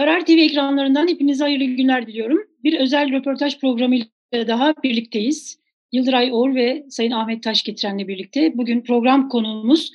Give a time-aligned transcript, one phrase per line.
[0.00, 2.38] Karar TV ekranlarından hepinize hayırlı günler diliyorum.
[2.64, 5.58] Bir özel röportaj programıyla daha birlikteyiz.
[5.92, 8.52] Yıldıray Oğur ve Sayın Ahmet Taş getirenle birlikte.
[8.54, 9.92] Bugün program konuğumuz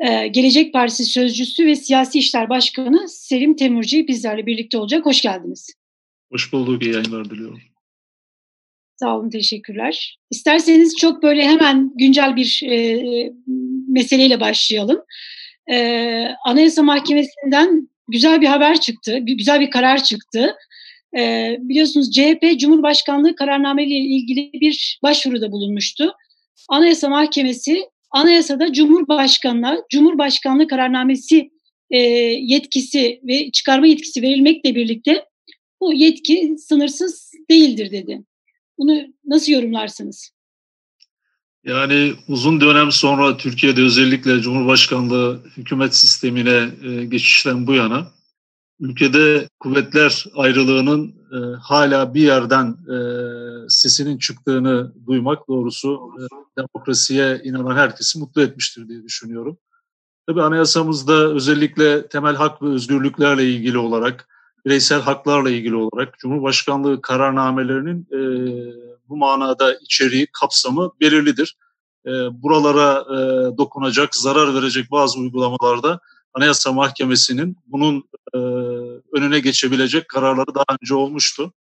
[0.00, 5.06] e, Gelecek Partisi Sözcüsü ve Siyasi İşler Başkanı Selim Temurci bizlerle birlikte olacak.
[5.06, 5.74] Hoş geldiniz.
[6.32, 6.82] Hoş bulduk.
[6.82, 7.60] İyi yayınlar diliyorum.
[8.96, 10.18] Sağ olun, teşekkürler.
[10.30, 13.32] İsterseniz çok böyle hemen güncel bir e,
[13.88, 15.02] meseleyle başlayalım.
[15.72, 20.54] E, Anayasa Mahkemesi'nden güzel bir haber çıktı, güzel bir karar çıktı.
[21.18, 26.12] Ee, biliyorsunuz CHP Cumhurbaşkanlığı kararnameli ilgili bir başvuruda bulunmuştu.
[26.68, 31.50] Anayasa Mahkemesi anayasada Cumhurbaşkanına Cumhurbaşkanlığı kararnamesi
[31.90, 31.98] e,
[32.40, 35.24] yetkisi ve çıkarma yetkisi verilmekle birlikte
[35.80, 38.22] bu yetki sınırsız değildir dedi.
[38.78, 40.30] Bunu nasıl yorumlarsınız?
[41.64, 48.06] Yani uzun dönem sonra Türkiye'de özellikle Cumhurbaşkanlığı hükümet sistemine e, geçişten bu yana
[48.80, 52.96] ülkede kuvvetler ayrılığının e, hala bir yerden e,
[53.68, 56.22] sesinin çıktığını duymak doğrusu e,
[56.58, 59.58] demokrasiye inanan herkesi mutlu etmiştir diye düşünüyorum.
[60.26, 64.28] Tabii anayasamızda özellikle temel hak ve özgürlüklerle ilgili olarak,
[64.66, 68.06] bireysel haklarla ilgili olarak Cumhurbaşkanlığı kararnamelerinin
[69.10, 71.56] bu manada içeriği, kapsamı belirlidir.
[72.06, 72.10] E,
[72.42, 73.16] buralara e,
[73.58, 76.00] dokunacak, zarar verecek bazı uygulamalarda
[76.34, 78.38] Anayasa Mahkemesi'nin bunun e,
[79.12, 81.52] önüne geçebilecek kararları daha önce olmuştu.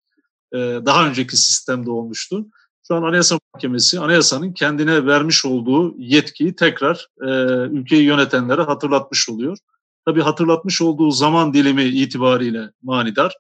[0.53, 2.47] E, daha önceki sistemde olmuştu.
[2.89, 7.29] Şu an Anayasa Mahkemesi, anayasanın kendine vermiş olduğu yetkiyi tekrar e,
[7.79, 9.59] ülkeyi yönetenlere hatırlatmış oluyor.
[10.07, 13.37] Tabii hatırlatmış olduğu zaman dilimi itibariyle manidar.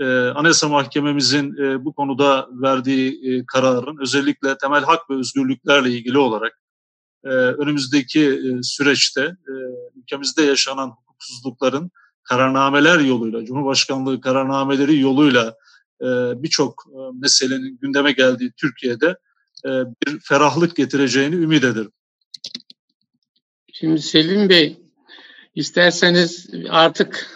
[0.00, 0.04] E,
[0.34, 6.52] Anayasa Mahkememizin e, bu konuda verdiği e, kararın özellikle temel hak ve özgürlüklerle ilgili olarak
[7.24, 9.52] e, önümüzdeki e, süreçte e,
[10.00, 11.90] ülkemizde yaşanan hukuksuzlukların
[12.22, 15.54] kararnameler yoluyla, Cumhurbaşkanlığı kararnameleri yoluyla
[16.00, 16.06] e,
[16.42, 19.16] birçok e, meselenin gündeme geldiği Türkiye'de
[19.64, 21.92] e, bir ferahlık getireceğini ümit ederim.
[23.72, 24.76] Şimdi Selim Bey,
[25.54, 27.26] isterseniz artık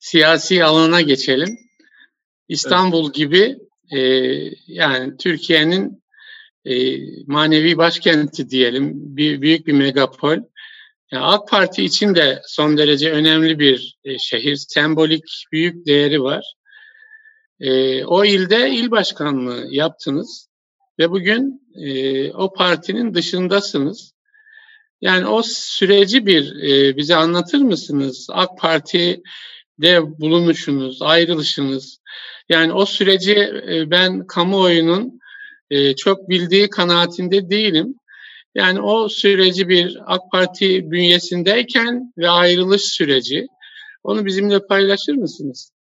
[0.00, 1.58] siyasi alana geçelim.
[2.48, 3.14] İstanbul evet.
[3.14, 3.58] gibi
[3.90, 3.98] e,
[4.66, 6.02] yani Türkiye'nin
[6.64, 6.74] e,
[7.26, 10.38] manevi başkenti diyelim, bir büyük bir megapol.
[11.12, 16.54] Yani AK Parti için de son derece önemli bir e, şehir, sembolik büyük değeri var.
[17.60, 20.48] E, o ilde il başkanlığı yaptınız
[20.98, 24.12] ve bugün e, o partinin dışındasınız.
[25.00, 28.26] Yani o süreci bir e, bize anlatır mısınız?
[28.30, 28.58] AK
[29.80, 31.98] Parti'de bulunuşunuz, ayrılışınız.
[32.48, 33.34] Yani o süreci
[33.68, 35.20] e, ben kamuoyunun
[35.70, 37.94] e, çok bildiği kanaatinde değilim.
[38.54, 43.46] Yani o süreci bir AK Parti bünyesindeyken ve ayrılış süreci
[44.02, 45.72] onu bizimle paylaşır mısınız?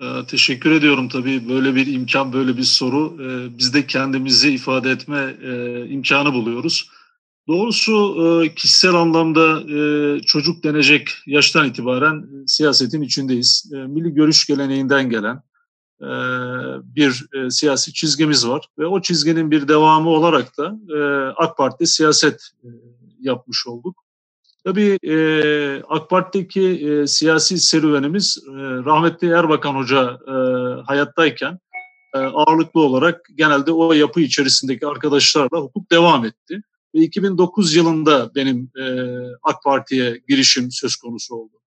[0.00, 3.16] Ee, teşekkür ediyorum tabii böyle bir imkan, böyle bir soru.
[3.22, 6.90] Ee, biz de kendimizi ifade etme e, imkanı buluyoruz.
[7.48, 13.72] Doğrusu e, kişisel anlamda e, çocuk denecek yaştan itibaren siyasetin içindeyiz.
[13.72, 15.42] Milli görüş geleneğinden gelen,
[16.02, 16.08] e,
[16.96, 20.98] bir e, siyasi çizgimiz var ve o çizginin bir devamı olarak da e,
[21.36, 22.50] AK Parti siyaset
[23.20, 24.02] yapmış olduk.
[24.64, 24.98] Tabii
[25.88, 28.38] AK Parti'deki siyasi serüvenimiz
[28.84, 30.18] rahmetli Erbakan Hoca
[30.86, 31.58] hayattayken
[32.14, 36.62] ağırlıklı olarak genelde o yapı içerisindeki arkadaşlarla hukuk devam etti.
[36.94, 38.70] Ve 2009 yılında benim
[39.42, 41.62] AK Parti'ye girişim söz konusu oldu.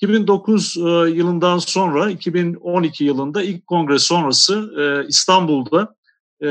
[0.00, 0.80] 2009 e,
[1.10, 5.94] yılından sonra 2012 yılında ilk kongre sonrası e, İstanbul'da
[6.40, 6.48] e,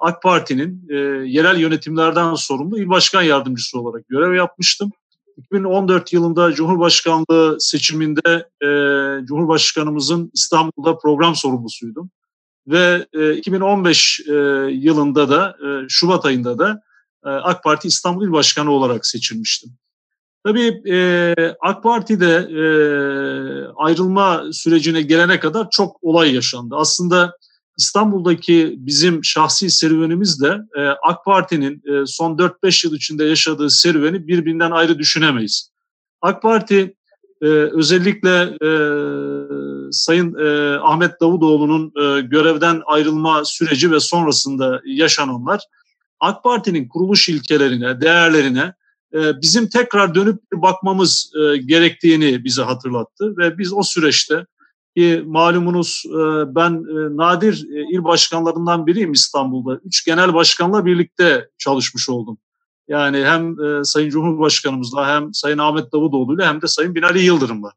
[0.00, 0.86] AK Parti'nin
[1.26, 4.90] yerel yönetimlerden sorumlu il başkan yardımcısı olarak görev yapmıştım.
[5.36, 8.48] 2014 yılında Cumhurbaşkanlığı seçiminde
[9.24, 12.10] Cumhurbaşkanımızın İstanbul'da program sorumlusuydum.
[12.66, 14.20] Ve 2015
[14.70, 15.56] yılında da
[15.88, 16.82] Şubat ayında da
[17.22, 19.70] AK Parti İstanbul İl Başkanı olarak seçilmiştim.
[20.44, 22.64] Tabii e, AK Parti'de e,
[23.76, 26.74] ayrılma sürecine gelene kadar çok olay yaşandı.
[26.78, 27.36] Aslında
[27.78, 34.26] İstanbul'daki bizim şahsi serüvenimiz de e, AK Parti'nin e, son 4-5 yıl içinde yaşadığı serüveni
[34.26, 35.70] birbirinden ayrı düşünemeyiz.
[36.22, 36.94] AK Parti
[37.42, 38.70] e, özellikle e,
[39.92, 45.60] Sayın e, Ahmet Davutoğlu'nun e, görevden ayrılma süreci ve sonrasında yaşananlar
[46.20, 48.74] AK Parti'nin kuruluş ilkelerine, değerlerine
[49.14, 54.46] ee, bizim tekrar dönüp bakmamız e, gerektiğini bize hatırlattı ve biz o süreçte
[54.96, 56.18] ki malumunuz e,
[56.54, 59.80] ben e, nadir il başkanlarından biriyim İstanbul'da.
[59.84, 62.38] Üç genel başkanla birlikte çalışmış oldum.
[62.88, 67.72] Yani hem Sayın Cumhurbaşkanımızla hem Sayın Ahmet Davutoğlu'yla hem de Sayın Binali Yıldırım'la.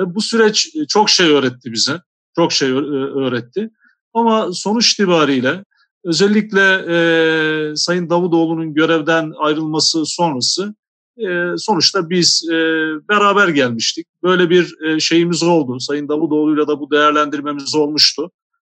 [0.00, 2.00] Bu süreç çok şey öğretti bize.
[2.36, 3.70] Çok şey öğretti.
[4.14, 5.64] Ama sonuç itibariyle
[6.04, 10.74] özellikle e, Sayın Davutoğlu'nun görevden ayrılması sonrası
[11.18, 12.54] e, sonuçta biz e,
[13.08, 14.06] beraber gelmiştik.
[14.22, 15.80] Böyle bir e, şeyimiz oldu.
[15.80, 18.30] Sayın Davutoğlu'yla da bu değerlendirmemiz olmuştu.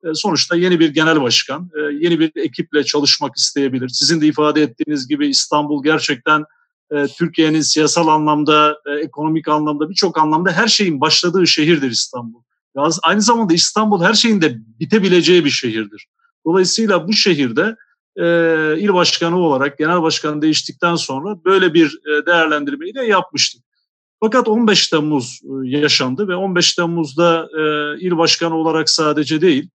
[0.03, 3.89] E, sonuçta yeni bir genel başkan, e, yeni bir ekiple çalışmak isteyebilir.
[3.89, 6.45] Sizin de ifade ettiğiniz gibi İstanbul gerçekten
[6.91, 12.41] e, Türkiye'nin siyasal anlamda, e, ekonomik anlamda, birçok anlamda her şeyin başladığı şehirdir İstanbul.
[13.03, 16.07] Aynı zamanda İstanbul her şeyin de bitebileceği bir şehirdir.
[16.45, 17.75] Dolayısıyla bu şehirde
[18.15, 18.25] e,
[18.79, 23.63] il başkanı olarak genel başkan değiştikten sonra böyle bir e, değerlendirmeyi de yapmıştık.
[24.19, 27.61] Fakat 15 Temmuz e, yaşandı ve 15 Temmuz'da e,
[27.99, 29.69] il başkanı olarak sadece değil,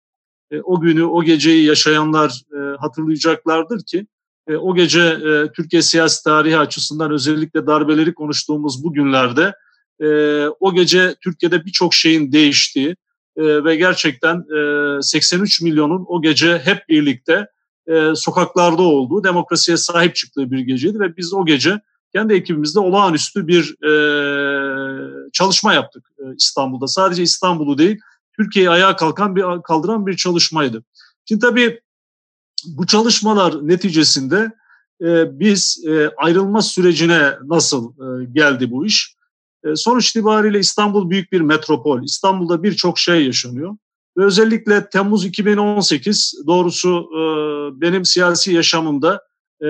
[0.51, 4.07] e, o günü, o geceyi yaşayanlar e, hatırlayacaklardır ki
[4.47, 9.53] e, o gece e, Türkiye siyasi tarihi açısından özellikle darbeleri konuştuğumuz bu günlerde
[9.99, 10.07] e,
[10.59, 12.95] o gece Türkiye'de birçok şeyin değiştiği
[13.37, 14.35] e, ve gerçekten
[14.97, 17.47] e, 83 milyonun o gece hep birlikte
[17.87, 21.81] e, sokaklarda olduğu, demokrasiye sahip çıktığı bir geceydi ve biz o gece
[22.13, 23.91] kendi ekibimizde olağanüstü bir e,
[25.33, 26.87] çalışma yaptık e, İstanbul'da.
[26.87, 27.99] Sadece İstanbul'u değil,
[28.37, 30.83] Türkiye'yi ayağa kalkan bir kaldıran bir çalışmaydı.
[31.25, 31.79] Şimdi tabii
[32.65, 34.51] bu çalışmalar neticesinde
[35.01, 39.15] e, biz e, ayrılma sürecine nasıl e, geldi bu iş?
[39.65, 42.03] E, sonuç itibariyle İstanbul büyük bir metropol.
[42.03, 43.77] İstanbul'da birçok şey yaşanıyor.
[44.17, 47.21] Ve özellikle Temmuz 2018 doğrusu e,
[47.81, 49.21] benim siyasi yaşamımda
[49.61, 49.67] e,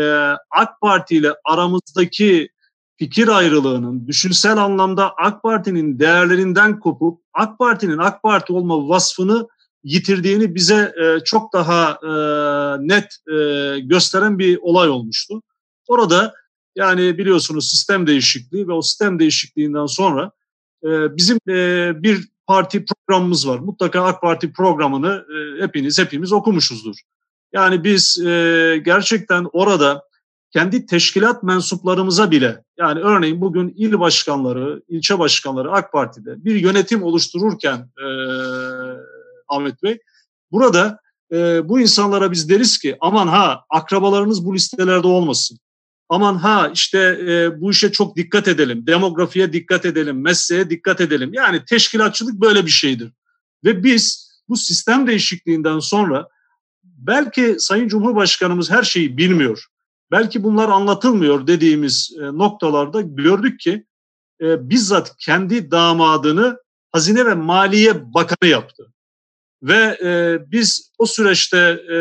[0.51, 2.49] AK Parti ile aramızdaki
[2.97, 9.47] fikir ayrılığının düşünsel anlamda AK Parti'nin değerlerinden kopup AK Parti'nin AK Parti olma vasfını
[9.83, 10.93] yitirdiğini bize
[11.25, 11.97] çok daha
[12.79, 13.07] net
[13.89, 15.41] gösteren bir olay olmuştu.
[15.87, 16.33] Orada
[16.75, 20.31] yani biliyorsunuz sistem değişikliği ve o sistem değişikliğinden sonra
[20.83, 23.59] e, bizim e, bir parti programımız var.
[23.59, 26.95] Mutlaka AK Parti programını e, hepiniz hepimiz okumuşuzdur.
[27.53, 28.19] Yani biz
[28.83, 30.03] gerçekten orada
[30.53, 37.03] kendi teşkilat mensuplarımıza bile yani örneğin bugün il başkanları, ilçe başkanları AK Parti'de bir yönetim
[37.03, 38.07] oluştururken e,
[39.47, 39.99] Ahmet Bey
[40.51, 40.99] burada
[41.31, 45.59] e, bu insanlara biz deriz ki aman ha akrabalarınız bu listelerde olmasın.
[46.09, 51.33] Aman ha işte e, bu işe çok dikkat edelim, demografiye dikkat edelim, mesleğe dikkat edelim.
[51.33, 53.11] Yani teşkilatçılık böyle bir şeydir.
[53.63, 56.27] Ve biz bu sistem değişikliğinden sonra
[56.83, 59.67] belki Sayın Cumhurbaşkanımız her şeyi bilmiyor
[60.13, 63.85] belki bunlar anlatılmıyor dediğimiz e, noktalarda gördük ki
[64.41, 66.57] e, bizzat kendi damadını
[66.91, 68.93] Hazine ve Maliye Bakanı yaptı.
[69.63, 71.97] Ve e, biz o süreçte e,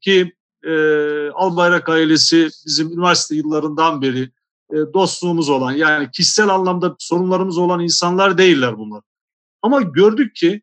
[0.00, 0.32] ki
[0.66, 4.30] e, Albayrak ailesi bizim üniversite yıllarından beri
[4.72, 9.02] e, dostluğumuz olan yani kişisel anlamda sorunlarımız olan insanlar değiller bunlar.
[9.62, 10.62] Ama gördük ki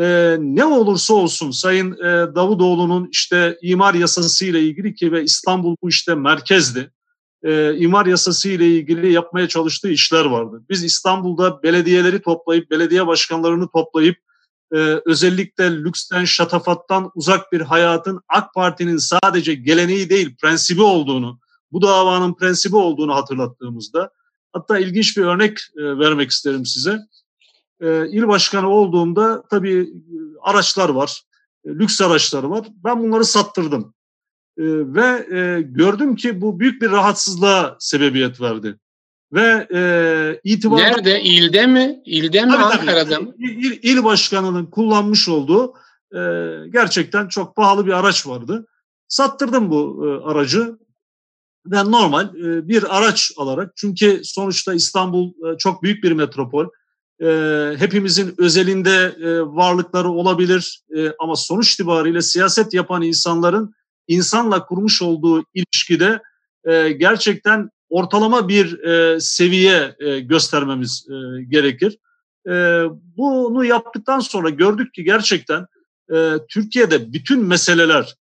[0.00, 5.76] e, ne olursa olsun Sayın e, Davutoğlu'nun işte imar yasası ile ilgili ki ve İstanbul
[5.82, 6.90] bu işte merkezdi.
[7.44, 10.62] E, imar yasası ile ilgili yapmaya çalıştığı işler vardı.
[10.70, 14.16] Biz İstanbul'da belediyeleri toplayıp, belediye başkanlarını toplayıp
[14.72, 21.40] e, özellikle lüksten, şatafattan uzak bir hayatın AK Parti'nin sadece geleneği değil, prensibi olduğunu,
[21.72, 24.10] bu davanın prensibi olduğunu hatırlattığımızda,
[24.52, 26.98] hatta ilginç bir örnek e, vermek isterim size
[27.82, 29.88] e, il başkanı olduğumda tabii e,
[30.42, 31.22] araçlar var,
[31.64, 32.66] e, lüks araçlar var.
[32.84, 33.94] Ben bunları sattırdım.
[34.58, 35.26] E, ve
[35.62, 38.78] gördüm ki bu büyük bir rahatsızlığa sebebiyet verdi.
[39.32, 40.82] Ve e, itibarda...
[40.82, 41.22] Nerede?
[41.22, 42.02] İlde mi?
[42.04, 42.52] İlde mi?
[42.52, 43.34] Tabii, Ankara'da mı?
[43.38, 45.74] İl, il başkanının kullanmış olduğu
[46.14, 46.20] e,
[46.70, 48.66] gerçekten çok pahalı bir araç vardı.
[49.08, 50.78] Sattırdım bu e, aracı
[51.66, 56.66] ve normal e, bir araç alarak çünkü sonuçta İstanbul e, çok büyük bir metropol
[57.22, 57.28] e,
[57.78, 63.74] hepimizin özelinde e, varlıkları olabilir e, ama sonuç itibariyle siyaset yapan insanların
[64.08, 66.20] insanla kurmuş olduğu ilişkide
[66.64, 71.98] e, gerçekten ortalama bir e, seviye e, göstermemiz e, gerekir.
[72.48, 72.52] E,
[73.16, 75.66] bunu yaptıktan sonra gördük ki gerçekten
[76.14, 78.14] e, Türkiye'de bütün meseleler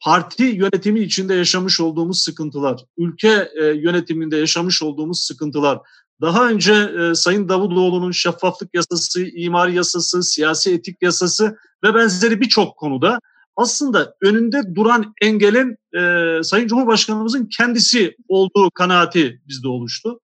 [0.00, 5.78] parti yönetimi içinde yaşamış olduğumuz sıkıntılar, ülke e, yönetiminde yaşamış olduğumuz sıkıntılar,
[6.20, 12.76] daha önce e, Sayın Davutoğlu'nun şeffaflık yasası, imar yasası, siyasi etik yasası ve benzeri birçok
[12.76, 13.20] konuda
[13.58, 20.20] aslında önünde duran engelin e, Sayın Cumhurbaşkanımızın kendisi olduğu kanaati bizde oluştu.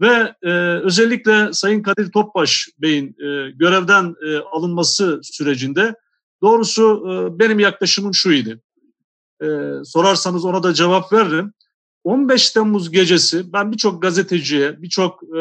[0.00, 0.50] Ve e,
[0.82, 5.94] özellikle Sayın Kadir Topbaş Bey'in e, görevden e, alınması sürecinde
[6.42, 8.60] doğrusu e, benim yaklaşımım şuydu.
[9.42, 9.46] E,
[9.84, 11.52] sorarsanız ona da cevap veririm.
[12.04, 15.40] 15 Temmuz gecesi ben birçok gazeteciye, birçok e,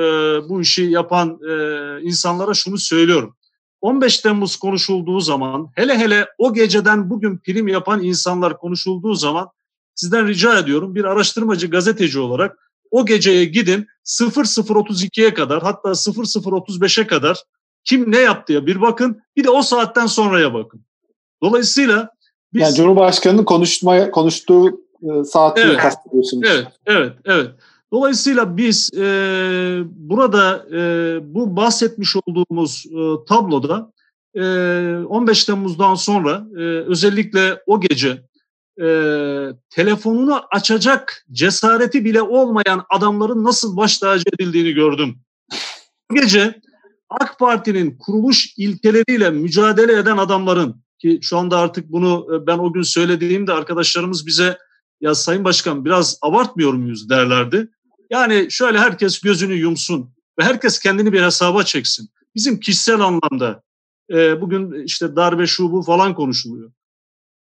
[0.50, 1.54] bu işi yapan e,
[2.02, 3.36] insanlara şunu söylüyorum.
[3.82, 9.50] 15 Temmuz konuşulduğu zaman, hele hele o geceden bugün prim yapan insanlar konuşulduğu zaman
[9.96, 12.58] sizden rica ediyorum bir araştırmacı gazeteci olarak
[12.92, 17.44] o geceye gidin 0032'ye kadar hatta 0035'e kadar
[17.84, 20.86] kim ne yaptıya bir bakın bir de o saatten sonraya bakın.
[21.44, 22.10] Dolayısıyla
[22.54, 22.62] biz...
[22.62, 26.50] Yani Cumhurbaşkanı'nın konuşmaya konuştuğu e, saati evet, kastediyorsunuz.
[26.52, 27.52] Evet, evet, evet.
[27.94, 29.04] Dolayısıyla biz e,
[29.86, 33.92] burada e, bu bahsetmiş olduğumuz e, tabloda
[34.36, 34.42] e,
[35.06, 38.22] 15 Temmuz'dan sonra e, özellikle o gece
[38.82, 38.88] e,
[39.70, 45.20] telefonunu açacak cesareti bile olmayan adamların nasıl baş tacı edildiğini gördüm.
[46.12, 46.62] Bu gece
[47.10, 52.74] AK Parti'nin kuruluş ilkeleriyle mücadele eden adamların ki şu anda artık bunu e, ben o
[52.74, 54.58] gün söylediğimde arkadaşlarımız bize
[55.02, 57.70] ya Sayın Başkan biraz abartmıyor muyuz derlerdi.
[58.12, 62.10] Yani şöyle herkes gözünü yumsun ve herkes kendini bir hesaba çeksin.
[62.36, 63.64] Bizim kişisel anlamda
[64.12, 66.72] e, bugün işte darbe şubu falan konuşuluyor.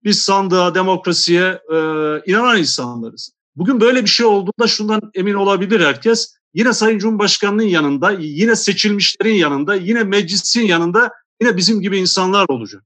[0.03, 1.77] Biz sandığa, demokrasiye e,
[2.25, 3.31] inanan insanlarız.
[3.55, 6.35] Bugün böyle bir şey olduğunda şundan emin olabilir herkes.
[6.53, 12.83] Yine Sayın Cumhurbaşkanı'nın yanında, yine seçilmişlerin yanında, yine meclisin yanında yine bizim gibi insanlar olacak.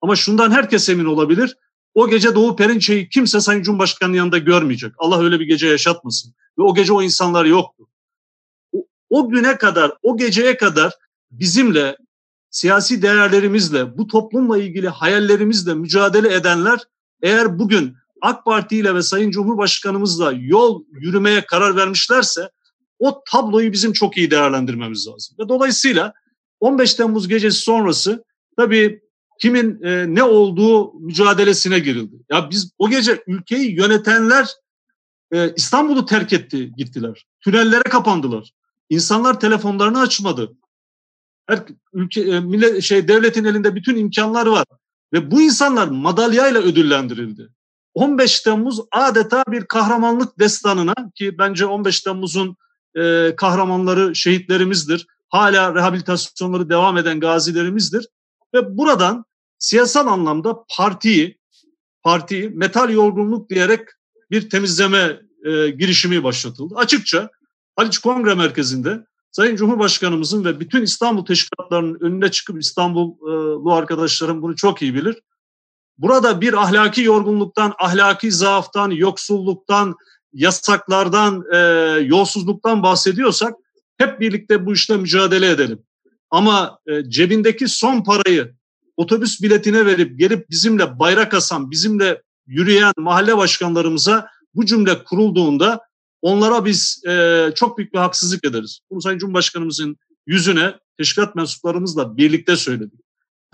[0.00, 1.56] Ama şundan herkes emin olabilir.
[1.94, 4.92] O gece Doğu Perinçe'yi kimse Sayın Cumhurbaşkanı'nın yanında görmeyecek.
[4.98, 6.34] Allah öyle bir gece yaşatmasın.
[6.58, 7.88] Ve o gece o insanlar yoktu.
[8.72, 10.92] O, o güne kadar, o geceye kadar
[11.30, 11.96] bizimle,
[12.50, 16.78] siyasi değerlerimizle, bu toplumla ilgili hayallerimizle mücadele edenler
[17.22, 22.50] eğer bugün AK Parti ile ve Sayın Cumhurbaşkanımızla yol yürümeye karar vermişlerse
[22.98, 25.36] o tabloyu bizim çok iyi değerlendirmemiz lazım.
[25.38, 26.12] Ve dolayısıyla
[26.60, 28.24] 15 Temmuz gecesi sonrası
[28.56, 29.00] tabii
[29.44, 32.16] kimin e, ne olduğu mücadelesine girildi.
[32.30, 34.48] Ya biz o gece ülkeyi yönetenler
[35.32, 37.26] e, İstanbul'u terk etti, gittiler.
[37.40, 38.52] Tünellere kapandılar.
[38.90, 40.52] İnsanlar telefonlarını açmadı.
[41.46, 44.64] Her ülke e, millet şey devletin elinde bütün imkanlar var
[45.12, 47.48] ve bu insanlar madalyayla ödüllendirildi.
[47.94, 52.56] 15 Temmuz adeta bir kahramanlık destanına ki bence 15 Temmuz'un
[52.96, 55.06] e, kahramanları şehitlerimizdir.
[55.28, 58.08] Hala rehabilitasyonları devam eden gazilerimizdir.
[58.54, 59.24] Ve buradan
[59.64, 61.38] siyasal anlamda partiyi,
[62.02, 63.80] partiyi metal yorgunluk diyerek
[64.30, 66.74] bir temizleme e, girişimi başlatıldı.
[66.76, 67.30] Açıkça
[67.76, 74.82] Haliç Kongre Merkezi'nde Sayın Cumhurbaşkanımızın ve bütün İstanbul teşkilatlarının önüne çıkıp İstanbullu arkadaşlarım bunu çok
[74.82, 75.22] iyi bilir.
[75.98, 79.94] Burada bir ahlaki yorgunluktan, ahlaki zaaftan, yoksulluktan,
[80.32, 81.58] yasaklardan, e,
[82.00, 83.54] yolsuzluktan bahsediyorsak
[83.98, 85.82] hep birlikte bu işle mücadele edelim.
[86.30, 88.53] Ama e, cebindeki son parayı
[88.96, 95.80] otobüs biletine verip gelip bizimle bayrak asan, bizimle yürüyen mahalle başkanlarımıza bu cümle kurulduğunda
[96.22, 98.80] onlara biz e, çok büyük bir haksızlık ederiz.
[98.90, 99.96] Bunu Sayın Cumhurbaşkanımızın
[100.26, 103.00] yüzüne teşkilat mensuplarımızla birlikte söyledik.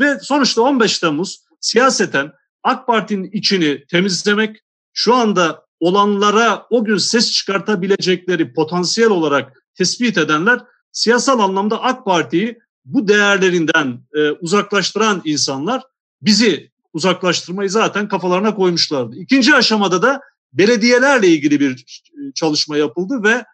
[0.00, 2.32] Ve sonuçta 15 Temmuz siyaseten
[2.62, 4.56] AK Parti'nin içini temizlemek,
[4.92, 10.60] şu anda olanlara o gün ses çıkartabilecekleri potansiyel olarak tespit edenler
[10.92, 15.82] siyasal anlamda AK Parti'yi bu değerlerinden e, uzaklaştıran insanlar
[16.22, 19.16] bizi uzaklaştırmayı zaten kafalarına koymuşlardı.
[19.16, 20.20] İkinci aşamada da
[20.52, 23.44] belediyelerle ilgili bir e, çalışma yapıldı ve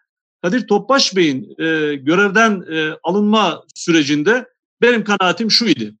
[0.41, 4.45] Kadir Topbaş Bey'in e, görevden e, alınma sürecinde
[4.81, 5.95] benim kanaatim şu idi.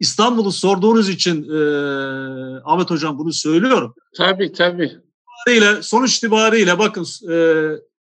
[0.00, 1.58] İstanbul'u sorduğunuz için e,
[2.64, 3.94] Ahmet Hocam bunu söylüyorum.
[4.16, 4.92] Tabii tabii.
[5.80, 7.36] Sonuç itibariyle bakın e,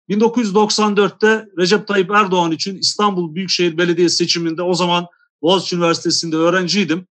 [0.09, 5.07] 1994'te Recep Tayyip Erdoğan için İstanbul Büyükşehir Belediye seçiminde o zaman
[5.41, 7.07] Boğaziçi Üniversitesi'nde öğrenciydim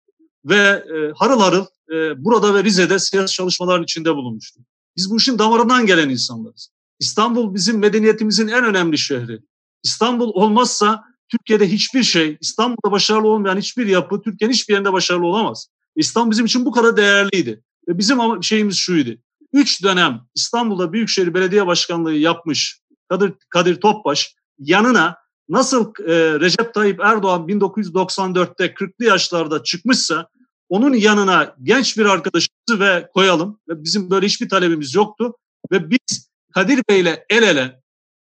[0.45, 4.65] ve e, harıl harıl e, burada ve Rize'de siyasi çalışmaların içinde bulunmuştum.
[4.97, 6.71] Biz bu işin damarından gelen insanlarız.
[6.99, 9.41] İstanbul bizim medeniyetimizin en önemli şehri.
[9.83, 15.69] İstanbul olmazsa Türkiye'de hiçbir şey, İstanbul'da başarılı olmayan hiçbir yapı Türkiye'nin hiçbir yerinde başarılı olamaz.
[15.97, 17.63] İstanbul bizim için bu kadar değerliydi.
[17.89, 19.11] Ve bizim şeyimiz şuydu.
[19.53, 22.80] Üç dönem İstanbul'da Büyükşehir Belediye Başkanlığı yapmış
[23.11, 25.17] Kadir, Kadir Topbaş yanına
[25.49, 30.29] nasıl e, Recep Tayyip Erdoğan 1994'te 40'lı yaşlarda çıkmışsa
[30.69, 33.61] onun yanına genç bir arkadaşımızı ve koyalım.
[33.69, 35.35] Ve bizim böyle hiçbir talebimiz yoktu.
[35.73, 37.81] Ve biz Kadir Bey'le el ele,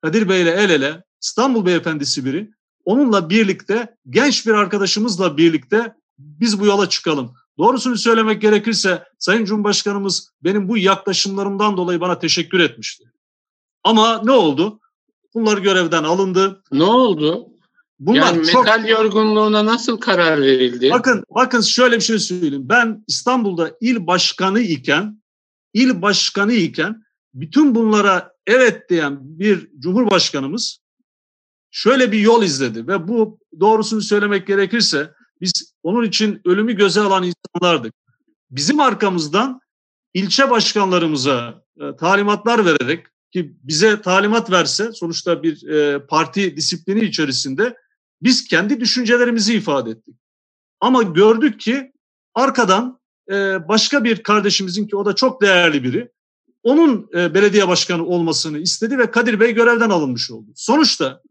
[0.02, 2.50] Kadir Bey'le el ele, İstanbul Beyefendisi biri,
[2.84, 7.34] onunla birlikte, genç bir arkadaşımızla birlikte biz bu yola çıkalım.
[7.58, 13.12] Doğrusunu söylemek gerekirse Sayın Cumhurbaşkanımız benim bu yaklaşımlarımdan dolayı bana teşekkür etmişti.
[13.84, 14.80] Ama ne oldu?
[15.34, 16.62] Bunlar görevden alındı.
[16.72, 17.48] Ne oldu?
[17.98, 18.64] Bunlar yani çok...
[18.64, 20.90] metal yorgunluğuna nasıl karar verildi?
[20.90, 22.68] Bakın bakın şöyle bir şey söyleyeyim.
[22.68, 25.22] Ben İstanbul'da il başkanı iken
[25.74, 27.02] il başkanı iken
[27.34, 30.78] bütün bunlara evet diyen bir cumhurbaşkanımız
[31.70, 35.10] şöyle bir yol izledi ve bu doğrusunu söylemek gerekirse
[35.40, 37.94] biz onun için ölümü göze alan insanlardık.
[38.50, 39.60] Bizim arkamızdan
[40.14, 47.76] ilçe başkanlarımıza e, talimatlar vererek ki bize talimat verse sonuçta bir e, parti disiplini içerisinde
[48.22, 50.16] biz kendi düşüncelerimizi ifade ettik.
[50.80, 51.92] Ama gördük ki
[52.34, 56.10] arkadan e, başka bir kardeşimizin ki o da çok değerli biri
[56.62, 60.50] onun e, belediye başkanı olmasını istedi ve Kadir Bey görevden alınmış oldu.
[60.54, 61.22] Sonuçta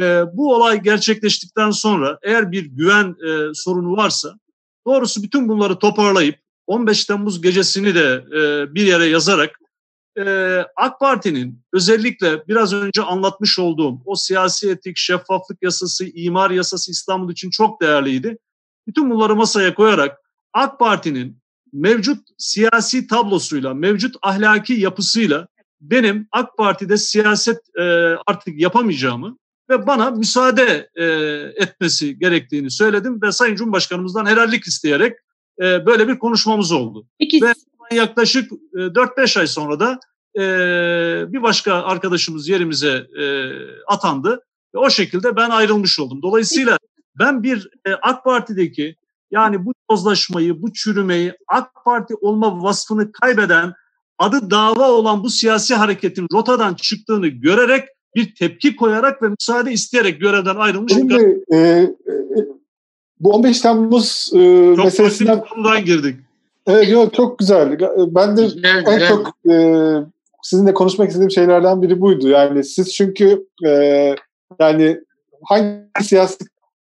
[0.00, 4.38] e, bu olay gerçekleştikten sonra eğer bir güven e, sorunu varsa
[4.86, 9.60] doğrusu bütün bunları toparlayıp 15 Temmuz gecesini de e, bir yere yazarak
[10.18, 16.90] e, AK Parti'nin özellikle biraz önce anlatmış olduğum o siyasi etik, şeffaflık yasası, imar yasası
[16.90, 18.38] İstanbul için çok değerliydi.
[18.86, 20.18] Bütün bunları masaya koyarak
[20.52, 21.38] AK Parti'nin
[21.72, 25.48] mevcut siyasi tablosuyla, mevcut ahlaki yapısıyla
[25.80, 27.82] benim AK Parti'de siyaset e,
[28.26, 29.38] artık yapamayacağımı
[29.70, 31.04] ve bana müsaade e,
[31.62, 35.16] etmesi gerektiğini söyledim ve Sayın Cumhurbaşkanımızdan helallik isteyerek
[35.62, 37.06] e, böyle bir konuşmamız oldu.
[37.18, 37.42] Peki.
[37.42, 37.54] Ve
[37.96, 40.00] yaklaşık e, 4-5 ay sonra da
[40.36, 40.42] e,
[41.32, 43.24] bir başka arkadaşımız yerimize e,
[43.86, 46.22] atandı ve o şekilde ben ayrılmış oldum.
[46.22, 46.78] Dolayısıyla
[47.18, 48.96] ben bir e, AK Parti'deki
[49.30, 53.72] yani bu yozlaşmayı, bu çürümeyi, AK Parti olma vasfını kaybeden,
[54.18, 60.20] adı dava olan bu siyasi hareketin rotadan çıktığını görerek bir tepki koyarak ve müsaade isteyerek
[60.20, 60.92] görevden ayrılmış.
[60.92, 61.88] Şimdi e, e,
[63.20, 64.38] bu 15 Temmuz e,
[64.76, 65.84] çok meselesinden...
[65.84, 66.16] girdik.
[66.68, 67.78] Evet, yok, çok güzel.
[67.96, 69.08] Ben de güzel, en güzel.
[69.08, 69.56] çok e,
[70.42, 72.28] sizinle konuşmak istediğim şeylerden biri buydu.
[72.28, 74.14] Yani siz çünkü e,
[74.60, 75.00] yani
[75.44, 76.38] hangi siyasi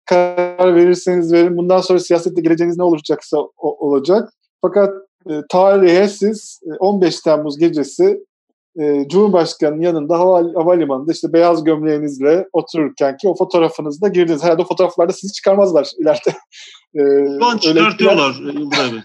[0.04, 4.32] karar verirseniz verin bundan sonra siyasette geleceğiniz ne olacaksa o, olacak.
[4.62, 4.94] Fakat
[5.30, 8.24] e, tarihe siz 15 e, Temmuz gecesi
[8.80, 14.44] e, Cumhurbaşkanı'nın yanında hava, havalimanında işte beyaz gömleğinizle otururken ki o fotoğrafınızda girdiniz.
[14.44, 16.30] Herhalde o fotoğraflarda sizi çıkarmazlar ileride.
[16.94, 17.00] E,
[17.38, 19.02] Şu an çıkartıyorlar Yıldır abi.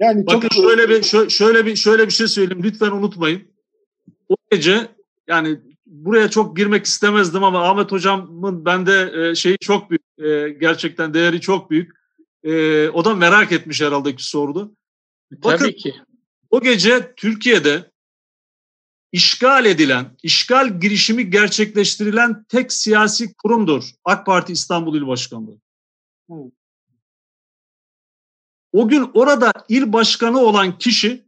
[0.00, 0.52] Yani Bakın çok...
[0.52, 3.42] şöyle bir şöyle bir şöyle bir şey söyleyeyim lütfen unutmayın.
[4.28, 4.88] O gece
[5.28, 10.02] yani buraya çok girmek istemezdim ama Ahmet hocamın bende e, şeyi çok büyük.
[10.18, 11.92] E, gerçekten değeri çok büyük.
[12.44, 14.76] E, o da merak etmiş herhalde ki sordu.
[15.32, 15.94] Bakın, Tabii ki.
[16.50, 17.90] O gece Türkiye'de
[19.12, 25.58] işgal edilen, işgal girişimi gerçekleştirilen tek siyasi kurumdur AK Parti İstanbul İl Başkanlığı.
[26.28, 26.50] Hmm.
[28.72, 31.24] O gün orada il başkanı olan kişi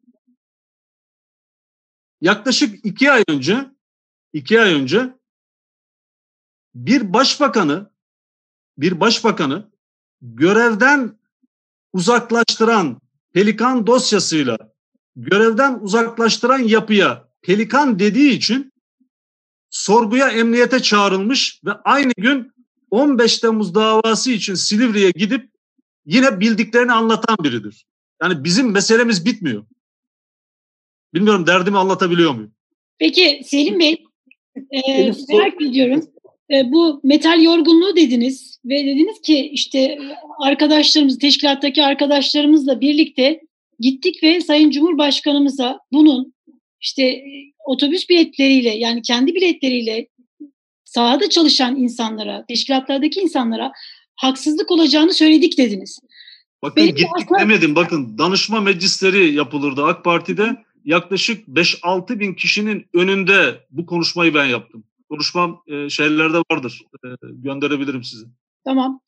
[2.21, 3.71] yaklaşık iki ay önce
[4.33, 5.15] iki ay önce
[6.75, 7.91] bir başbakanı
[8.79, 9.71] bir başbakanı
[10.23, 11.19] görevden
[11.93, 13.01] uzaklaştıran
[13.33, 14.59] pelikan dosyasıyla
[15.17, 18.73] görevden uzaklaştıran yapıya pelikan dediği için
[19.71, 22.53] sorguya emniyete çağrılmış ve aynı gün
[22.91, 25.52] 15 Temmuz davası için Silivri'ye gidip
[26.07, 27.85] yine bildiklerini anlatan biridir.
[28.23, 29.65] Yani bizim meselemiz bitmiyor.
[31.15, 32.53] Bilmiyorum derdimi anlatabiliyor muyum?
[32.99, 34.05] Peki Selim Bey,
[34.71, 36.05] e, merak ediyorum.
[36.51, 39.99] E, bu metal yorgunluğu dediniz ve dediniz ki işte
[40.39, 43.41] arkadaşlarımız, teşkilattaki arkadaşlarımızla birlikte
[43.79, 46.35] gittik ve Sayın Cumhurbaşkanımıza bunun
[46.81, 47.25] işte
[47.65, 50.09] otobüs biletleriyle yani kendi biletleriyle
[50.85, 53.73] sahada çalışan insanlara, teşkilatlardaki insanlara
[54.23, 55.99] haksızlık olacağını söyledik dediniz.
[56.63, 57.41] Bakın Benim gittik aslında...
[57.41, 57.75] demedim.
[57.75, 60.57] Bakın danışma meclisleri yapılırdı AK Parti'de.
[60.85, 64.85] Yaklaşık 5-6 bin kişinin önünde bu konuşmayı ben yaptım.
[65.11, 66.83] Konuşmam e, şeylerde vardır.
[67.05, 68.27] E, gönderebilirim size.
[68.65, 69.01] Tamam.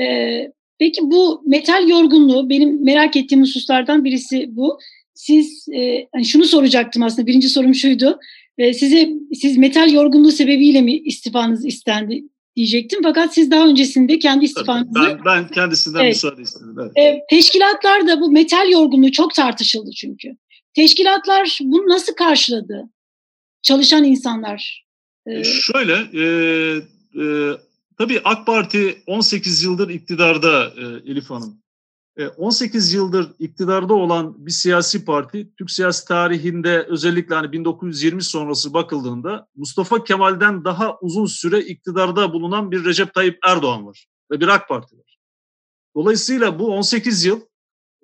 [0.00, 4.78] Ee, peki bu metal yorgunluğu benim merak ettiğim hususlardan birisi bu.
[5.14, 8.18] Siz e, hani şunu soracaktım aslında birinci sorum şuydu.
[8.58, 12.24] E, size siz metal yorgunluğu sebebiyle mi istifanız istendi
[12.56, 13.00] diyecektim.
[13.02, 14.94] Fakat siz daha öncesinde kendi istifanızı...
[14.94, 16.14] Ben, ben kendisinden evet.
[16.14, 16.76] müsaade istedim.
[16.78, 16.92] Evet.
[16.96, 20.28] E, teşkilatlarda bu metal yorgunluğu çok tartışıldı çünkü.
[20.74, 22.82] Teşkilatlar bunu nasıl karşıladı?
[23.62, 24.84] Çalışan insanlar.
[25.26, 26.24] E, şöyle, e,
[27.22, 27.24] e,
[27.98, 31.63] tabii AK Parti 18 yıldır iktidarda e, Elif Hanım.
[32.36, 38.74] 18 e, yıldır iktidarda olan bir siyasi parti Türk siyasi tarihinde özellikle hani 1920 sonrası
[38.74, 44.48] bakıldığında Mustafa Kemal'den daha uzun süre iktidarda bulunan bir Recep Tayyip Erdoğan var ve bir
[44.48, 45.18] AK Parti var.
[45.96, 47.40] Dolayısıyla bu 18 yıl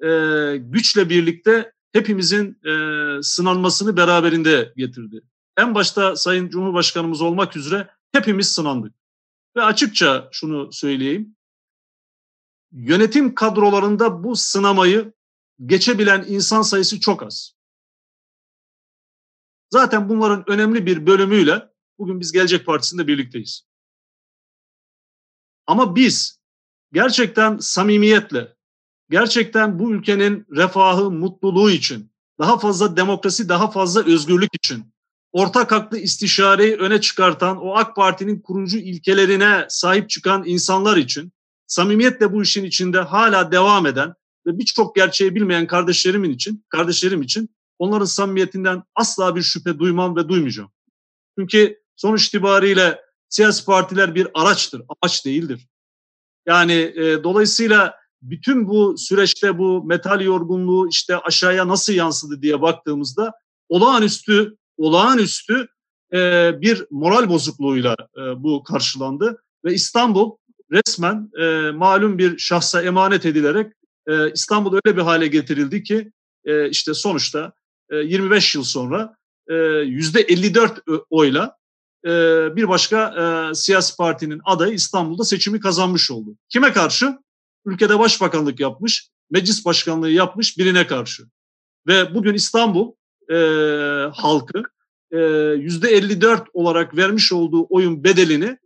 [0.03, 2.73] e, güçle birlikte hepimizin e,
[3.23, 5.21] sınanmasını beraberinde getirdi.
[5.59, 8.95] En başta Sayın Cumhurbaşkanımız olmak üzere hepimiz sınandık.
[9.57, 11.37] Ve açıkça şunu söyleyeyim
[12.73, 15.13] yönetim kadrolarında bu sınamayı
[15.67, 17.55] geçebilen insan sayısı çok az.
[19.71, 23.67] Zaten bunların önemli bir bölümüyle bugün biz Gelecek Partisi'nde birlikteyiz.
[25.67, 26.41] Ama biz
[26.93, 28.57] gerçekten samimiyetle,
[29.11, 34.95] gerçekten bu ülkenin refahı, mutluluğu için, daha fazla demokrasi, daha fazla özgürlük için,
[35.33, 41.33] ortak haklı istişareyi öne çıkartan o AK Parti'nin kurucu ilkelerine sahip çıkan insanlar için,
[41.71, 44.15] samimiyetle bu işin içinde hala devam eden
[44.47, 50.29] ve birçok gerçeği bilmeyen kardeşlerimin için, kardeşlerim için onların samimiyetinden asla bir şüphe duymam ve
[50.29, 50.71] duymayacağım.
[51.39, 55.69] Çünkü sonuç itibariyle siyasi partiler bir araçtır, amaç değildir.
[56.47, 63.33] Yani e, dolayısıyla bütün bu süreçte bu metal yorgunluğu işte aşağıya nasıl yansıdı diye baktığımızda
[63.69, 65.69] olağanüstü olağanüstü
[66.13, 70.40] e, bir moral bozukluğuyla e, bu karşılandı ve İstanbul
[70.73, 73.73] resmen e, malum bir şahsa emanet edilerek
[74.09, 76.13] e, İstanbul öyle bir hale getirildi ki
[76.45, 77.53] e, işte sonuçta
[77.91, 79.17] e, 25 yıl sonra
[79.49, 79.55] e,
[79.85, 81.57] yüzde 54 oyla
[82.05, 82.11] e,
[82.57, 83.15] bir başka
[83.51, 86.37] e, siyasi partinin adayı İstanbul'da seçimi kazanmış oldu.
[86.49, 87.19] Kime karşı?
[87.65, 91.23] Ülkede başbakanlık yapmış, meclis başkanlığı yapmış birine karşı.
[91.87, 92.93] Ve bugün İstanbul
[93.33, 93.37] e,
[94.15, 94.63] halkı
[95.57, 98.59] yüzde 54 olarak vermiş olduğu oyun bedelini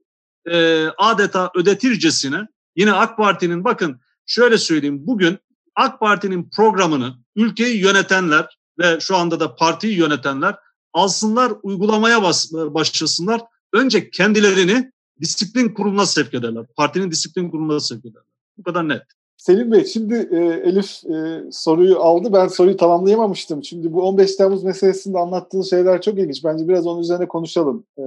[0.50, 5.38] e, adeta ödetircesine yine AK Parti'nin bakın şöyle söyleyeyim bugün
[5.76, 10.56] AK Parti'nin programını ülkeyi yönetenler ve şu anda da partiyi yönetenler
[10.92, 13.42] alsınlar uygulamaya bas, başlasınlar.
[13.72, 16.66] Önce kendilerini disiplin kuruluna sevk ederler.
[16.76, 18.22] Partinin disiplin kuruluna sevk ederler.
[18.58, 19.02] Bu kadar net.
[19.36, 20.36] Selim Bey şimdi e,
[20.68, 22.32] Elif e, soruyu aldı.
[22.32, 23.64] Ben soruyu tamamlayamamıştım.
[23.64, 26.44] Şimdi bu 15 Temmuz meselesinde anlattığınız şeyler çok ilginç.
[26.44, 27.86] Bence biraz onun üzerine konuşalım.
[27.98, 28.02] E,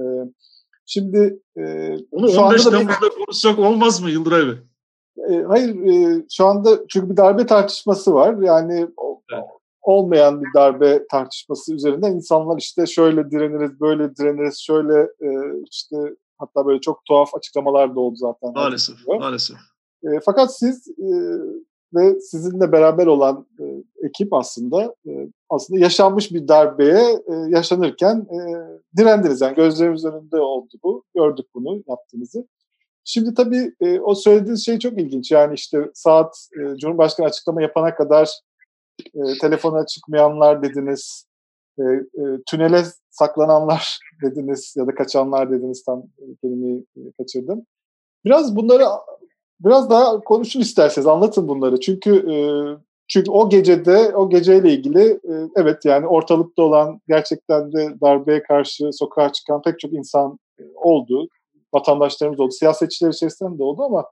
[0.88, 1.62] şimdi e,
[2.10, 3.24] Onu şu 15 anda Temmuz'da bir...
[3.24, 4.54] konuşsak olmaz mı Yıldıray Bey?
[5.30, 8.36] E, hayır e, şu anda çünkü bir darbe tartışması var.
[8.42, 8.88] Yani
[9.32, 9.44] evet.
[9.82, 15.28] olmayan bir darbe tartışması üzerinden insanlar işte şöyle direniriz, böyle direniriz, şöyle e,
[15.70, 15.96] işte
[16.38, 18.52] hatta böyle çok tuhaf açıklamalar da oldu zaten.
[18.54, 19.56] Maalesef, maalesef.
[20.02, 21.08] E, fakat siz e,
[21.94, 23.64] ve sizinle beraber olan e,
[24.06, 28.38] ekip aslında e, aslında yaşanmış bir darbeye e, yaşanırken e,
[28.96, 29.40] direndiniz.
[29.40, 31.04] Yani gözlerimiz önünde oldu bu.
[31.14, 32.46] Gördük bunu yaptığınızı.
[33.04, 35.30] Şimdi tabii e, o söylediğiniz şey çok ilginç.
[35.30, 38.30] Yani işte saat e, Cumhurbaşkanı açıklama yapana kadar
[39.14, 41.26] e, telefona çıkmayanlar dediniz.
[41.78, 46.02] E, e, tünele saklananlar dediniz ya da kaçanlar dediniz tam
[46.42, 47.66] kelimeyi e, kaçırdım.
[48.24, 48.84] Biraz bunları
[49.60, 51.80] Biraz daha konuşun isterseniz anlatın bunları.
[51.80, 52.36] Çünkü e,
[53.08, 58.92] çünkü o gecede o geceyle ilgili e, evet yani ortalıkta olan gerçekten de darbeye karşı
[58.92, 61.28] sokağa çıkan pek çok insan e, oldu.
[61.74, 62.50] Vatandaşlarımız oldu.
[62.50, 64.04] Siyasetçiler içerisinde de oldu ama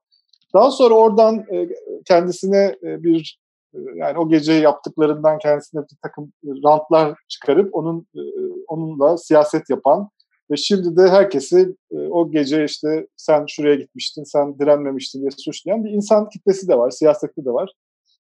[0.55, 1.69] daha sonra oradan e,
[2.05, 3.39] kendisine e, bir
[3.75, 8.21] e, yani o gece yaptıklarından kendisine bir takım rantlar çıkarıp onun e,
[8.69, 10.09] onunla siyaset yapan
[10.51, 15.85] ve şimdi de herkesi e, o gece işte sen şuraya gitmiştin, sen direnmemiştin diye suçlayan
[15.85, 17.73] bir insan kitlesi de var, siyasette de var.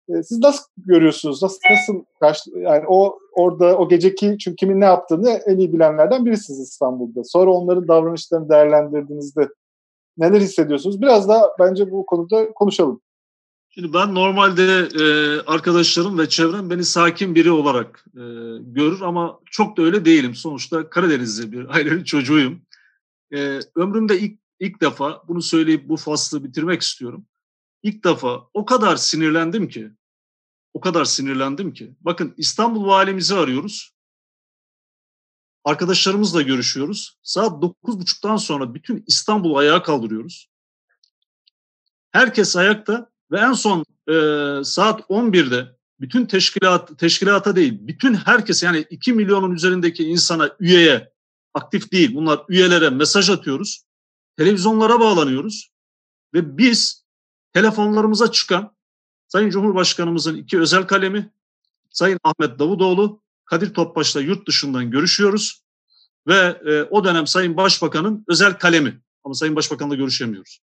[0.09, 1.43] E, siz nasıl görüyorsunuz?
[1.43, 6.27] Nasıl nasıl karşı, yani o orada o geceki çünkü kimin ne yaptığını en iyi bilenlerden
[6.27, 7.25] birisiniz İstanbul'da.
[7.25, 9.49] Sonra onların davranışlarını değerlendirdiğinizde
[10.19, 11.03] neler hissediyorsunuz?
[11.03, 13.01] Biraz daha bence bu konuda konuşalım.
[13.75, 15.05] Şimdi ben normalde e,
[15.41, 18.23] arkadaşlarım ve çevrem beni sakin biri olarak e,
[18.61, 20.35] görür ama çok da öyle değilim.
[20.35, 22.63] Sonuçta Karadenizli bir ailenin çocuğuyum.
[23.35, 27.27] E, ömrümde ilk, ilk defa bunu söyleyip bu faslı bitirmek istiyorum.
[27.83, 29.91] İlk defa o kadar sinirlendim ki,
[30.75, 31.95] o kadar sinirlendim ki.
[32.01, 33.95] Bakın İstanbul valimizi arıyoruz.
[35.65, 37.19] Arkadaşlarımızla görüşüyoruz.
[37.23, 40.51] Saat 9.30'dan sonra bütün İstanbul ayağa kaldırıyoruz.
[42.11, 44.15] Herkes ayakta ve en son e,
[44.65, 51.13] saat 11'de bütün teşkilat teşkilata değil, bütün herkes yani 2 milyonun üzerindeki insana, üyeye,
[51.55, 53.85] aktif değil bunlar üyelere mesaj atıyoruz.
[54.37, 55.73] Televizyonlara bağlanıyoruz.
[56.35, 57.05] Ve biz
[57.53, 58.77] telefonlarımıza çıkan
[59.29, 61.33] Sayın Cumhurbaşkanımızın iki özel kalemi,
[61.91, 65.63] Sayın Ahmet Davutoğlu, Kadir Topbaş'la yurt dışından görüşüyoruz.
[66.27, 69.01] Ve e, o dönem Sayın Başbakan'ın özel kalemi.
[69.25, 70.61] Ama Sayın Başbakan'la görüşemiyoruz.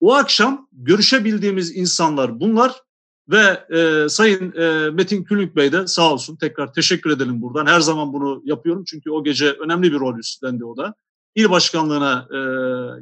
[0.00, 2.82] O akşam görüşebildiğimiz insanlar bunlar
[3.28, 7.66] ve e, Sayın e, Metin Külünk Bey de sağ olsun tekrar teşekkür edelim buradan.
[7.66, 10.94] Her zaman bunu yapıyorum çünkü o gece önemli bir rol üstlendi o da.
[11.34, 12.38] İl başkanlığına e,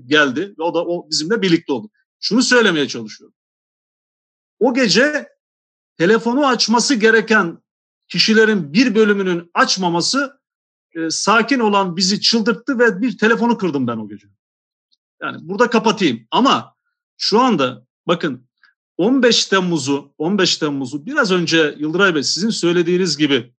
[0.06, 1.90] geldi ve o da o bizimle birlikte oldu.
[2.20, 3.34] Şunu söylemeye çalışıyorum.
[4.58, 5.28] O gece
[5.96, 7.58] telefonu açması gereken
[8.08, 10.40] kişilerin bir bölümünün açmaması
[10.94, 14.28] e, sakin olan bizi çıldırttı ve bir telefonu kırdım ben o gece.
[15.22, 16.77] Yani burada kapatayım ama
[17.18, 18.48] şu anda bakın
[18.96, 23.54] 15 Temmuz'u 15 Temmuz'u biraz önce Yıldıray Bey sizin söylediğiniz gibi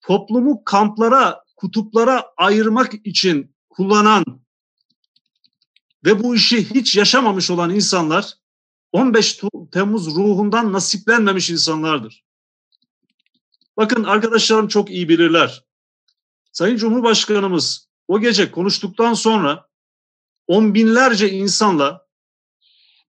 [0.00, 4.24] toplumu kamplara, kutuplara ayırmak için kullanan
[6.04, 8.34] ve bu işi hiç yaşamamış olan insanlar
[8.92, 9.40] 15
[9.72, 12.24] Temmuz ruhundan nasiplenmemiş insanlardır.
[13.76, 15.64] Bakın arkadaşlarım çok iyi bilirler.
[16.52, 19.68] Sayın Cumhurbaşkanımız o gece konuştuktan sonra
[20.46, 22.03] on binlerce insanla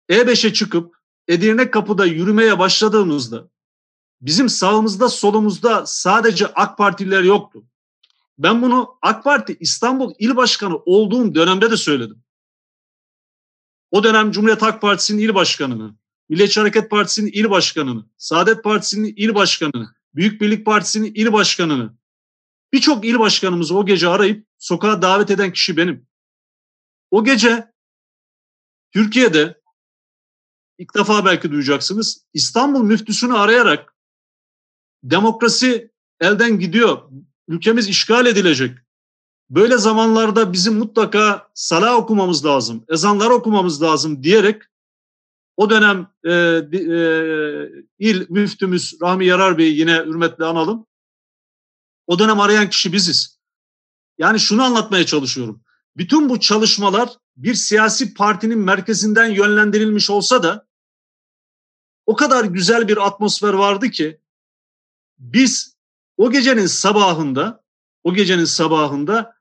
[0.10, 3.50] E5'e çıkıp Edirne kapıda yürümeye başladığımızda
[4.22, 7.64] bizim sağımızda solumuzda sadece AK Partililer yoktu.
[8.38, 12.24] Ben bunu AK Parti İstanbul İl Başkanı olduğum dönemde de söyledim.
[13.92, 15.96] O dönem Cumhuriyet Halk Partisi'nin il başkanını,
[16.30, 21.94] Milliyetçi Hareket Partisi'nin il başkanını, Saadet Partisi'nin il başkanını, Büyük Birlik Partisi'nin il başkanını,
[22.74, 26.08] birçok il başkanımızı o gece arayıp sokağa davet eden kişi benim.
[27.12, 27.74] O gece
[28.92, 29.59] Türkiye'de
[30.80, 33.96] ilk defa belki duyacaksınız İstanbul müftüsünü arayarak
[35.04, 37.02] demokrasi elden gidiyor,
[37.48, 38.78] ülkemiz işgal edilecek.
[39.50, 44.62] Böyle zamanlarda bizim mutlaka salah okumamız lazım, ezanlar okumamız lazım diyerek
[45.58, 46.86] o dönem e, e,
[48.00, 50.86] il müftümüz Rahmi Yarar Bey'i yine hürmetle analım.
[52.08, 53.40] O dönem arayan kişi biziz.
[54.18, 55.62] Yani şunu anlatmaya çalışıyorum.
[55.98, 60.69] Bütün bu çalışmalar bir siyasi partinin merkezinden yönlendirilmiş olsa da
[62.10, 64.20] o kadar güzel bir atmosfer vardı ki
[65.20, 65.76] biz
[66.18, 67.64] o gecenin sabahında
[68.04, 69.34] o gecenin sabahında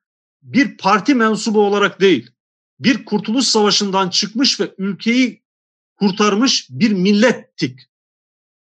[0.43, 2.31] bir parti mensubu olarak değil,
[2.81, 5.43] bir kurtuluş savaşından çıkmış ve ülkeyi
[5.97, 7.81] kurtarmış bir millettik.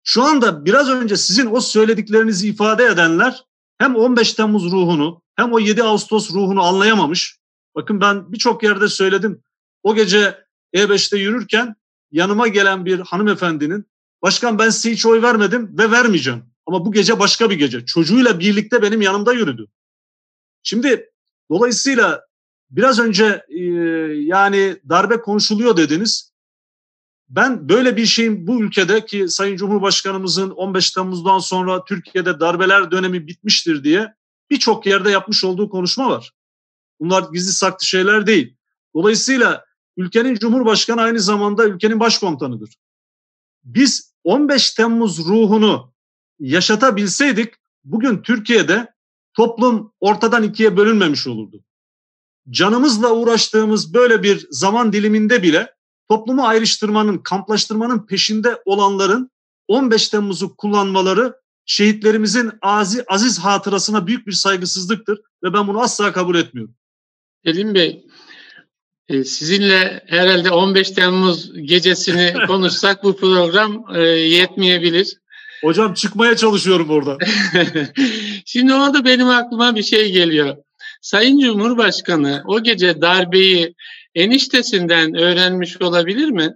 [0.04, 3.44] Şu anda biraz önce sizin o söylediklerinizi ifade edenler
[3.78, 7.38] hem 15 Temmuz ruhunu hem o 7 Ağustos ruhunu anlayamamış.
[7.74, 9.42] Bakın ben birçok yerde söyledim.
[9.82, 11.76] O gece E5'te yürürken
[12.10, 13.91] yanıma gelen bir hanımefendinin
[14.22, 16.44] başkan ben size hiç oy vermedim ve vermeyeceğim.
[16.66, 17.86] Ama bu gece başka bir gece.
[17.86, 19.66] Çocuğuyla birlikte benim yanımda yürüdü.
[20.62, 21.10] Şimdi
[21.50, 22.26] dolayısıyla
[22.70, 23.60] biraz önce e,
[24.14, 26.32] yani darbe konuşuluyor dediniz.
[27.28, 33.26] Ben böyle bir şeyin bu ülkede ki Sayın Cumhurbaşkanımızın 15 Temmuz'dan sonra Türkiye'de darbeler dönemi
[33.26, 34.14] bitmiştir diye
[34.50, 36.32] birçok yerde yapmış olduğu konuşma var.
[37.00, 38.56] Bunlar gizli saklı şeyler değil.
[38.94, 39.64] Dolayısıyla
[39.96, 42.76] ülkenin Cumhurbaşkanı aynı zamanda ülkenin başkomutanıdır.
[43.64, 45.92] Biz 15 Temmuz ruhunu
[46.38, 47.54] yaşatabilseydik
[47.84, 48.94] bugün Türkiye'de
[49.34, 51.64] toplum ortadan ikiye bölünmemiş olurdu.
[52.50, 55.74] Canımızla uğraştığımız böyle bir zaman diliminde bile
[56.08, 59.30] toplumu ayrıştırmanın, kamplaştırmanın peşinde olanların
[59.68, 66.34] 15 Temmuz'u kullanmaları şehitlerimizin aziz, aziz hatırasına büyük bir saygısızlıktır ve ben bunu asla kabul
[66.34, 66.74] etmiyorum.
[67.44, 68.06] Selim Bey,
[69.12, 75.16] sizinle herhalde 15 Temmuz gecesini konuşsak bu program e, yetmeyebilir.
[75.62, 77.18] Hocam çıkmaya çalışıyorum orada.
[78.46, 80.56] Şimdi orada benim aklıma bir şey geliyor.
[81.00, 83.74] Sayın Cumhurbaşkanı o gece darbeyi
[84.14, 86.54] eniştesinden öğrenmiş olabilir mi?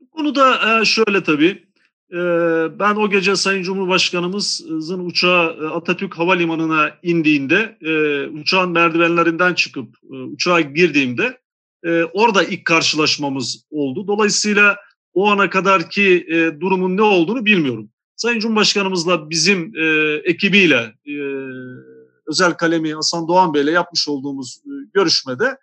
[0.00, 1.65] Bu konuda e, şöyle tabii.
[2.12, 2.18] E,
[2.78, 7.78] ben o gece Sayın Cumhurbaşkanımızın uçağı e, Atatürk Havalimanı'na indiğinde
[8.40, 9.96] uçağın merdivenlerinden çıkıp
[10.32, 11.38] uçağa girdiğimde
[12.12, 14.06] orada ilk karşılaşmamız oldu.
[14.06, 14.76] Dolayısıyla
[15.14, 16.26] o ana kadarki
[16.60, 17.90] durumun ne olduğunu bilmiyorum.
[18.16, 19.72] Sayın Cumhurbaşkanımızla bizim
[20.24, 20.94] ekibiyle
[22.26, 24.60] özel kalemi Hasan Doğan Bey'le yapmış olduğumuz
[24.94, 25.56] görüşmede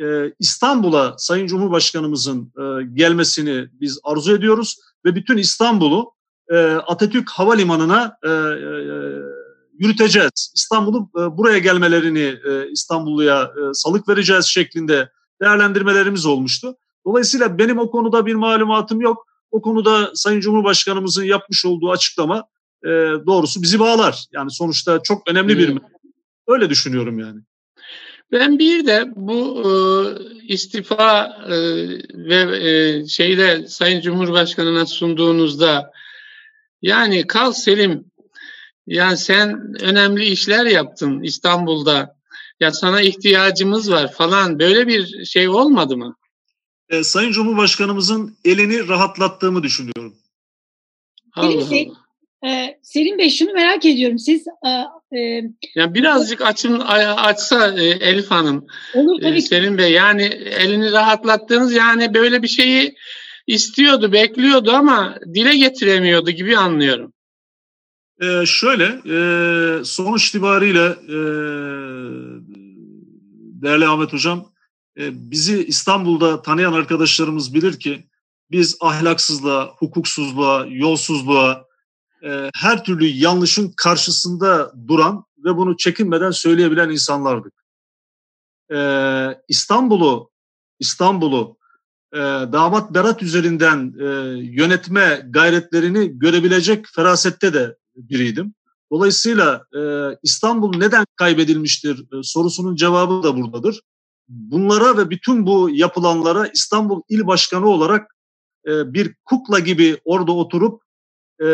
[0.00, 6.12] e, İstanbul'a Sayın Cumhurbaşkanımızın e, gelmesini biz arzu ediyoruz ve bütün İstanbul'u
[6.48, 8.32] e, Atatürk Havalimanı'na e, e,
[9.78, 10.52] yürüteceğiz.
[10.54, 15.10] İstanbul'u e, buraya gelmelerini e, İstanbulluya e, salık vereceğiz şeklinde
[15.42, 16.76] değerlendirmelerimiz olmuştu.
[17.06, 19.26] Dolayısıyla benim o konuda bir malumatım yok.
[19.50, 22.44] O konuda Sayın Cumhurbaşkanımızın yapmış olduğu açıklama
[22.84, 22.88] e,
[23.26, 24.24] doğrusu bizi bağlar.
[24.32, 25.78] Yani sonuçta çok önemli bir
[26.48, 27.40] öyle düşünüyorum yani.
[28.32, 29.70] Ben bir de bu e,
[30.44, 31.56] istifa e,
[32.14, 35.92] ve e, şeyle Sayın Cumhurbaşkanı'na sunduğunuzda
[36.82, 38.04] yani kal Selim
[38.86, 42.16] yani sen önemli işler yaptın İstanbul'da
[42.60, 46.16] ya sana ihtiyacımız var falan böyle bir şey olmadı mı?
[46.88, 50.14] E, Sayın Cumhurbaşkanımızın elini rahatlattığımı düşünüyorum.
[51.36, 52.00] Allah Allah.
[52.44, 54.18] Ee, Selim Bey şunu merak ediyorum.
[54.18, 54.70] Siz e,
[55.12, 55.18] e,
[55.74, 58.66] yani birazcık açın açsa e, Elif Hanım.
[58.94, 59.36] Olur tabii.
[59.36, 62.94] E, Selim Bey yani elini rahatlattığınız yani böyle bir şeyi
[63.46, 67.12] istiyordu, bekliyordu ama dile getiremiyordu gibi anlıyorum.
[68.22, 71.18] Ee, şöyle e, sonuç itibariyle e,
[73.62, 74.52] değerli Ahmet Hocam
[74.98, 78.04] e, bizi İstanbul'da tanıyan arkadaşlarımız bilir ki
[78.50, 81.64] biz ahlaksızlığa, hukuksuzluğa, yolsuzluğa,
[82.24, 87.52] e, her türlü yanlışın karşısında duran ve bunu çekinmeden söyleyebilen insanlardık.
[88.72, 88.78] E,
[89.48, 90.30] İstanbul'u
[90.78, 91.56] İstanbul'u
[92.12, 92.18] e,
[92.52, 93.94] damat Berat üzerinden
[94.36, 98.54] yönetme gayretlerini görebilecek ferasette de biriydim.
[98.92, 99.64] Dolayısıyla
[100.22, 103.80] İstanbul neden kaybedilmiştir sorusunun cevabı da buradadır.
[104.28, 108.16] Bunlara ve bütün bu yapılanlara İstanbul İl Başkanı olarak
[108.66, 110.82] bir kukla gibi orada oturup
[111.40, 111.46] e,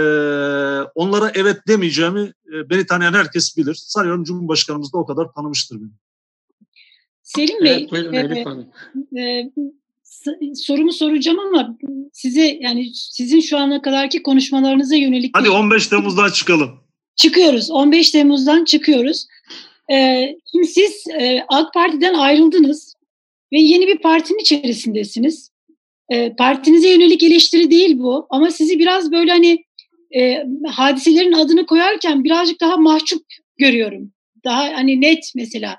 [0.94, 3.74] onlara evet demeyeceğimi e, beni tanıyan herkes bilir.
[3.74, 5.90] Sanıyorum Cumhurbaşkanımız da o kadar tanımıştır beni.
[7.22, 8.72] Selim Bey, evet, buyurun,
[9.16, 11.78] e, e, sorumu soracağım ama
[12.12, 15.30] size yani sizin şu ana kadarki konuşmalarınıza yönelik...
[15.36, 16.70] Hadi 15 Temmuz'dan çıkalım.
[17.16, 17.70] Çıkıyoruz.
[17.70, 19.26] 15 Temmuz'dan çıkıyoruz.
[19.92, 22.94] Ee, şimdi siz e, AK Parti'den ayrıldınız
[23.52, 25.50] ve yeni bir partinin içerisindesiniz.
[26.08, 29.64] E, partinize yönelik eleştiri değil bu ama sizi biraz böyle hani
[30.14, 33.22] e, hadiselerin adını koyarken birazcık daha mahcup
[33.58, 34.12] görüyorum.
[34.44, 35.78] Daha hani net mesela.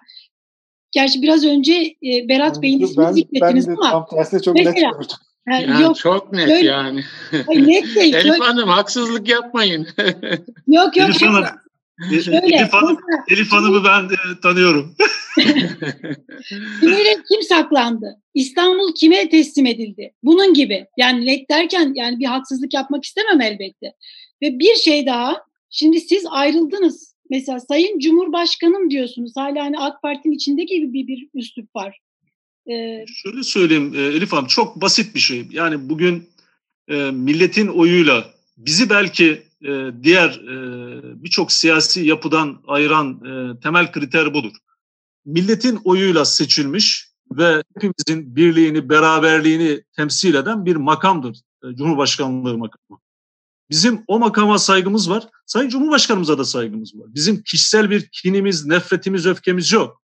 [0.92, 5.12] Gerçi biraz önce e, Berat Bey'in ismini zikrettiniz ama tam tersine çok mesela, net
[5.48, 7.04] yani, yani yok, çok net böyle, yani.
[7.48, 8.14] Hayır, net değil.
[8.14, 9.88] Elif Hanım haksızlık yapmayın.
[10.68, 11.10] yok yok.
[11.10, 11.46] Elif Hanım,
[12.26, 12.98] Şöyle, Elif, Hanım,
[13.30, 14.96] Elif Hanım'ı ben e, tanıyorum.
[16.80, 18.22] Tünele kim saklandı?
[18.34, 20.14] İstanbul kime teslim edildi?
[20.24, 20.86] Bunun gibi.
[20.98, 23.94] Yani net derken yani bir haksızlık yapmak istemem elbette.
[24.42, 25.38] Ve bir şey daha.
[25.70, 27.16] Şimdi siz ayrıldınız.
[27.30, 29.32] Mesela Sayın Cumhurbaşkanım diyorsunuz.
[29.36, 32.00] Hala hani AK Parti'nin içinde gibi bir, bir üslup var.
[32.70, 35.48] Ee, Şöyle söyleyeyim e, Elif Hanım çok basit bir şey.
[35.52, 36.30] Yani bugün
[36.88, 44.34] e, milletin oyuyla bizi belki e, diğer e, birçok siyasi yapıdan ayıran e, temel kriter
[44.34, 44.54] budur.
[45.26, 53.00] Milletin oyuyla seçilmiş ve hepimizin birliğini, beraberliğini temsil eden bir makamdır e, Cumhurbaşkanlığı makamı.
[53.70, 55.28] Bizim o makama saygımız var.
[55.46, 57.08] Sayın Cumhurbaşkanımıza da saygımız var.
[57.08, 60.02] Bizim kişisel bir kinimiz, nefretimiz, öfkemiz yok.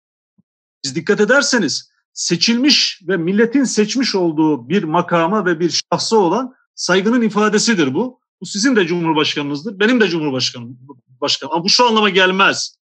[0.84, 7.22] Biz dikkat ederseniz seçilmiş ve milletin seçmiş olduğu bir makama ve bir şahsa olan saygının
[7.22, 8.19] ifadesidir bu.
[8.40, 10.78] Bu sizin de cumhurbaşkanınızdır, benim de cumhurbaşkanım.
[11.20, 11.52] Başkanım.
[11.52, 12.76] Ama bu şu anlama gelmez.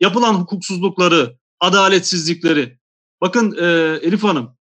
[0.00, 2.78] Yapılan hukuksuzlukları, adaletsizlikleri.
[3.20, 3.64] Bakın e,
[4.02, 4.56] Elif Hanım,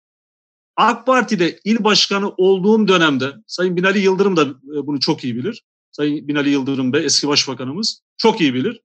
[0.75, 5.63] AK Parti'de il başkanı olduğum dönemde, Sayın Binali Yıldırım da e, bunu çok iyi bilir.
[5.91, 8.81] Sayın Binali Yıldırım Bey, eski başbakanımız çok iyi bilir.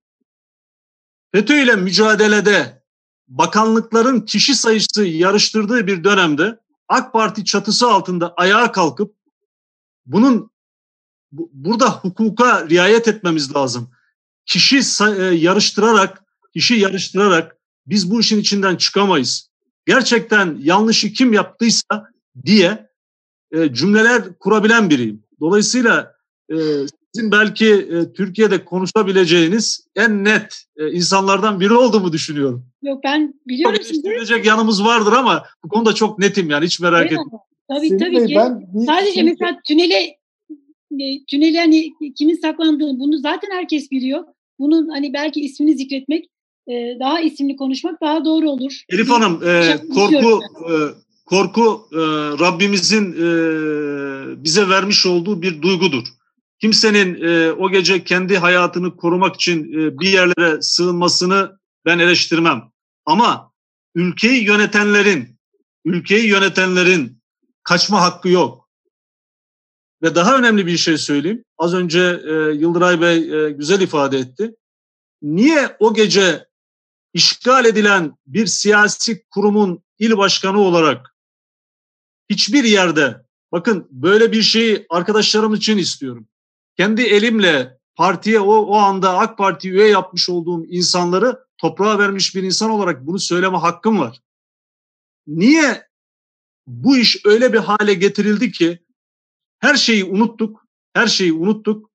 [1.35, 2.83] FETÖ ile mücadelede
[3.29, 9.15] bakanlıkların kişi sayısı yarıştırdığı bir dönemde AK Parti çatısı altında ayağa kalkıp
[10.07, 10.51] bunun
[11.33, 13.91] burada hukuka riayet etmemiz lazım.
[14.47, 14.81] Kişi
[15.19, 19.51] e, yarıştırarak, kişi yarıştırarak biz bu işin içinden çıkamayız.
[19.87, 22.07] Gerçekten yanlışı kim yaptıysa
[22.45, 22.89] diye
[23.53, 25.23] e, cümleler kurabilen biriyim.
[25.41, 26.15] Dolayısıyla
[26.51, 26.57] e,
[27.15, 32.67] sizin belki Türkiye'de konuşabileceğiniz en net insanlardan biri olduğumu düşünüyorum.
[32.83, 34.43] Yok ben biliyorum sizi.
[34.45, 37.31] yanımız vardır ama bu konuda çok netim yani hiç merak etmeyin.
[37.69, 38.35] Tabii Senin tabii ki.
[38.37, 39.23] Ben Sadece şey...
[39.23, 40.20] mesela tünele
[41.31, 44.25] tüneli hani kimin saklandığını bunu zaten herkes biliyor.
[44.59, 46.25] Bunun hani belki ismini zikretmek
[46.69, 48.73] e, daha isimli konuşmak daha doğru olur.
[48.89, 50.75] Elif Hanım e, korku e,
[51.27, 51.99] korku e,
[52.41, 53.25] Rabbimizin e,
[54.45, 56.05] bize vermiş olduğu bir duygudur.
[56.61, 62.63] Kimsenin e, o gece kendi hayatını korumak için e, bir yerlere sığınmasını ben eleştirmem.
[63.07, 63.53] Ama
[63.95, 65.29] ülkeyi yönetenlerin
[65.85, 67.23] ülkeyi yönetenlerin
[67.63, 68.70] kaçma hakkı yok.
[70.03, 71.45] Ve daha önemli bir şey söyleyeyim.
[71.59, 74.57] Az önce e, Yıldıray Bey e, güzel ifade etti.
[75.23, 76.47] Niye o gece
[77.15, 81.15] işgal edilen bir siyasi kurumun il başkanı olarak
[82.31, 86.29] hiçbir yerde bakın böyle bir şeyi arkadaşlarım için istiyorum.
[86.77, 92.43] Kendi elimle partiye o, o anda AK Parti üye yapmış olduğum insanları toprağa vermiş bir
[92.43, 94.21] insan olarak bunu söyleme hakkım var.
[95.27, 95.87] Niye
[96.67, 98.79] bu iş öyle bir hale getirildi ki
[99.61, 101.91] her şeyi unuttuk, her şeyi unuttuk.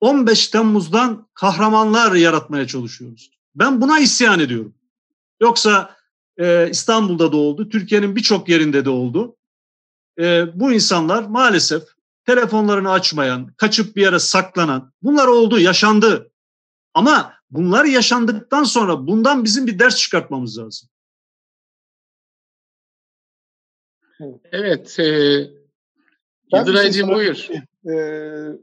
[0.00, 3.30] 15 Temmuz'dan kahramanlar yaratmaya çalışıyoruz.
[3.54, 4.74] Ben buna isyan ediyorum.
[5.40, 5.96] Yoksa
[6.36, 9.36] e, İstanbul'da da oldu, Türkiye'nin birçok yerinde de oldu.
[10.18, 11.82] E, bu insanlar maalesef
[12.24, 16.32] telefonlarını açmayan, kaçıp bir yere saklanan, bunlar oldu, yaşandı.
[16.94, 20.88] Ama bunlar yaşandıktan sonra bundan bizim bir ders çıkartmamız lazım.
[24.52, 25.55] Evet, e,
[26.52, 27.48] Yıldıraycığım şey buyur.
[27.88, 27.96] E,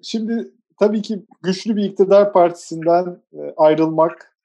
[0.02, 4.36] şimdi tabii ki güçlü bir iktidar partisinden e, ayrılmak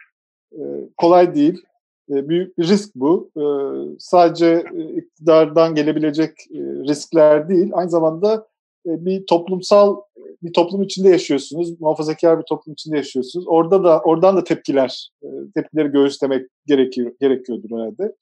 [0.53, 0.61] e,
[0.97, 1.63] kolay değil.
[2.11, 3.31] E, büyük bir risk bu.
[3.37, 3.45] E,
[3.99, 8.47] sadece e, iktidardan gelebilecek e, riskler değil, aynı zamanda
[8.87, 9.97] e, bir toplumsal
[10.43, 13.45] bir toplum içinde yaşıyorsunuz, muhafazakar bir toplum içinde yaşıyorsunuz.
[13.49, 18.15] Orada da oradan da tepkiler, e, tepkileri göğüslemek gerekiyor gerekiyordur herhalde.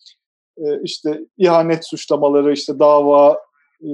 [0.58, 3.38] E, işte ihanet suçlamaları, işte dava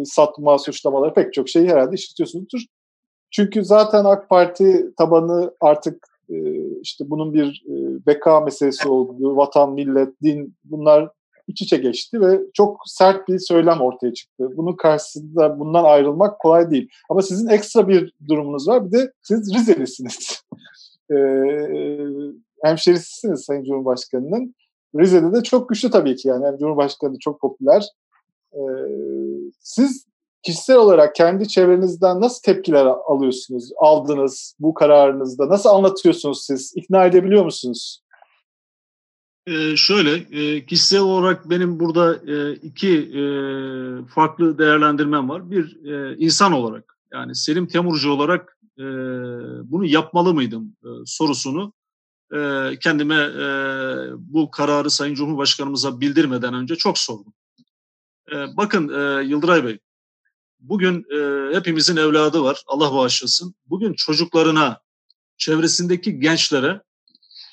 [0.04, 2.60] satma suçlamaları pek çok şeyi herhalde işitiyorsunuzdur.
[3.30, 6.36] Çünkü zaten AK Parti tabanı artık e,
[6.80, 11.08] işte bunun bir e, beka meselesi olduğu, vatan, millet, din bunlar
[11.48, 14.48] iç içe geçti ve çok sert bir söylem ortaya çıktı.
[14.56, 16.88] Bunun karşısında bundan ayrılmak kolay değil.
[17.10, 18.86] Ama sizin ekstra bir durumunuz var.
[18.86, 20.42] Bir de siz Rizelisiniz.
[21.10, 21.16] ee,
[22.64, 24.54] hemşerisisiniz Sayın Cumhurbaşkanı'nın.
[24.98, 26.46] Rize'de de çok güçlü tabii ki yani.
[26.46, 27.84] Hem Cumhurbaşkanı çok popüler.
[28.54, 28.60] Ee,
[29.60, 30.06] siz
[30.42, 35.48] kişisel olarak kendi çevrenizden nasıl tepkiler alıyorsunuz, aldınız bu kararınızda?
[35.48, 36.72] Nasıl anlatıyorsunuz siz?
[36.76, 38.02] İkna edebiliyor musunuz?
[39.46, 43.22] Ee, şöyle, e, kişisel olarak benim burada e, iki e,
[44.14, 45.50] farklı değerlendirmem var.
[45.50, 48.84] Bir, e, insan olarak, yani Selim Temurcu olarak e,
[49.70, 51.72] bunu yapmalı mıydım e, sorusunu
[52.34, 53.46] e, kendime e,
[54.18, 57.32] bu kararı Sayın Cumhurbaşkanımıza bildirmeden önce çok sordum.
[58.32, 59.78] E, bakın e, Yıldıray Bey,
[60.60, 63.54] bugün e, hepimizin evladı var, Allah bağışlasın.
[63.66, 64.80] Bugün çocuklarına,
[65.36, 66.82] çevresindeki gençlere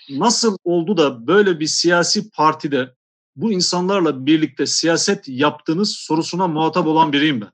[0.10, 2.94] nasıl oldu da böyle bir siyasi partide
[3.36, 7.52] bu insanlarla birlikte siyaset yaptığınız sorusuna muhatap olan biriyim ben.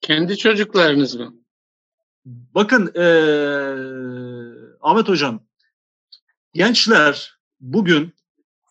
[0.00, 1.34] Kendi çocuklarınız mı?
[2.24, 3.06] Bakın ee,
[4.80, 5.46] Ahmet Hocam,
[6.54, 8.15] gençler bugün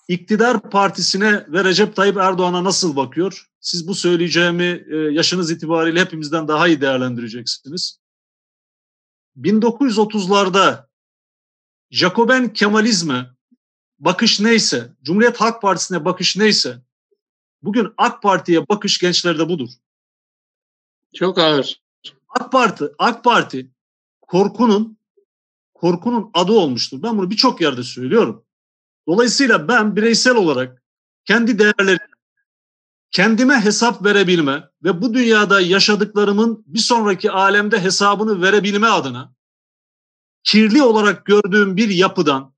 [0.07, 3.47] iktidar partisine ve Recep Tayyip Erdoğan'a nasıl bakıyor?
[3.59, 7.99] Siz bu söyleyeceğimi e, yaşınız itibariyle hepimizden daha iyi değerlendireceksiniz.
[9.37, 10.87] 1930'larda
[11.91, 13.35] Jacoben Kemalizme
[13.99, 16.81] bakış neyse, Cumhuriyet Halk Partisi'ne bakış neyse,
[17.61, 19.69] bugün AK Parti'ye bakış gençlerde budur.
[21.15, 21.81] Çok ağır.
[22.29, 23.71] AK Parti, AK Parti
[24.21, 24.97] korkunun
[25.73, 27.03] korkunun adı olmuştur.
[27.03, 28.44] Ben bunu birçok yerde söylüyorum.
[29.07, 30.83] Dolayısıyla ben bireysel olarak
[31.25, 31.99] kendi değerleri
[33.11, 39.35] kendime hesap verebilme ve bu dünyada yaşadıklarımın bir sonraki alemde hesabını verebilme adına
[40.43, 42.53] kirli olarak gördüğüm bir yapıdan,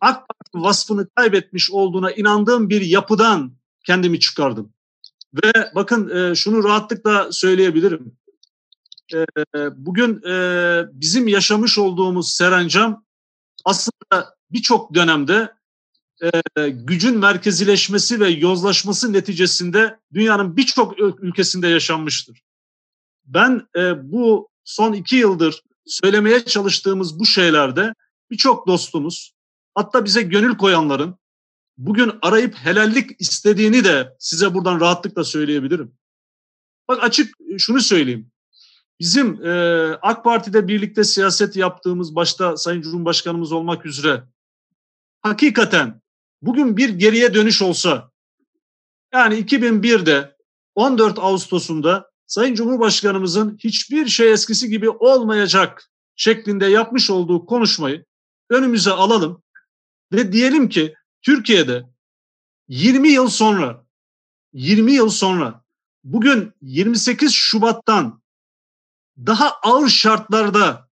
[0.00, 4.72] AK Parti vasfını kaybetmiş olduğuna inandığım bir yapıdan kendimi çıkardım.
[5.34, 8.16] Ve bakın e, şunu rahatlıkla söyleyebilirim.
[9.14, 9.26] E,
[9.76, 13.04] bugün e, bizim yaşamış olduğumuz serencam
[13.64, 15.52] aslında birçok dönemde
[16.66, 22.42] gücün merkezileşmesi ve yozlaşması neticesinde dünyanın birçok ülkesinde yaşanmıştır.
[23.24, 23.66] Ben
[24.02, 27.94] bu son iki yıldır söylemeye çalıştığımız bu şeylerde
[28.30, 29.34] birçok dostumuz
[29.74, 31.16] hatta bize gönül koyanların
[31.78, 35.94] bugün arayıp helallik istediğini de size buradan rahatlıkla söyleyebilirim.
[36.88, 38.30] Bak açık şunu söyleyeyim.
[39.00, 39.50] Bizim e,
[40.02, 44.24] AK Parti'de birlikte siyaset yaptığımız başta Sayın Cumhurbaşkanımız olmak üzere
[45.20, 46.01] hakikaten
[46.42, 48.10] bugün bir geriye dönüş olsa
[49.12, 50.36] yani 2001'de
[50.74, 58.04] 14 Ağustos'unda Sayın Cumhurbaşkanımızın hiçbir şey eskisi gibi olmayacak şeklinde yapmış olduğu konuşmayı
[58.50, 59.42] önümüze alalım
[60.12, 61.84] ve diyelim ki Türkiye'de
[62.68, 63.86] 20 yıl sonra
[64.52, 65.64] 20 yıl sonra
[66.04, 68.22] bugün 28 Şubat'tan
[69.18, 70.88] daha ağır şartlarda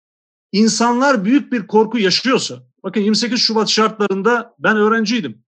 [0.52, 5.44] insanlar büyük bir korku yaşıyorsa bakın 28 Şubat şartlarında ben öğrenciydim.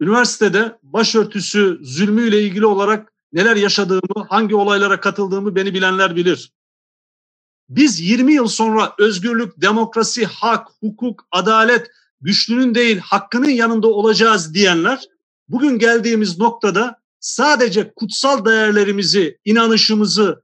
[0.00, 6.52] Üniversitede başörtüsü zulmüyle ilgili olarak neler yaşadığımı, hangi olaylara katıldığımı beni bilenler bilir.
[7.68, 11.90] Biz 20 yıl sonra özgürlük, demokrasi, hak, hukuk, adalet,
[12.20, 15.00] güçlünün değil hakkının yanında olacağız diyenler
[15.48, 20.42] bugün geldiğimiz noktada sadece kutsal değerlerimizi, inanışımızı,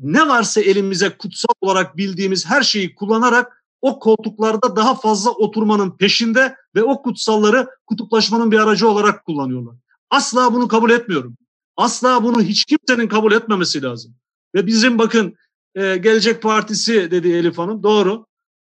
[0.00, 6.56] ne varsa elimize kutsal olarak bildiğimiz her şeyi kullanarak o koltuklarda daha fazla oturmanın peşinde
[6.74, 9.74] ve o kutsalları kutuplaşmanın bir aracı olarak kullanıyorlar.
[10.10, 11.36] Asla bunu kabul etmiyorum.
[11.76, 14.14] Asla bunu hiç kimsenin kabul etmemesi lazım.
[14.54, 15.36] Ve bizim bakın
[15.74, 18.26] e, Gelecek Partisi dedi Elif Hanım doğru.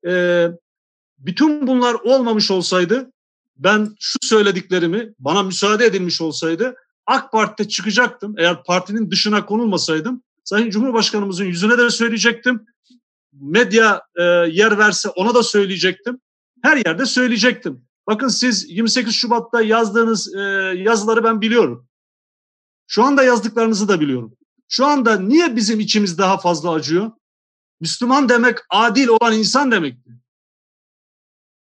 [0.08, 0.46] E,
[1.20, 3.12] bütün bunlar olmamış olsaydı
[3.58, 8.36] ben şu söylediklerimi bana müsaade edilmiş olsaydı AK Parti'de çıkacaktım.
[8.38, 12.66] Eğer partinin dışına konulmasaydım Sayın Cumhurbaşkanımızın yüzüne de söyleyecektim.
[13.34, 16.22] Medya e, yer verse ona da söyleyecektim.
[16.64, 17.86] Her yerde söyleyecektim.
[18.08, 20.40] Bakın siz 28 Şubat'ta yazdığınız e,
[20.78, 21.88] yazıları ben biliyorum.
[22.88, 24.38] Şu anda yazdıklarınızı da biliyorum.
[24.68, 27.12] Şu anda niye bizim içimiz daha fazla acıyor?
[27.82, 30.12] Müslüman demek adil olan insan demekti.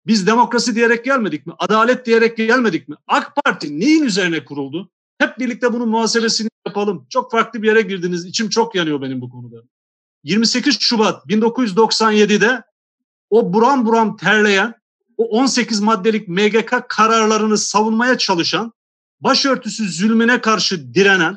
[0.06, 1.52] Biz demokrasi diyerek gelmedik mi?
[1.58, 2.96] Adalet diyerek gelmedik mi?
[3.06, 4.90] AK Parti neyin üzerine kuruldu?
[5.18, 7.06] Hep birlikte bunun muhasebesini yapalım.
[7.10, 8.24] Çok farklı bir yere girdiniz.
[8.24, 9.56] İçim çok yanıyor benim bu konuda.
[10.24, 12.62] 28 Şubat 1997'de
[13.30, 14.74] o buram buram terleyen,
[15.16, 18.72] o 18 maddelik MGK kararlarını savunmaya çalışan,
[19.20, 21.36] başörtüsü zulmüne karşı direnen,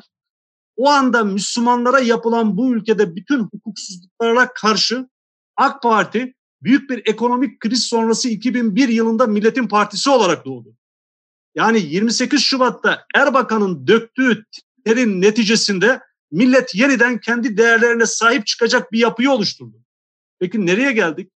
[0.76, 5.08] o anda Müslümanlara yapılan bu ülkede bütün hukuksuzluklara karşı
[5.56, 10.76] AK Parti büyük bir ekonomik kriz sonrası 2001 yılında Milletin Partisi olarak doğdu.
[11.54, 14.44] Yani 28 Şubat'ta Erbakan'ın döktüğü
[14.84, 19.76] terin neticesinde millet yeniden kendi değerlerine sahip çıkacak bir yapıyı oluşturdu.
[20.38, 21.32] Peki nereye geldik?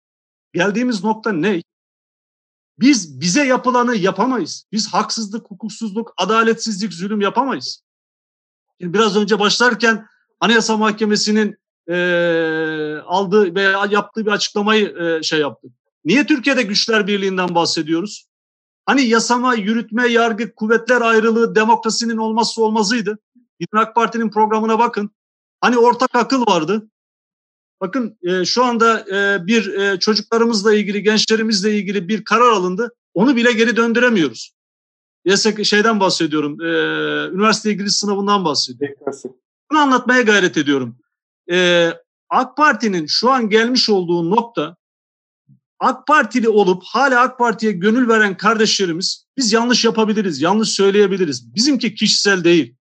[0.53, 1.61] Geldiğimiz nokta ne?
[2.79, 4.65] Biz bize yapılanı yapamayız.
[4.71, 7.81] Biz haksızlık, hukuksuzluk, adaletsizlik, zulüm yapamayız.
[8.81, 10.07] Şimdi biraz önce başlarken
[10.39, 11.95] Anayasa Mahkemesi'nin e,
[13.05, 15.71] aldığı veya yaptığı bir açıklamayı e, şey yaptık.
[16.05, 18.27] Niye Türkiye'de güçler birliğinden bahsediyoruz?
[18.85, 23.19] Hani yasama, yürütme, yargı, kuvvetler ayrılığı demokrasinin olmazsa olmazıydı.
[23.59, 25.11] Gidin AK Parti'nin programına bakın.
[25.61, 26.89] Hani ortak akıl vardı.
[27.81, 32.95] Bakın e, şu anda e, bir e, çocuklarımızla ilgili, gençlerimizle ilgili bir karar alındı.
[33.13, 34.55] Onu bile geri döndüremiyoruz.
[35.25, 36.61] YSK şeyden bahsediyorum.
[36.61, 36.65] E,
[37.35, 38.95] üniversite ilgili sınavından bahsediyorum.
[39.71, 40.97] Bunu anlatmaya gayret ediyorum.
[41.51, 41.89] E,
[42.29, 44.75] AK Parti'nin şu an gelmiş olduğu nokta
[45.79, 51.55] AK Partili olup hala AK Parti'ye gönül veren kardeşlerimiz biz yanlış yapabiliriz, yanlış söyleyebiliriz.
[51.55, 52.75] Bizimki kişisel değil.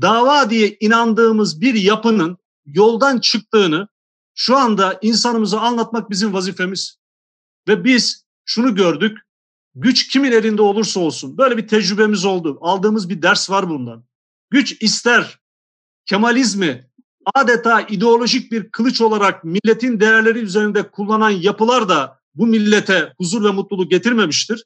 [0.00, 3.88] Dava diye inandığımız bir yapının yoldan çıktığını
[4.34, 6.98] şu anda insanımıza anlatmak bizim vazifemiz.
[7.68, 9.18] Ve biz şunu gördük.
[9.74, 12.58] Güç kimin elinde olursa olsun böyle bir tecrübemiz oldu.
[12.60, 14.04] Aldığımız bir ders var bundan.
[14.50, 15.40] Güç ister
[16.06, 16.90] Kemalizmi
[17.34, 23.50] adeta ideolojik bir kılıç olarak milletin değerleri üzerinde kullanan yapılar da bu millete huzur ve
[23.50, 24.64] mutluluk getirmemiştir.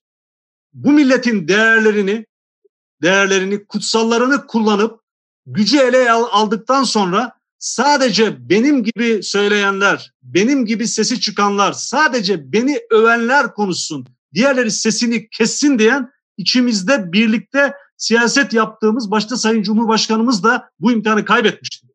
[0.73, 2.27] Bu milletin değerlerini,
[3.03, 5.04] değerlerini, kutsallarını kullanıp
[5.47, 13.55] gücü ele aldıktan sonra sadece benim gibi söyleyenler, benim gibi sesi çıkanlar, sadece beni övenler
[13.55, 21.25] konuşsun, diğerleri sesini kessin diyen içimizde birlikte siyaset yaptığımız başta Sayın Cumhurbaşkanımız da bu imkanı
[21.25, 21.87] kaybetmişti.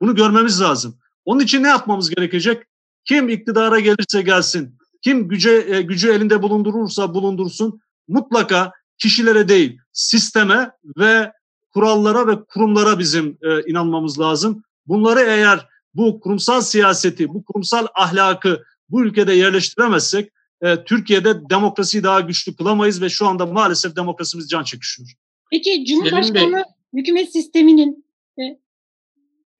[0.00, 0.98] Bunu görmemiz lazım.
[1.24, 2.62] Onun için ne yapmamız gerekecek?
[3.04, 10.70] Kim iktidara gelirse gelsin, kim güce, e, gücü elinde bulundurursa bulundursun mutlaka kişilere değil sisteme
[10.98, 11.32] ve
[11.74, 14.64] kurallara ve kurumlara bizim e, inanmamız lazım.
[14.86, 22.20] Bunları eğer bu kurumsal siyaseti, bu kurumsal ahlakı bu ülkede yerleştiremezsek e, Türkiye'de demokrasiyi daha
[22.20, 25.08] güçlü kılamayız ve şu anda maalesef demokrasimiz can çekişiyor.
[25.50, 26.62] Peki Cumhurbaşkanlığı
[26.94, 28.04] hükümet sisteminin
[28.38, 28.42] e,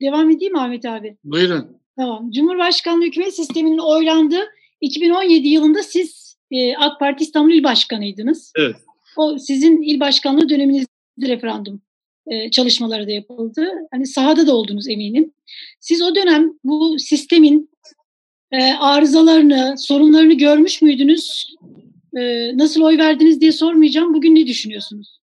[0.01, 1.17] devam edeyim Ahmet abi?
[1.25, 1.77] Buyurun.
[1.97, 2.31] Tamam.
[2.31, 4.45] Cumhurbaşkanlığı hükümet sisteminin oylandığı
[4.81, 8.53] 2017 yılında siz e, AK Parti İstanbul İl Başkanıydınız.
[8.57, 8.77] Evet.
[9.17, 10.89] O sizin il başkanlığı döneminizde
[11.21, 11.83] referandum
[12.31, 13.69] e, çalışmaları da yapıldı.
[13.91, 15.33] Hani sahada da oldunuz eminim.
[15.81, 17.71] Siz o dönem bu sistemin
[18.53, 21.55] e, arızalarını, sorunlarını görmüş müydünüz?
[22.17, 24.15] E, nasıl oy verdiniz diye sormayacağım.
[24.15, 25.19] Bugün ne düşünüyorsunuz?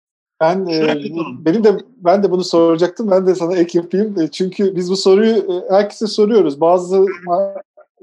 [0.40, 1.05] Ben e,
[1.44, 3.11] benim de ben de bunu soracaktım.
[3.11, 4.20] Ben de sana ek yapayım.
[4.20, 6.61] E, çünkü biz bu soruyu e, herkese soruyoruz.
[6.61, 7.07] Bazı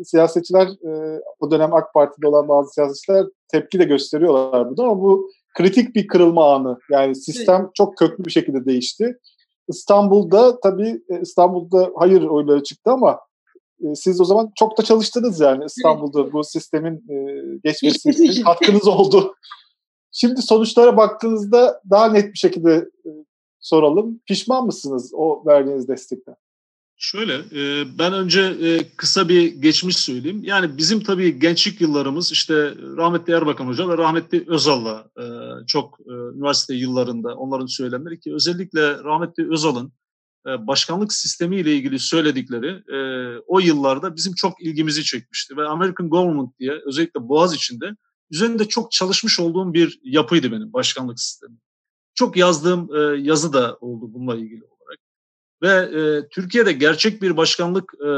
[0.03, 5.31] siyasetçiler e, o dönem AK Parti'de olan bazı siyasetçiler tepki de gösteriyorlar burada ama bu
[5.53, 6.77] kritik bir kırılma anı.
[6.91, 9.19] Yani sistem çok köklü bir şekilde değişti.
[9.67, 13.19] İstanbul'da tabii e, İstanbul'da hayır oyları çıktı ama
[13.79, 17.15] e, siz o zaman çok da çalıştınız yani İstanbul'da bu sistemin e,
[17.63, 19.35] geçmesi için katkınız oldu.
[20.11, 22.89] Şimdi sonuçlara baktığınızda daha net bir şekilde
[23.59, 24.19] soralım.
[24.27, 26.35] Pişman mısınız o verdiğiniz destekten?
[27.03, 30.43] Şöyle, e, ben önce e, kısa bir geçmiş söyleyeyim.
[30.43, 35.25] Yani bizim tabii gençlik yıllarımız işte rahmetli Erbakan Hoca ve rahmetli Özal'la e,
[35.67, 35.99] çok
[36.35, 39.93] üniversite yıllarında onların söylemleri ki özellikle rahmetli Özal'ın
[40.45, 42.83] başkanlık sistemi ile ilgili söyledikleri
[43.47, 45.57] o yıllarda bizim çok ilgimizi çekmişti.
[45.57, 47.95] Ve American Government diye özellikle Boğaz içinde
[48.31, 51.57] üzerinde çok çalışmış olduğum bir yapıydı benim başkanlık sistemi.
[52.15, 52.89] Çok yazdığım
[53.25, 54.63] yazı da oldu bununla ilgili
[55.63, 58.09] ve e, Türkiye'de gerçek bir başkanlık e,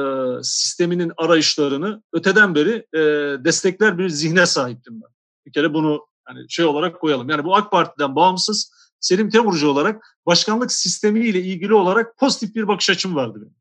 [0.43, 2.99] sisteminin arayışlarını öteden beri e,
[3.45, 5.09] destekler bir zihne sahiptim ben.
[5.45, 7.29] Bir kere bunu hani şey olarak koyalım.
[7.29, 12.89] Yani bu AK Parti'den bağımsız Selim Temurcu olarak başkanlık sistemiyle ilgili olarak pozitif bir bakış
[12.89, 13.55] açım vardı benim.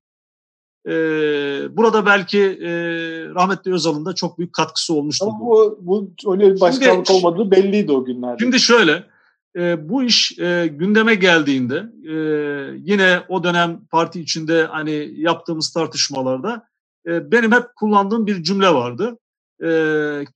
[0.87, 2.71] Ee, burada belki e,
[3.35, 5.27] rahmetli Özal'ın da çok büyük katkısı olmuştu.
[5.29, 8.37] Ama bu, bu öyle bir başkanlık şimdi, olmadığı belliydi o günlerde.
[8.45, 9.07] Şimdi şöyle,
[9.57, 12.15] e, bu iş e, gündeme geldiğinde e,
[12.79, 16.69] yine o dönem parti içinde hani yaptığımız tartışmalarda
[17.07, 19.19] e, benim hep kullandığım bir cümle vardı.
[19.65, 19.71] E,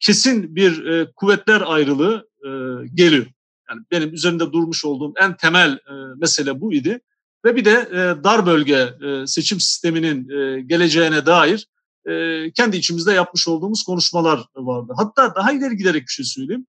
[0.01, 2.49] kesin bir e, kuvvetler ayrılığı e,
[2.95, 3.27] geliyor.
[3.71, 7.01] Yani benim üzerinde durmuş olduğum en temel e, mesele bu idi.
[7.45, 11.69] ve bir de e, dar bölge e, seçim sisteminin e, geleceğine dair
[12.07, 14.93] e, kendi içimizde yapmış olduğumuz konuşmalar vardı.
[14.97, 16.66] Hatta daha ileri giderek bir şey söyleyeyim.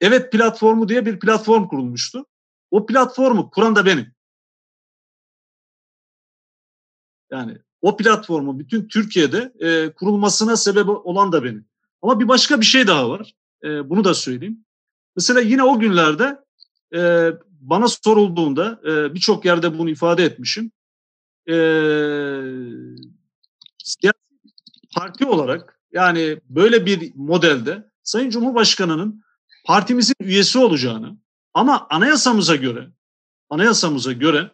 [0.00, 2.26] Evet platformu diye bir platform kurulmuştu.
[2.70, 4.14] O platformu kuran da benim.
[7.30, 11.68] Yani o platformu bütün Türkiye'de e, kurulmasına sebep olan da benim.
[12.02, 13.34] Ama bir başka bir şey daha var.
[13.64, 14.64] E, bunu da söyleyeyim.
[15.16, 16.38] Mesela yine o günlerde
[16.94, 17.30] e,
[17.60, 20.72] bana sorulduğunda e, birçok yerde bunu ifade etmişim.
[21.48, 21.54] E,
[23.78, 24.16] siyasi
[24.94, 29.25] parti olarak yani böyle bir modelde Sayın Cumhurbaşkanı'nın
[29.66, 31.16] partimizin üyesi olacağını
[31.54, 32.88] ama anayasamıza göre
[33.50, 34.50] anayasamıza göre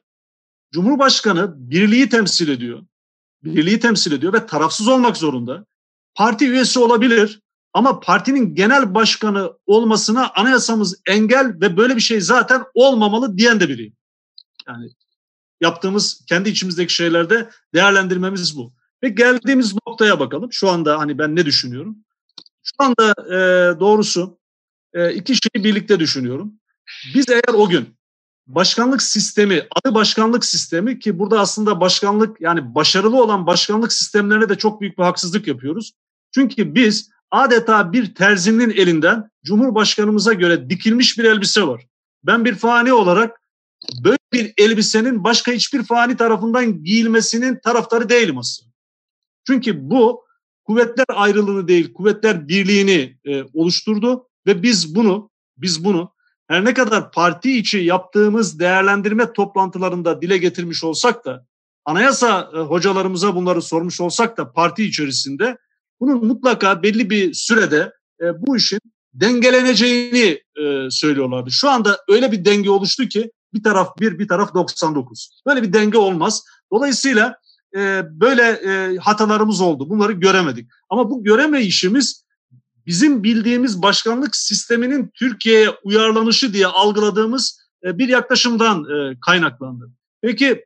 [0.73, 2.83] Cumhurbaşkanı birliği temsil ediyor.
[3.45, 5.67] Birliği temsil ediyor ve tarafsız olmak zorunda.
[6.15, 7.41] Parti üyesi olabilir
[7.73, 13.69] ama partinin genel başkanı olmasına anayasamız engel ve böyle bir şey zaten olmamalı diyen de
[13.69, 13.97] biriyim.
[14.69, 14.91] Yani
[15.61, 18.73] yaptığımız kendi içimizdeki şeylerde değerlendirmemiz bu.
[19.03, 20.53] Ve geldiğimiz noktaya bakalım.
[20.53, 21.97] Şu anda hani ben ne düşünüyorum?
[22.63, 24.39] Şu anda e, doğrusu
[24.95, 26.53] e, iki şeyi birlikte düşünüyorum.
[27.15, 27.89] Biz eğer o gün
[28.47, 34.59] başkanlık sistemi, adı başkanlık sistemi ki burada aslında başkanlık yani başarılı olan başkanlık sistemlerine de
[34.59, 35.93] çok büyük bir haksızlık yapıyoruz.
[36.35, 41.87] Çünkü biz adeta bir terzinin elinden Cumhurbaşkanımıza göre dikilmiş bir elbise var.
[42.25, 43.41] Ben bir fani olarak
[44.05, 48.73] böyle bir elbisenin başka hiçbir fani tarafından giyilmesinin taraftarı değilim aslında.
[49.47, 50.25] Çünkü bu
[50.65, 56.13] kuvvetler ayrılığını değil, kuvvetler birliğini e, oluşturdu ve biz bunu biz bunu
[56.49, 61.47] her ne kadar parti içi yaptığımız değerlendirme toplantılarında dile getirmiş olsak da
[61.85, 65.57] anayasa e, hocalarımıza bunları sormuş olsak da parti içerisinde
[66.01, 68.81] bunun mutlaka belli bir sürede e, bu işin
[69.15, 71.51] dengeleneceğini e, söylüyorlardı.
[71.51, 75.43] Şu anda öyle bir denge oluştu ki bir taraf bir, bir taraf 99.
[75.47, 76.45] Böyle bir denge olmaz.
[76.73, 77.37] Dolayısıyla
[77.77, 79.91] e, böyle e, hatalarımız oldu.
[79.91, 80.71] Bunları göremedik.
[80.91, 82.25] Ama bu göremeyişimiz
[82.87, 89.91] bizim bildiğimiz başkanlık sisteminin Türkiye'ye uyarlanışı diye algıladığımız e, bir yaklaşımdan e, kaynaklandı.
[90.23, 90.65] Peki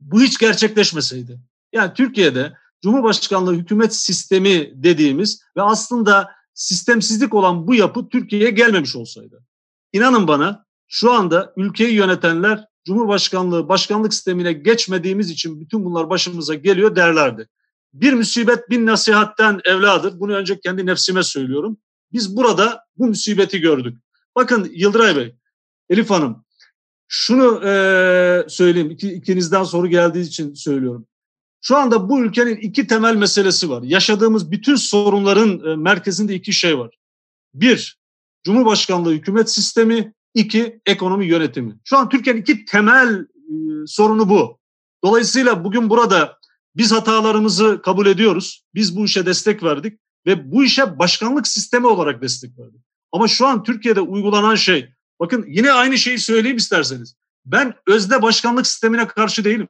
[0.00, 1.40] bu hiç gerçekleşmeseydi?
[1.72, 9.44] Yani Türkiye'de Cumhurbaşkanlığı hükümet sistemi dediğimiz ve aslında sistemsizlik olan bu yapı Türkiye'ye gelmemiş olsaydı.
[9.92, 16.96] İnanın bana şu anda ülkeyi yönetenler Cumhurbaşkanlığı başkanlık sistemine geçmediğimiz için bütün bunlar başımıza geliyor
[16.96, 17.48] derlerdi.
[17.92, 20.20] Bir musibet bin nasihatten evladır.
[20.20, 21.78] Bunu önce kendi nefsime söylüyorum.
[22.12, 23.98] Biz burada bu musibeti gördük.
[24.36, 25.34] Bakın Yıldıray Bey,
[25.90, 26.44] Elif Hanım,
[27.08, 28.90] şunu e, söyleyeyim.
[28.90, 31.06] İki, ikinizden soru geldiği için söylüyorum.
[31.60, 33.82] Şu anda bu ülkenin iki temel meselesi var.
[33.82, 36.98] Yaşadığımız bütün sorunların e, merkezinde iki şey var.
[37.54, 38.00] Bir,
[38.44, 40.14] Cumhurbaşkanlığı hükümet sistemi.
[40.34, 41.78] iki ekonomi yönetimi.
[41.84, 43.26] Şu an Türkiye'nin iki temel e,
[43.86, 44.58] sorunu bu.
[45.04, 46.38] Dolayısıyla bugün burada
[46.76, 48.64] biz hatalarımızı kabul ediyoruz.
[48.74, 52.80] Biz bu işe destek verdik ve bu işe başkanlık sistemi olarak destek verdik.
[53.12, 57.14] Ama şu an Türkiye'de uygulanan şey, bakın yine aynı şeyi söyleyeyim isterseniz.
[57.44, 59.68] Ben özde başkanlık sistemine karşı değilim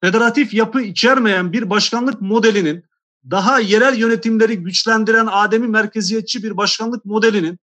[0.00, 2.84] federatif yapı içermeyen bir başkanlık modelinin
[3.30, 7.58] daha yerel yönetimleri güçlendiren ademi merkeziyetçi bir başkanlık modelinin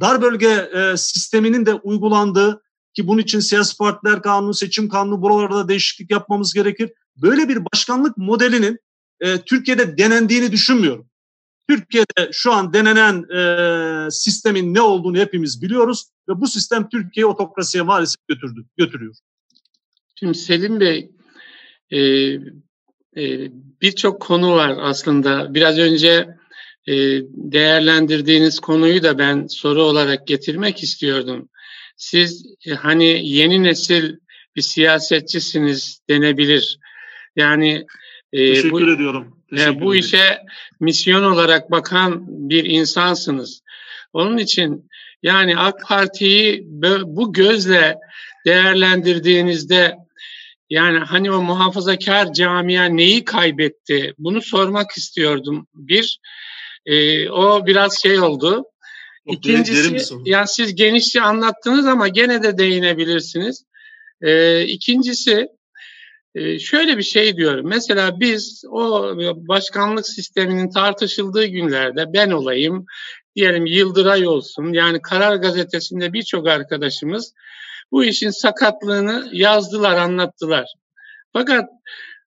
[0.00, 2.62] dar bölge e, sisteminin de uygulandığı
[2.94, 6.92] ki bunun için siyasi partiler kanunu, seçim kanunu buralarda değişiklik yapmamız gerekir.
[7.16, 8.78] Böyle bir başkanlık modelinin
[9.20, 11.06] e, Türkiye'de denendiğini düşünmüyorum.
[11.68, 17.82] Türkiye'de şu an denenen e, sistemin ne olduğunu hepimiz biliyoruz ve bu sistem Türkiye'yi otokrasiye
[17.82, 19.14] maalesef götürdü, götürüyor.
[20.14, 21.10] Şimdi Selim Bey
[21.90, 21.98] e,
[23.16, 23.50] e,
[23.82, 25.54] birçok konu var aslında.
[25.54, 26.28] Biraz önce
[26.88, 26.94] e,
[27.26, 31.48] değerlendirdiğiniz konuyu da ben soru olarak getirmek istiyordum.
[31.96, 34.16] Siz e, hani yeni nesil
[34.56, 36.78] bir siyasetçisiniz denebilir.
[37.36, 37.86] Yani
[38.32, 39.42] e, Teşekkür bu, ediyorum.
[39.52, 40.42] E, Teşekkür e, bu işe
[40.80, 43.62] misyon olarak bakan bir insansınız.
[44.12, 44.90] Onun için
[45.22, 46.62] yani AK Parti'yi
[47.04, 47.98] bu gözle
[48.46, 49.96] değerlendirdiğinizde
[50.70, 54.14] yani hani o muhafazakar camia neyi kaybetti?
[54.18, 55.66] Bunu sormak istiyordum.
[55.74, 56.18] Bir,
[56.86, 58.64] e, o biraz şey oldu.
[59.26, 63.64] O İkincisi, yani siz genişçe anlattınız ama gene de değinebilirsiniz.
[64.22, 65.48] E, ikincisi,
[66.36, 67.66] e, şöyle bir şey diyorum.
[67.68, 69.12] Mesela biz o
[69.48, 72.86] başkanlık sisteminin tartışıldığı günlerde ben olayım,
[73.36, 77.32] diyelim Yıldıray olsun, yani Karar Gazetesi'nde birçok arkadaşımız
[77.92, 80.66] bu işin sakatlığını yazdılar, anlattılar.
[81.32, 81.68] Fakat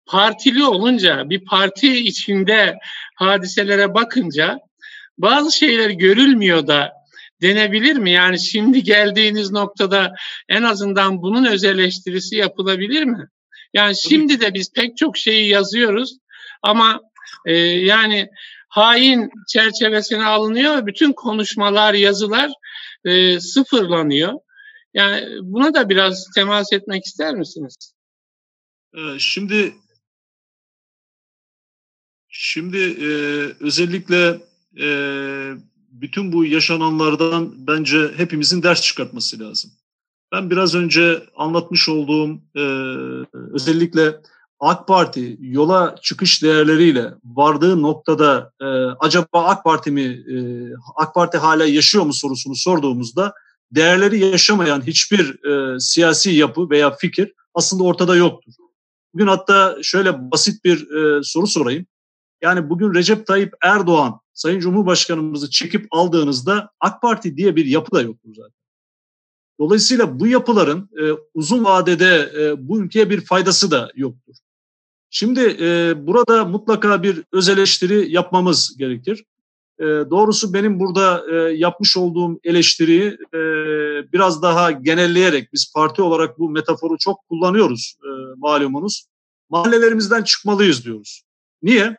[0.07, 2.75] partili olunca, bir parti içinde
[3.15, 4.59] hadiselere bakınca
[5.19, 6.93] bazı şeyler görülmüyor da
[7.43, 8.11] denebilir mi?
[8.11, 10.15] Yani şimdi geldiğiniz noktada
[10.49, 13.29] en azından bunun öz eleştirisi yapılabilir mi?
[13.75, 16.19] Yani şimdi de biz pek çok şeyi yazıyoruz
[16.63, 17.01] ama
[17.47, 18.29] e, yani
[18.69, 20.87] hain çerçevesine alınıyor.
[20.87, 22.51] Bütün konuşmalar, yazılar
[23.05, 24.33] e, sıfırlanıyor.
[24.95, 27.93] Yani buna da biraz temas etmek ister misiniz?
[28.95, 29.75] Ee, şimdi
[32.29, 33.09] şimdi e,
[33.61, 34.41] özellikle
[34.81, 34.89] e,
[35.91, 39.71] bütün bu yaşananlardan bence hepimizin ders çıkartması lazım.
[40.33, 42.63] Ben biraz önce anlatmış olduğum e,
[43.53, 44.21] özellikle
[44.61, 48.65] AK Parti yola çıkış değerleriyle vardığı noktada e,
[49.01, 50.37] acaba AK Parti mi e,
[50.97, 53.35] AK Parti hala yaşıyor mu sorusunu sorduğumuzda
[53.73, 58.53] değerleri yaşamayan hiçbir e, siyasi yapı veya fikir aslında ortada yoktur.
[59.15, 61.87] Bugün hatta şöyle basit bir e, soru sorayım.
[62.43, 68.03] Yani bugün Recep Tayyip Erdoğan Sayın Cumhurbaşkanımızı çekip aldığınızda AK Parti diye bir yapı da
[68.03, 68.58] yoktur zaten.
[69.61, 71.05] Dolayısıyla bu yapıların e,
[71.35, 74.35] uzun vadede e, bu ülkeye bir faydası da yoktur.
[75.11, 79.25] Şimdi e, burada mutlaka bir öz eleştiri yapmamız gerekir.
[79.79, 83.39] E, doğrusu benim burada e, yapmış olduğum eleştiriyi e,
[84.13, 89.07] biraz daha genelleyerek biz parti olarak bu metaforu çok kullanıyoruz e, malumunuz.
[89.51, 91.23] Mahallelerimizden çıkmalıyız diyoruz.
[91.63, 91.97] Niye?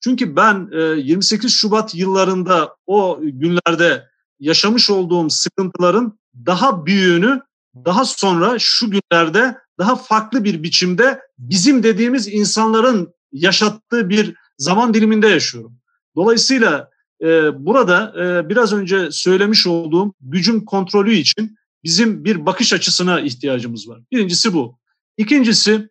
[0.00, 4.09] Çünkü ben e, 28 Şubat yıllarında o günlerde
[4.40, 7.40] yaşamış olduğum sıkıntıların daha büyüğünü
[7.74, 15.28] daha sonra şu günlerde daha farklı bir biçimde bizim dediğimiz insanların yaşattığı bir zaman diliminde
[15.28, 15.76] yaşıyorum.
[16.16, 16.90] Dolayısıyla
[17.22, 17.26] e,
[17.64, 24.00] burada e, biraz önce söylemiş olduğum gücün kontrolü için bizim bir bakış açısına ihtiyacımız var.
[24.12, 24.78] Birincisi bu.
[25.16, 25.88] İkincisi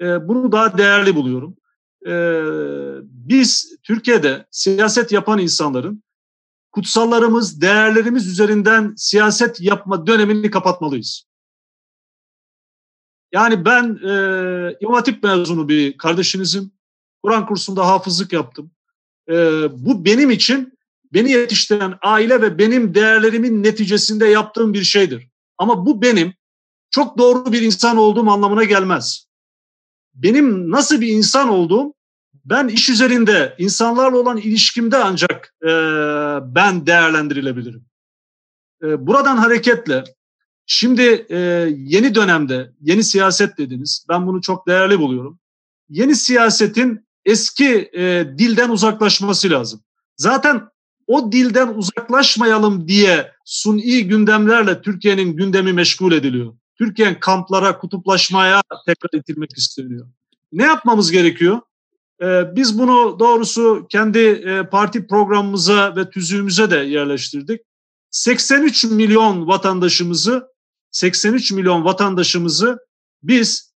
[0.00, 1.56] e, bunu daha değerli buluyorum.
[2.06, 2.12] E,
[3.02, 6.02] biz Türkiye'de siyaset yapan insanların
[6.72, 11.24] kutsallarımız, değerlerimiz üzerinden siyaset yapma dönemini kapatmalıyız.
[13.32, 16.72] Yani ben e, İmam Hatip mezunu bir kardeşinizim.
[17.22, 18.70] Kur'an kursunda hafızlık yaptım.
[19.28, 19.34] E,
[19.72, 20.78] bu benim için
[21.12, 25.28] beni yetiştiren aile ve benim değerlerimin neticesinde yaptığım bir şeydir.
[25.58, 26.34] Ama bu benim
[26.90, 29.26] çok doğru bir insan olduğum anlamına gelmez.
[30.14, 31.94] Benim nasıl bir insan olduğum
[32.44, 35.68] ben iş üzerinde insanlarla olan ilişkimde ancak e,
[36.54, 37.84] ben değerlendirilebilirim.
[38.82, 40.04] E, buradan hareketle
[40.66, 41.38] şimdi e,
[41.76, 44.06] yeni dönemde yeni siyaset dediniz.
[44.08, 45.38] Ben bunu çok değerli buluyorum.
[45.88, 49.80] Yeni siyasetin eski e, dilden uzaklaşması lazım.
[50.16, 50.62] Zaten
[51.06, 56.54] o dilden uzaklaşmayalım diye suni gündemlerle Türkiye'nin gündemi meşgul ediliyor.
[56.78, 60.08] Türkiye'nin kamplara, kutuplaşmaya tekrar itilmek isteniyor.
[60.52, 61.60] Ne yapmamız gerekiyor?
[62.22, 67.60] Ee, biz bunu doğrusu kendi e, parti programımıza ve tüzüğümüze de yerleştirdik.
[68.10, 70.48] 83 milyon vatandaşımızı
[70.90, 72.78] 83 milyon vatandaşımızı
[73.22, 73.74] biz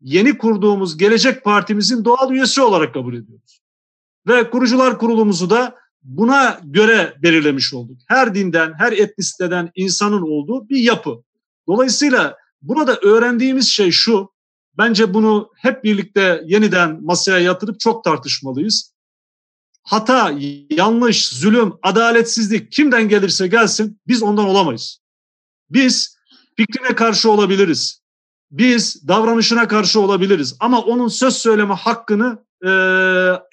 [0.00, 3.60] yeni kurduğumuz Gelecek Partimizin doğal üyesi olarak kabul ediyoruz.
[4.26, 7.96] Ve kurucular kurulumuzu da buna göre belirlemiş olduk.
[8.08, 11.22] Her dinden, her etnisiteden insanın olduğu bir yapı.
[11.68, 14.32] Dolayısıyla burada öğrendiğimiz şey şu,
[14.78, 18.92] Bence bunu hep birlikte yeniden masaya yatırıp çok tartışmalıyız.
[19.82, 20.32] Hata,
[20.70, 25.00] yanlış, zulüm, adaletsizlik kimden gelirse gelsin biz ondan olamayız.
[25.70, 26.16] Biz
[26.56, 28.02] fikrine karşı olabiliriz.
[28.50, 30.56] Biz davranışına karşı olabiliriz.
[30.60, 32.68] Ama onun söz söyleme hakkını e,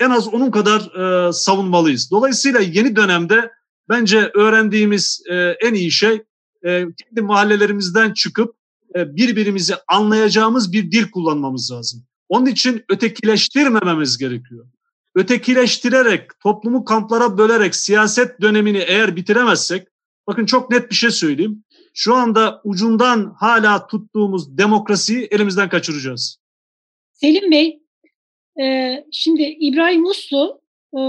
[0.06, 2.12] en az onun kadar e, savunmalıyız.
[2.12, 3.52] Dolayısıyla yeni dönemde
[3.90, 6.24] bence öğrendiğimiz e, en iyi şey
[6.66, 8.59] e, kendi mahallelerimizden çıkıp
[8.96, 12.04] birbirimizi anlayacağımız bir dil kullanmamız lazım.
[12.30, 14.68] Onun için ötekileştirmememiz gerekiyor.
[15.16, 19.88] Ötekileştirerek, toplumu kamplara bölerek siyaset dönemini eğer bitiremezsek,
[20.28, 21.64] bakın çok net bir şey söyleyeyim.
[21.94, 26.40] Şu anda ucundan hala tuttuğumuz demokrasiyi elimizden kaçıracağız.
[27.14, 27.80] Selim Bey,
[28.62, 30.62] e, şimdi İbrahim Uslu
[30.94, 31.00] e,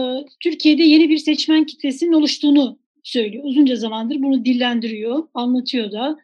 [0.40, 3.44] Türkiye'de yeni bir seçmen kitlesinin oluştuğunu söylüyor.
[3.46, 6.18] Uzunca zamandır bunu dillendiriyor, anlatıyor da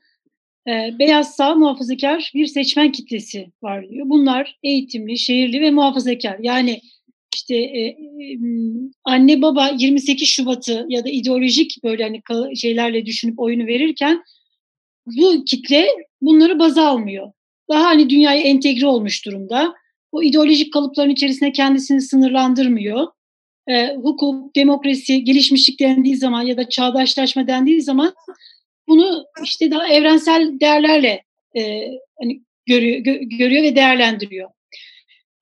[0.69, 4.09] e, beyaz sağ muhafazakar bir seçmen kitlesi var diyor.
[4.09, 6.39] Bunlar eğitimli, şehirli ve muhafazakar.
[6.41, 6.81] Yani
[7.35, 7.97] işte e, e,
[9.05, 12.23] anne baba 28 Şubat'ı ya da ideolojik böyle hani
[12.57, 14.23] şeylerle düşünüp oyunu verirken
[15.07, 15.87] bu kitle
[16.21, 17.33] bunları baza almıyor.
[17.71, 19.75] Daha hani dünyaya entegre olmuş durumda.
[20.13, 23.07] O ideolojik kalıpların içerisinde kendisini sınırlandırmıyor.
[23.69, 28.15] E, hukuk, demokrasi, gelişmişlik dendiği zaman ya da çağdaşlaşma dendiği zaman
[28.89, 31.25] bunu işte daha evrensel değerlerle
[31.57, 34.51] e, hani görüyor, gö, görüyor ve değerlendiriyor.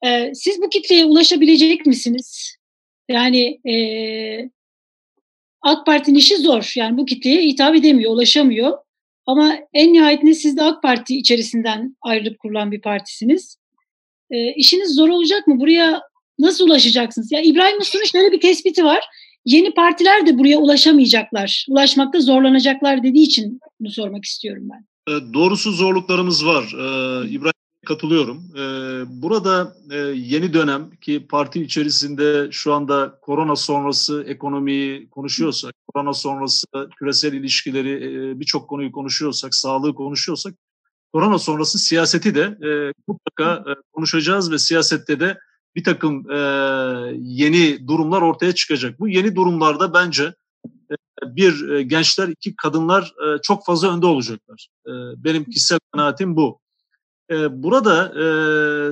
[0.07, 2.57] E, siz bu kitleye ulaşabilecek misiniz?
[3.09, 3.75] Yani e,
[5.63, 6.73] AK Parti'nin işi zor.
[6.77, 8.79] Yani bu kitleye hitap edemiyor, ulaşamıyor.
[9.27, 13.57] Ama en nihayetinde siz de AK Parti içerisinden ayrılıp kurulan bir partisiniz.
[14.31, 15.61] E, işiniz zor olacak mı?
[15.61, 16.03] Buraya
[16.39, 17.33] nasıl ulaşacaksınız?
[17.33, 19.05] Ya İbrahim Uslu'nun şöyle bir tespiti var.
[19.45, 25.13] Yeni partiler de buraya ulaşamayacaklar, ulaşmakta zorlanacaklar dediği için bunu sormak istiyorum ben.
[25.13, 26.65] E, doğrusu zorluklarımız var.
[26.65, 27.55] Ee, İbrahim
[27.87, 28.43] katılıyorum.
[28.57, 36.13] Ee, burada e, yeni dönem ki parti içerisinde şu anda korona sonrası ekonomiyi konuşuyorsak, korona
[36.15, 36.67] sonrası
[36.99, 40.55] küresel ilişkileri e, birçok konuyu konuşuyorsak, sağlığı konuşuyorsak,
[41.13, 45.39] korona sonrası siyaseti de e, mutlaka konuşacağız ve siyasette de
[45.77, 46.37] bir takım e,
[47.21, 49.01] yeni durumlar ortaya çıkacak.
[49.01, 50.35] Bu yeni durumlarda bence
[50.91, 54.69] e, bir e, gençler, iki kadınlar e, çok fazla önde olacaklar.
[54.87, 54.93] E,
[55.25, 56.61] benim kişisel kanaatim bu.
[57.31, 58.25] E, burada e,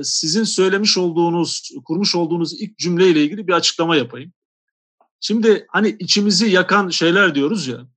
[0.03, 4.33] sizin söylemiş olduğunuz, kurmuş olduğunuz ilk cümleyle ilgili bir açıklama yapayım.
[5.19, 7.87] Şimdi hani içimizi yakan şeyler diyoruz ya.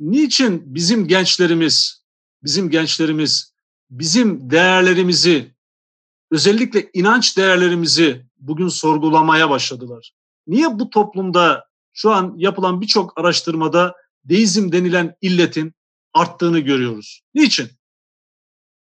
[0.00, 2.04] Niçin bizim gençlerimiz,
[2.42, 3.52] bizim gençlerimiz
[3.90, 5.54] bizim değerlerimizi,
[6.30, 10.12] özellikle inanç değerlerimizi bugün sorgulamaya başladılar?
[10.46, 15.74] Niye bu toplumda şu an yapılan birçok araştırmada deizm denilen illetin
[16.14, 17.22] arttığını görüyoruz?
[17.34, 17.68] Niçin?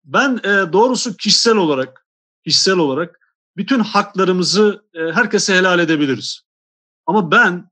[0.04, 2.08] Ben e, doğrusu kişisel olarak,
[2.46, 3.20] kişisel olarak
[3.58, 6.42] bütün haklarımızı e, herkese helal edebiliriz.
[7.06, 7.72] Ama ben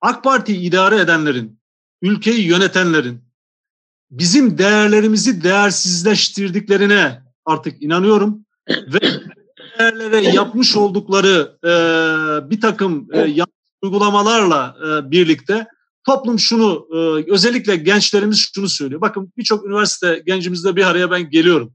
[0.00, 1.60] AK Parti idare edenlerin,
[2.02, 3.24] ülkeyi yönetenlerin
[4.10, 9.00] bizim değerlerimizi değersizleştirdiklerine artık inanıyorum ve
[9.78, 11.70] değerlere yapmış oldukları e,
[12.50, 13.36] bir takım e,
[13.82, 15.66] uygulamalarla e, birlikte
[16.04, 19.00] toplum şunu e, özellikle gençlerimiz şunu söylüyor.
[19.00, 21.74] Bakın birçok üniversite gencimizde bir araya ben geliyorum.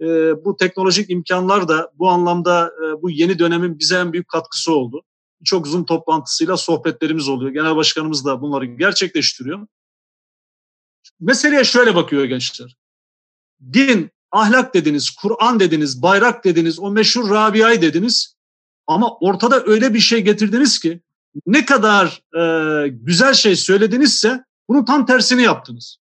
[0.00, 0.06] E,
[0.44, 5.02] bu teknolojik imkanlar da bu anlamda e, bu yeni dönemin bize en büyük katkısı oldu.
[5.44, 7.50] Çok Zoom toplantısıyla sohbetlerimiz oluyor.
[7.50, 9.66] Genel başkanımız da bunları gerçekleştiriyor.
[11.20, 12.76] Meseleye şöyle bakıyor gençler.
[13.72, 18.36] Din, ahlak dediniz, Kur'an dediniz, bayrak dediniz, o meşhur Rabia'yı dediniz.
[18.86, 21.00] Ama ortada öyle bir şey getirdiniz ki
[21.46, 25.98] ne kadar e, güzel şey söyledinizse bunun tam tersini yaptınız.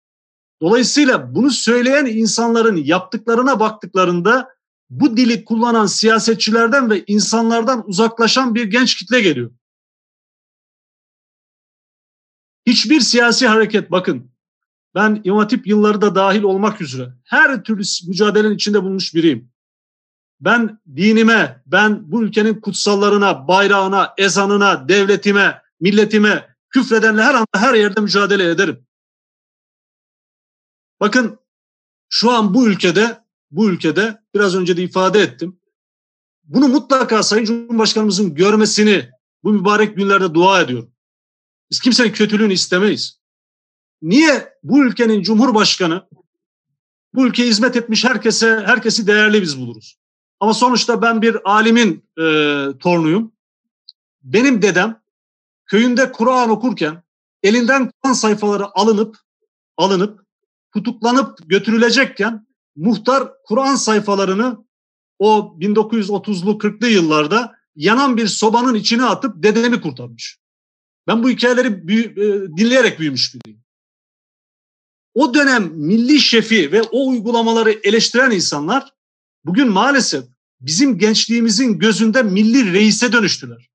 [0.62, 4.48] Dolayısıyla bunu söyleyen insanların yaptıklarına baktıklarında
[4.90, 9.50] bu dili kullanan siyasetçilerden ve insanlardan uzaklaşan bir genç kitle geliyor.
[12.66, 14.30] Hiçbir siyasi hareket bakın
[14.98, 19.50] ben İmam Hatip yılları da dahil olmak üzere her türlü mücadelenin içinde bulmuş biriyim.
[20.40, 28.00] Ben dinime, ben bu ülkenin kutsallarına, bayrağına, ezanına, devletime, milletime küfredenle her anda her yerde
[28.00, 28.86] mücadele ederim.
[31.00, 31.38] Bakın
[32.08, 35.60] şu an bu ülkede, bu ülkede biraz önce de ifade ettim.
[36.44, 39.10] Bunu mutlaka Sayın Cumhurbaşkanımızın görmesini
[39.42, 40.92] bu mübarek günlerde dua ediyorum.
[41.70, 43.17] Biz kimsenin kötülüğünü istemeyiz.
[44.02, 46.08] Niye bu ülkenin Cumhurbaşkanı
[47.14, 49.98] bu ülkeye hizmet etmiş herkese herkesi değerli biz buluruz.
[50.40, 52.22] Ama sonuçta ben bir alimin e,
[52.78, 53.32] torunuyum.
[54.22, 55.00] Benim dedem
[55.66, 57.02] köyünde Kur'an okurken
[57.42, 59.18] elinden Kur'an sayfaları alınıp
[59.76, 60.20] alınıp
[60.72, 62.46] tutuklanıp götürülecekken
[62.76, 64.64] muhtar Kur'an sayfalarını
[65.18, 70.38] o 1930'lu 40'lı yıllarda yanan bir sobanın içine atıp dedemi kurtarmış.
[71.06, 73.67] Ben bu hikayeleri büyü, e, dinleyerek büyümüş biriyim.
[75.14, 78.94] O dönem milli şefi ve o uygulamaları eleştiren insanlar
[79.44, 80.24] bugün maalesef
[80.60, 83.70] bizim gençliğimizin gözünde milli reise dönüştüler.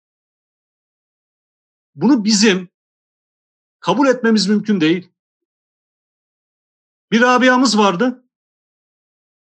[1.96, 2.70] Bunu bizim
[3.80, 5.10] kabul etmemiz mümkün değil.
[7.12, 8.24] Bir Rabia'mız vardı.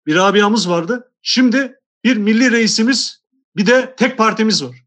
[0.06, 1.14] Bir Rabia'mız vardı.
[1.22, 3.24] Şimdi bir milli reisimiz
[3.56, 4.86] bir de tek partimiz var.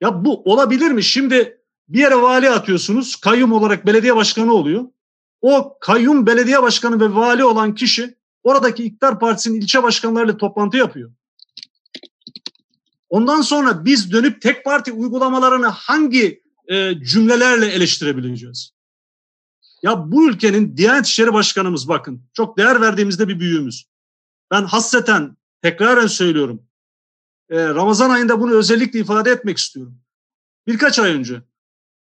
[0.00, 1.04] Ya bu olabilir mi?
[1.04, 3.16] Şimdi bir yere vali atıyorsunuz.
[3.16, 4.84] Kayyum olarak belediye başkanı oluyor.
[5.40, 11.12] O kayyum belediye başkanı ve vali olan kişi oradaki iktidar partisinin ilçe başkanlarıyla toplantı yapıyor.
[13.08, 18.72] Ondan sonra biz dönüp tek parti uygulamalarını hangi e, cümlelerle eleştirebileceğiz?
[19.82, 23.84] Ya bu ülkenin Diyanet İşleri Başkanımız bakın çok değer verdiğimizde bir büyüğümüz.
[24.50, 26.62] Ben hasreten tekraren söylüyorum.
[27.50, 29.98] E, Ramazan ayında bunu özellikle ifade etmek istiyorum.
[30.66, 31.42] Birkaç ay önce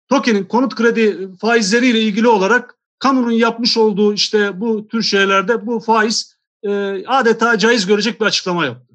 [0.08, 6.36] TOKİ'nin konut kredi faizleriyle ilgili olarak kamunun yapmış olduğu işte bu tür şeylerde bu faiz
[6.62, 6.70] e,
[7.06, 8.94] adeta caiz görecek bir açıklama yaptı.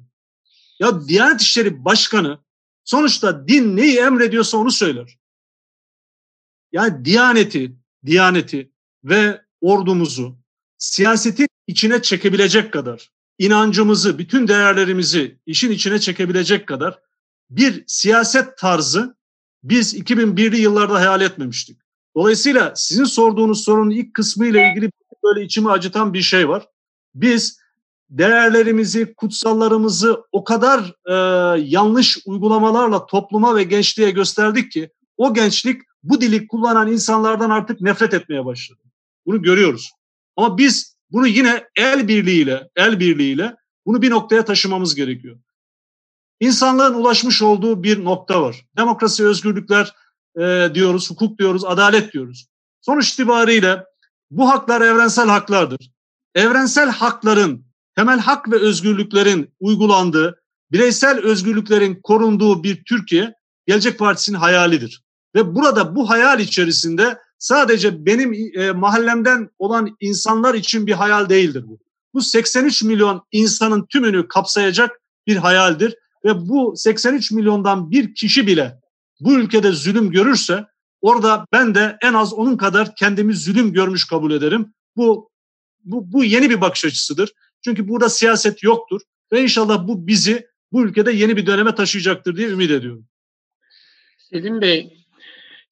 [0.80, 2.38] Ya Diyanet İşleri Başkanı
[2.84, 5.18] sonuçta din neyi emrediyorsa onu söyler.
[6.72, 7.76] Yani Diyaneti,
[8.06, 8.72] Diyaneti
[9.04, 10.38] ve ordumuzu
[10.78, 16.98] siyasetin içine çekebilecek kadar, inancımızı, bütün değerlerimizi işin içine çekebilecek kadar
[17.50, 19.16] bir siyaset tarzı
[19.62, 21.83] biz 2001'li yıllarda hayal etmemiştik.
[22.16, 24.90] Dolayısıyla sizin sorduğunuz sorunun ilk kısmı ile ilgili
[25.24, 26.68] böyle içimi acıtan bir şey var.
[27.14, 27.58] Biz
[28.10, 31.14] değerlerimizi, kutsallarımızı o kadar e,
[31.60, 38.14] yanlış uygulamalarla topluma ve gençliğe gösterdik ki o gençlik bu dili kullanan insanlardan artık nefret
[38.14, 38.80] etmeye başladı.
[39.26, 39.92] Bunu görüyoruz.
[40.36, 43.56] Ama biz bunu yine el birliğiyle, el birliğiyle
[43.86, 45.36] bunu bir noktaya taşımamız gerekiyor.
[46.40, 48.66] İnsanlığın ulaşmış olduğu bir nokta var.
[48.76, 49.94] Demokrasi, özgürlükler
[50.40, 52.46] e, diyoruz, hukuk diyoruz, adalet diyoruz.
[52.80, 53.84] Sonuç itibariyle
[54.30, 55.90] bu haklar evrensel haklardır.
[56.34, 57.64] Evrensel hakların,
[57.96, 63.34] temel hak ve özgürlüklerin uygulandığı, bireysel özgürlüklerin korunduğu bir Türkiye
[63.66, 65.02] Gelecek Partisi'nin hayalidir.
[65.34, 71.64] Ve burada bu hayal içerisinde sadece benim e, mahallemden olan insanlar için bir hayal değildir
[71.66, 71.78] bu.
[72.14, 78.80] Bu 83 milyon insanın tümünü kapsayacak bir hayaldir ve bu 83 milyondan bir kişi bile
[79.20, 80.64] bu ülkede zulüm görürse
[81.00, 84.74] orada ben de en az onun kadar kendimi zulüm görmüş kabul ederim.
[84.96, 85.30] Bu
[85.84, 87.32] bu, bu yeni bir bakış açısıdır.
[87.64, 89.00] Çünkü burada siyaset yoktur
[89.32, 93.06] ve inşallah bu bizi bu ülkede yeni bir döneme taşıyacaktır diye ümit ediyorum.
[94.18, 95.04] Selim Bey,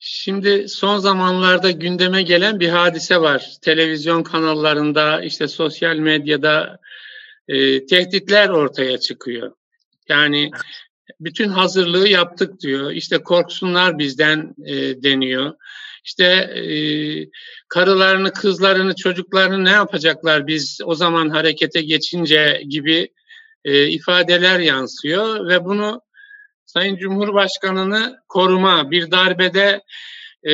[0.04, 3.52] Şimdi son zamanlarda gündeme gelen bir hadise var.
[3.62, 6.78] Televizyon kanallarında, işte sosyal medyada
[7.48, 9.52] e, tehditler ortaya çıkıyor.
[10.08, 10.50] Yani
[11.20, 12.90] bütün hazırlığı yaptık diyor.
[12.90, 15.54] İşte korksunlar bizden e, deniyor.
[16.04, 16.64] İşte e,
[17.68, 23.08] karılarını, kızlarını, çocuklarını ne yapacaklar biz o zaman harekete geçince gibi
[23.64, 26.02] e, ifadeler yansıyor ve bunu
[26.66, 29.80] Sayın Cumhurbaşkanı'nı koruma, bir darbede
[30.44, 30.52] e,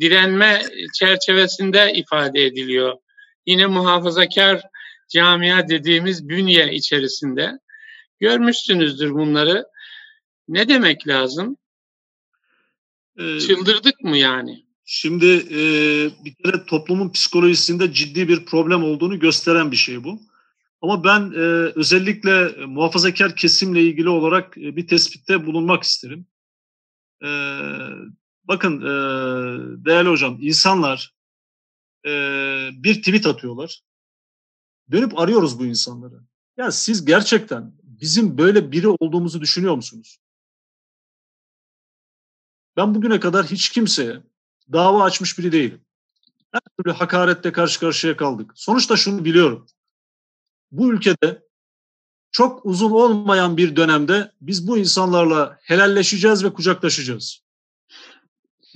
[0.00, 0.62] direnme
[0.98, 2.96] çerçevesinde ifade ediliyor.
[3.46, 4.62] Yine muhafazakar
[5.08, 7.58] camia dediğimiz bünye içerisinde.
[8.20, 9.66] Görmüşsünüzdür bunları.
[10.48, 11.56] Ne demek lazım?
[13.18, 14.64] Ee, Çıldırdık mı yani?
[14.84, 15.60] Şimdi e,
[16.24, 20.20] bir kere toplumun psikolojisinde ciddi bir problem olduğunu gösteren bir şey bu.
[20.82, 26.26] Ama ben e, özellikle muhafazakar kesimle ilgili olarak e, bir tespitte bulunmak isterim.
[27.22, 27.28] E,
[28.44, 28.90] bakın e,
[29.84, 31.14] değerli hocam, insanlar
[32.06, 32.10] e,
[32.72, 33.80] bir tweet atıyorlar.
[34.90, 36.20] Dönüp arıyoruz bu insanları.
[36.56, 40.18] Ya siz gerçekten bizim böyle biri olduğumuzu düşünüyor musunuz?
[42.76, 44.22] Ben bugüne kadar hiç kimseye
[44.72, 45.84] dava açmış biri değilim.
[46.52, 48.52] Her türlü hakarette karşı karşıya kaldık.
[48.54, 49.66] Sonuçta şunu biliyorum
[50.72, 51.42] bu ülkede
[52.32, 57.42] çok uzun olmayan bir dönemde biz bu insanlarla helalleşeceğiz ve kucaklaşacağız.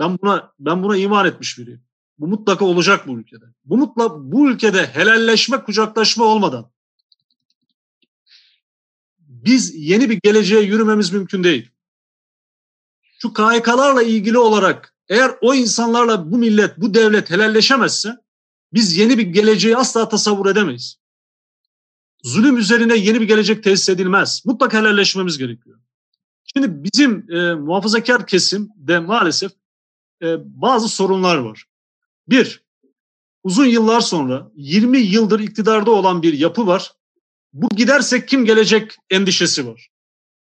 [0.01, 1.85] Ben buna ben buna iman etmiş biriyim.
[2.19, 3.45] Bu mutlaka olacak bu ülkede.
[3.65, 6.71] Bu mutla bu ülkede helalleşme, kucaklaşma olmadan
[9.45, 11.71] biz yeni bir geleceğe yürümemiz mümkün değil.
[13.23, 18.17] Şu KHK'larla ilgili olarak eğer o insanlarla bu millet, bu devlet helalleşemezse
[18.73, 20.99] biz yeni bir geleceği asla tasavvur edemeyiz
[22.25, 24.43] zulüm üzerine yeni bir gelecek tesis edilmez.
[24.45, 25.79] Mutlaka helalleşmemiz gerekiyor.
[26.45, 29.53] Şimdi bizim e, muhafazakar kesimde maalesef
[30.23, 31.65] e, bazı sorunlar var.
[32.29, 32.63] Bir,
[33.43, 36.93] uzun yıllar sonra 20 yıldır iktidarda olan bir yapı var.
[37.55, 39.91] Bu gidersek kim gelecek endişesi var.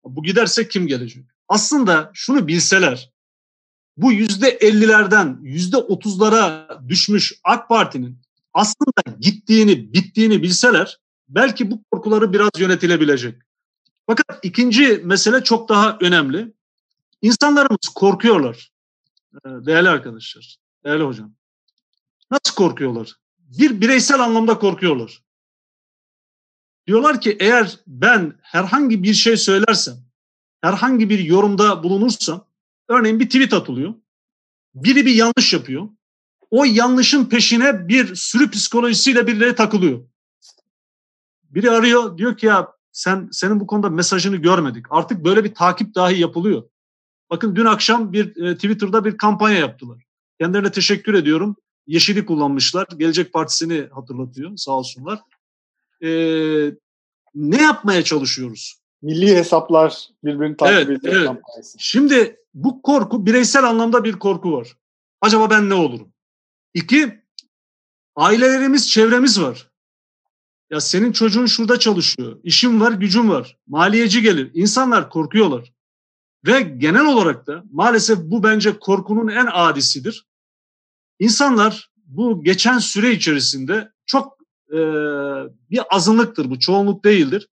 [0.04, 1.26] Bu gidersek kim gelecek?
[1.48, 3.12] Aslında şunu bilseler,
[3.98, 8.22] bu yüzde ellilerden yüzde otuzlara düşmüş AK Parti'nin
[8.54, 13.42] aslında gittiğini, bittiğini bilseler belki bu korkuları biraz yönetilebilecek.
[14.08, 16.54] Fakat ikinci mesele çok daha önemli.
[17.22, 18.72] İnsanlarımız korkuyorlar.
[19.34, 21.34] Ee, değerli arkadaşlar, değerli hocam.
[22.32, 23.16] Nasıl korkuyorlar?
[23.40, 25.22] Bir bireysel anlamda korkuyorlar.
[26.90, 29.96] Diyorlar ki eğer ben herhangi bir şey söylersem,
[30.62, 32.46] herhangi bir yorumda bulunursam,
[32.88, 33.94] örneğin bir tweet atılıyor.
[34.76, 35.90] Biri bir yanlış yapıyor.
[36.52, 40.00] O yanlışın peşine bir sürü psikolojisiyle birileri takılıyor.
[41.44, 44.86] Biri arıyor diyor ki ya sen senin bu konuda mesajını görmedik.
[44.90, 46.64] Artık böyle bir takip dahi yapılıyor.
[47.30, 50.04] Bakın dün akşam bir e, Twitter'da bir kampanya yaptılar.
[50.40, 51.56] Kendilerine teşekkür ediyorum.
[51.88, 52.88] Yeşili kullanmışlar.
[52.98, 55.20] Gelecek Partisi'ni hatırlatıyor sağ olsunlar.
[56.04, 56.72] Ee,
[57.36, 58.80] ne yapmaya çalışıyoruz?
[59.02, 61.16] Milli hesaplar birbirini takip evet, ediyor.
[61.16, 61.28] Evet.
[61.28, 61.78] Kampanyası.
[61.80, 64.78] Şimdi bu korku bireysel anlamda bir korku var.
[65.22, 66.14] Acaba ben ne olurum?
[66.74, 67.20] İki,
[68.16, 69.70] ailelerimiz, çevremiz var.
[70.72, 72.40] Ya senin çocuğun şurada çalışıyor.
[72.44, 73.58] İşin var, gücün var.
[73.68, 74.52] Maliyeci gelir.
[74.54, 75.74] İnsanlar korkuyorlar.
[76.46, 80.28] Ve genel olarak da maalesef bu bence korkunun en adisidir.
[81.20, 84.39] İnsanlar bu geçen süre içerisinde çok
[84.72, 84.80] e,
[85.72, 87.48] bir azınlıktır bu, çoğunluk değildir.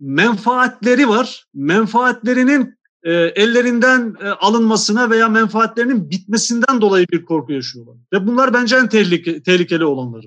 [0.00, 1.46] Menfaatleri var.
[1.54, 7.96] Menfaatlerinin e, ellerinden e, alınmasına veya menfaatlerinin bitmesinden dolayı bir korku yaşıyorlar.
[8.12, 10.26] Ve bunlar bence en tehlike, tehlikeli olanları.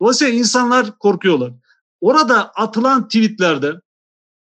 [0.00, 1.52] Dolayısıyla insanlar korkuyorlar.
[2.00, 3.80] Orada atılan tweetlerde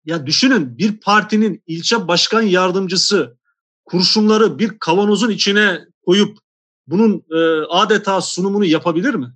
[0.04, 3.36] ya düşünün bir partinin ilçe başkan yardımcısı
[3.84, 6.38] kurşunları bir kavanozun içine koyup
[6.86, 9.32] bunun e, adeta sunumunu yapabilir mi?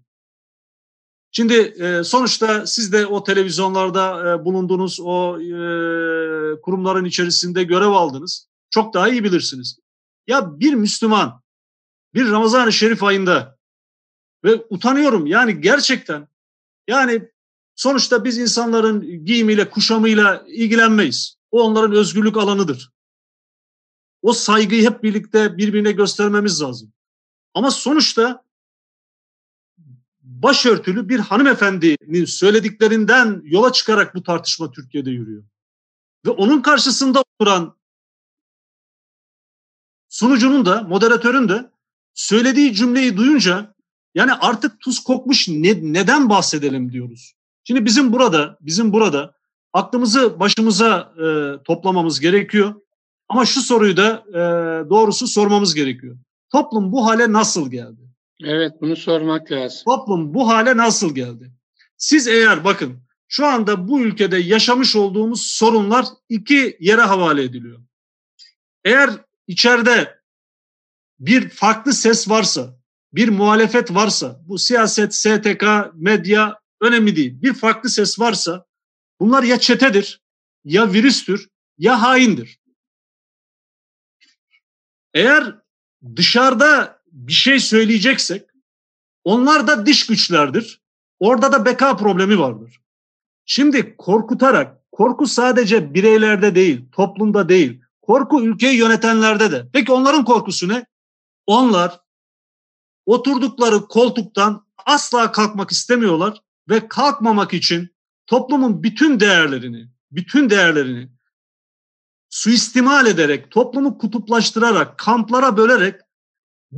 [1.37, 8.49] Şimdi e, sonuçta siz de o televizyonlarda e, bulundunuz, o e, kurumların içerisinde görev aldınız.
[8.71, 9.79] Çok daha iyi bilirsiniz.
[10.27, 11.41] Ya bir Müslüman
[12.15, 13.59] bir Ramazan-ı Şerif ayında
[14.45, 16.29] ve utanıyorum yani gerçekten
[16.89, 17.29] yani
[17.77, 21.37] sonuçta biz insanların giyimiyle, kuşamıyla ilgilenmeyiz.
[21.51, 22.91] O onların özgürlük alanıdır.
[24.23, 26.93] O saygıyı hep birlikte birbirine göstermemiz lazım.
[27.55, 28.44] Ama sonuçta
[30.45, 35.45] başörtülü bir hanımefendinin söylediklerinden yola çıkarak bu tartışma Türkiye'de yürüyor.
[36.27, 37.77] Ve onun karşısında oturan
[40.09, 41.71] sunucunun da, moderatörün de
[42.15, 43.75] söylediği cümleyi duyunca
[44.15, 47.35] yani artık tuz kokmuş ne, neden bahsedelim diyoruz.
[47.65, 49.35] Şimdi bizim burada, bizim burada
[49.73, 51.25] aklımızı başımıza e,
[51.65, 52.75] toplamamız gerekiyor.
[53.29, 54.41] Ama şu soruyu da e,
[54.91, 56.17] doğrusu sormamız gerekiyor.
[56.53, 58.04] Toplum bu hale nasıl geldi?
[58.45, 59.83] Evet bunu sormak lazım.
[59.85, 61.53] Toplum bu hale nasıl geldi?
[61.97, 67.81] Siz eğer bakın şu anda bu ülkede yaşamış olduğumuz sorunlar iki yere havale ediliyor.
[68.85, 69.11] Eğer
[69.47, 70.19] içeride
[71.19, 72.79] bir farklı ses varsa,
[73.13, 75.65] bir muhalefet varsa, bu siyaset, STK,
[75.95, 77.43] medya önemli değil.
[77.43, 78.67] Bir farklı ses varsa
[79.21, 80.23] bunlar ya çetedir,
[80.65, 82.61] ya virüstür, ya haindir.
[85.15, 85.55] Eğer
[86.17, 88.51] dışarıda bir şey söyleyeceksek
[89.25, 90.81] onlar da dış güçlerdir.
[91.21, 92.81] Orada da beka problemi vardır.
[93.45, 99.67] Şimdi korkutarak, korku sadece bireylerde değil, toplumda değil, korku ülkeyi yönetenlerde de.
[99.73, 100.87] Peki onların korkusu ne?
[101.47, 102.01] Onlar
[103.07, 107.89] oturdukları koltuktan asla kalkmak istemiyorlar ve kalkmamak için
[108.27, 111.09] toplumun bütün değerlerini, bütün değerlerini
[112.29, 116.01] suistimal ederek, toplumu kutuplaştırarak, kamplara bölerek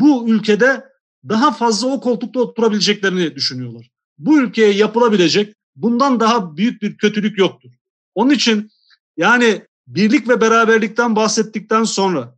[0.00, 0.84] bu ülkede
[1.28, 3.90] daha fazla o koltukta oturabileceklerini düşünüyorlar.
[4.18, 7.70] Bu ülkeye yapılabilecek bundan daha büyük bir kötülük yoktur.
[8.14, 8.70] Onun için
[9.16, 12.36] yani birlik ve beraberlikten bahsettikten sonra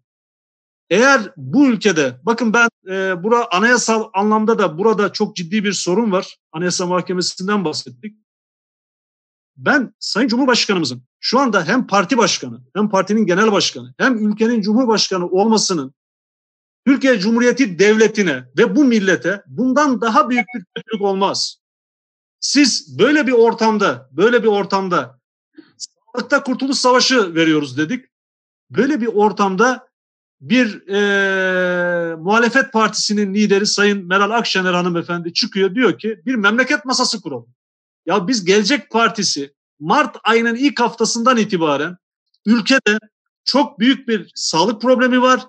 [0.90, 6.12] eğer bu ülkede bakın ben e, bura anayasal anlamda da burada çok ciddi bir sorun
[6.12, 6.36] var.
[6.52, 8.16] Anayasa Mahkemesi'nden bahsettik.
[9.56, 15.26] Ben Sayın Cumhurbaşkanımızın şu anda hem parti başkanı hem partinin genel başkanı hem ülkenin cumhurbaşkanı
[15.26, 15.94] olmasının
[16.88, 21.56] Türkiye Cumhuriyeti Devleti'ne ve bu millete bundan daha büyük bir kötülük olmaz.
[22.40, 25.20] Siz böyle bir ortamda, böyle bir ortamda
[25.76, 28.04] sağlıkta kurtuluş savaşı veriyoruz dedik.
[28.70, 29.88] Böyle bir ortamda
[30.40, 37.20] bir e, muhalefet partisinin lideri Sayın Meral Akşener hanımefendi çıkıyor diyor ki bir memleket masası
[37.20, 37.54] kuralım.
[38.06, 41.96] Ya biz Gelecek Partisi Mart ayının ilk haftasından itibaren
[42.46, 42.98] ülkede
[43.44, 45.40] çok büyük bir sağlık problemi var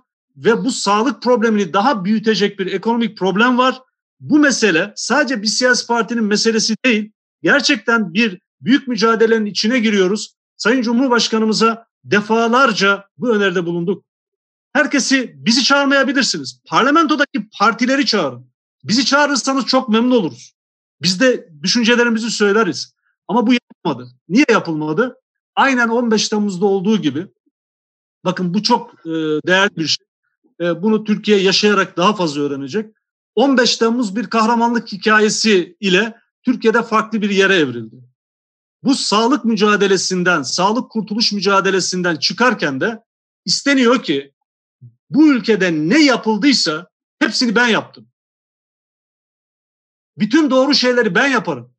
[0.45, 3.81] ve bu sağlık problemini daha büyütecek bir ekonomik problem var.
[4.19, 7.11] Bu mesele sadece bir siyasi partinin meselesi değil.
[7.43, 10.35] Gerçekten bir büyük mücadelenin içine giriyoruz.
[10.57, 14.03] Sayın Cumhurbaşkanımıza defalarca bu öneride bulunduk.
[14.73, 16.61] Herkesi bizi çağırmayabilirsiniz.
[16.65, 18.51] Parlamentodaki partileri çağırın.
[18.83, 20.53] Bizi çağırırsanız çok memnun oluruz.
[21.01, 22.93] Biz de düşüncelerimizi söyleriz.
[23.27, 24.11] Ama bu yapılmadı.
[24.29, 25.15] Niye yapılmadı?
[25.55, 27.27] Aynen 15 Temmuz'da olduğu gibi.
[28.25, 29.09] Bakın bu çok e,
[29.47, 30.08] değerli bir şey.
[30.61, 32.95] E, bunu Türkiye yaşayarak daha fazla öğrenecek.
[33.35, 37.95] 15 Temmuz bir kahramanlık hikayesi ile Türkiye'de farklı bir yere evrildi.
[38.83, 43.03] Bu sağlık mücadelesinden, sağlık kurtuluş mücadelesinden çıkarken de
[43.45, 44.33] isteniyor ki
[45.09, 48.07] bu ülkede ne yapıldıysa hepsini ben yaptım.
[50.17, 51.73] Bütün doğru şeyleri ben yaparım.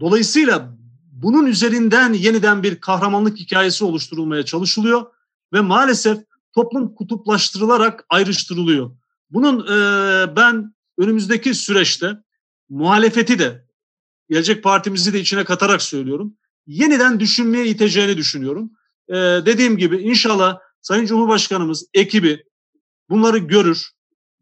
[0.00, 0.76] Dolayısıyla
[1.12, 5.06] bunun üzerinden yeniden bir kahramanlık hikayesi oluşturulmaya çalışılıyor
[5.52, 8.96] ve maalesef toplum kutuplaştırılarak ayrıştırılıyor.
[9.30, 12.16] Bunun e, ben önümüzdeki süreçte
[12.68, 13.68] muhalefeti de
[14.30, 16.36] Gelecek Partimizi de içine katarak söylüyorum.
[16.66, 18.70] Yeniden düşünmeye iteceğini düşünüyorum.
[19.08, 19.14] E,
[19.46, 22.44] dediğim gibi inşallah Sayın Cumhurbaşkanımız ekibi
[23.10, 23.90] bunları görür.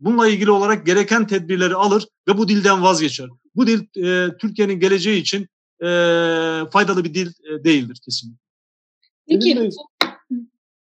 [0.00, 3.28] Bununla ilgili olarak gereken tedbirleri alır ve bu dilden vazgeçer.
[3.54, 5.48] Bu dil e, Türkiye'nin geleceği için
[5.80, 5.86] e,
[6.72, 8.46] faydalı bir dil e, değildir kesinlikle.
[9.28, 9.70] Peki.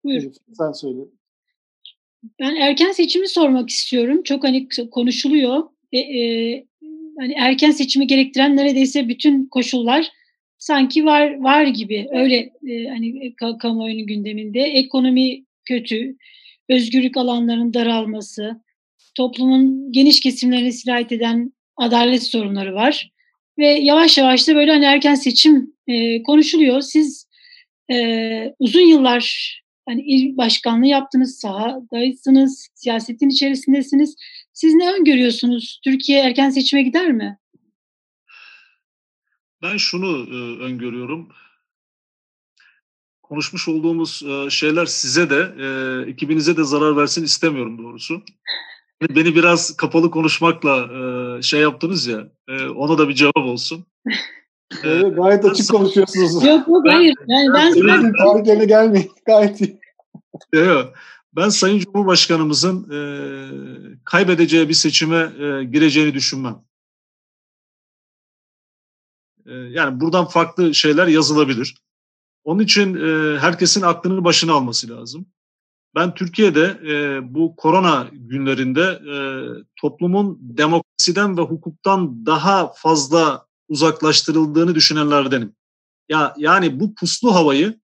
[0.03, 0.33] Buyur.
[0.57, 0.99] Sen söyle.
[2.39, 4.23] Ben erken seçimi sormak istiyorum.
[4.23, 5.63] Çok hani konuşuluyor.
[5.91, 6.65] E, e,
[7.19, 10.11] hani erken seçimi gerektiren neredeyse bütün koşullar
[10.57, 12.35] sanki var var gibi öyle
[12.67, 16.15] e, hani kamuoyunun gündeminde ekonomi kötü,
[16.69, 18.61] özgürlük alanlarının daralması,
[19.15, 23.11] toplumun geniş kesimlerine sirayet eden adalet sorunları var
[23.57, 26.81] ve yavaş yavaş da böyle hani erken seçim e, konuşuluyor.
[26.81, 27.27] Siz
[27.91, 29.55] e, uzun yıllar
[29.89, 34.15] hani il başkanlığı yaptınız, sahadaysınız, siyasetin içerisindesiniz.
[34.53, 35.81] Siz ne öngörüyorsunuz?
[35.83, 37.37] Türkiye erken seçime gider mi?
[39.61, 41.29] Ben şunu e, öngörüyorum.
[43.21, 45.67] Konuşmuş olduğumuz e, şeyler size de, e,
[46.09, 48.21] ekibinize de zarar versin istemiyorum doğrusu.
[49.01, 50.89] Hani beni biraz kapalı konuşmakla
[51.37, 53.85] e, şey yaptınız ya, e, ona da bir cevap olsun.
[54.83, 56.45] Evet, gayet açık konuşuyorsunuz.
[56.45, 57.15] Yok yok hayır.
[57.27, 59.11] Yani ben, ben, ben tarihlerine gelmeyin.
[59.25, 59.78] Gayet iyi.
[60.53, 60.93] Yok.
[61.33, 62.99] Ben Sayın Cumhurbaşkanımızın e,
[64.05, 66.61] kaybedeceği bir seçime e, gireceğini düşünmem.
[69.45, 71.75] E, yani buradan farklı şeyler yazılabilir.
[72.43, 75.25] Onun için e, herkesin aklını başına alması lazım.
[75.95, 79.15] Ben Türkiye'de e, bu korona günlerinde e,
[79.81, 85.55] toplumun demokrasiden ve hukuktan daha fazla uzaklaştırıldığını düşünenlerdenim.
[86.09, 87.79] Ya yani bu puslu havayı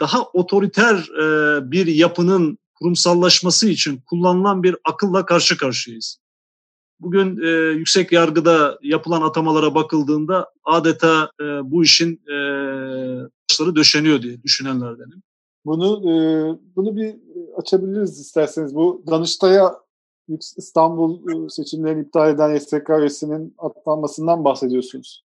[0.00, 6.18] daha otoriter e, bir yapının kurumsallaşması için kullanılan bir akılla karşı karşıyayız.
[7.00, 7.48] Bugün e,
[7.78, 12.36] yüksek yargıda yapılan atamalara bakıldığında adeta e, bu işin e,
[13.50, 15.22] başları döşeniyor diye düşünenlerdenim.
[15.64, 16.14] Bunu e,
[16.76, 17.16] bunu bir
[17.56, 18.74] açabiliriz isterseniz.
[18.74, 19.74] Bu Danıştay'a
[20.56, 25.24] İstanbul seçimlerini iptal eden YSK üyesinin atlanmasından bahsediyorsunuz.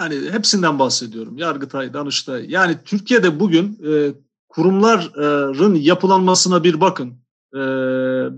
[0.00, 1.38] Yani hepsinden bahsediyorum.
[1.38, 2.46] Yargıtay, Danıştay.
[2.48, 4.12] Yani Türkiye'de bugün e,
[4.48, 7.14] kurumların yapılanmasına bir bakın.
[7.54, 7.60] E,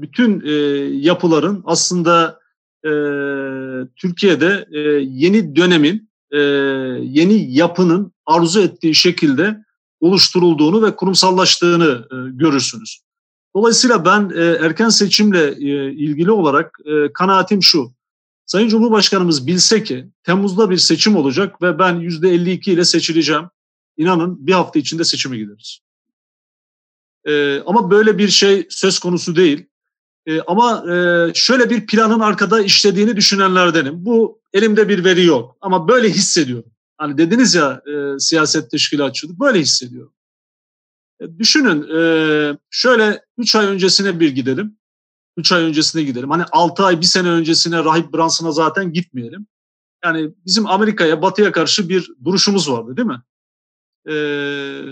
[0.03, 0.53] bütün e,
[0.97, 2.41] yapıların aslında
[2.85, 2.91] e,
[3.97, 4.79] Türkiye'de e,
[5.09, 6.39] yeni dönemin, e,
[7.03, 9.65] yeni yapının arzu ettiği şekilde
[10.01, 13.01] oluşturulduğunu ve kurumsallaştığını e, görürsünüz.
[13.57, 17.93] Dolayısıyla ben e, erken seçimle e, ilgili olarak e, kanaatim şu.
[18.47, 23.45] Sayın Cumhurbaşkanımız bilse ki Temmuz'da bir seçim olacak ve ben %52 ile seçileceğim.
[23.97, 25.79] İnanın bir hafta içinde seçime gideriz.
[27.25, 29.66] E, ama böyle bir şey söz konusu değil.
[30.27, 34.05] E, ama e, şöyle bir planın arkada işlediğini düşünenlerdenim.
[34.05, 36.71] Bu elimde bir veri yok ama böyle hissediyorum.
[36.99, 40.12] Hani dediniz ya e, siyaset teşkilatçılık böyle hissediyorum.
[41.21, 44.77] E, düşünün e, şöyle 3 ay öncesine bir gidelim.
[45.36, 46.31] 3 ay öncesine gidelim.
[46.31, 49.47] Hani 6 ay, bir sene öncesine Rahip Branson'a zaten gitmeyelim.
[50.05, 53.23] Yani bizim Amerika'ya, Batı'ya karşı bir duruşumuz vardı değil mi?
[54.09, 54.85] Ee,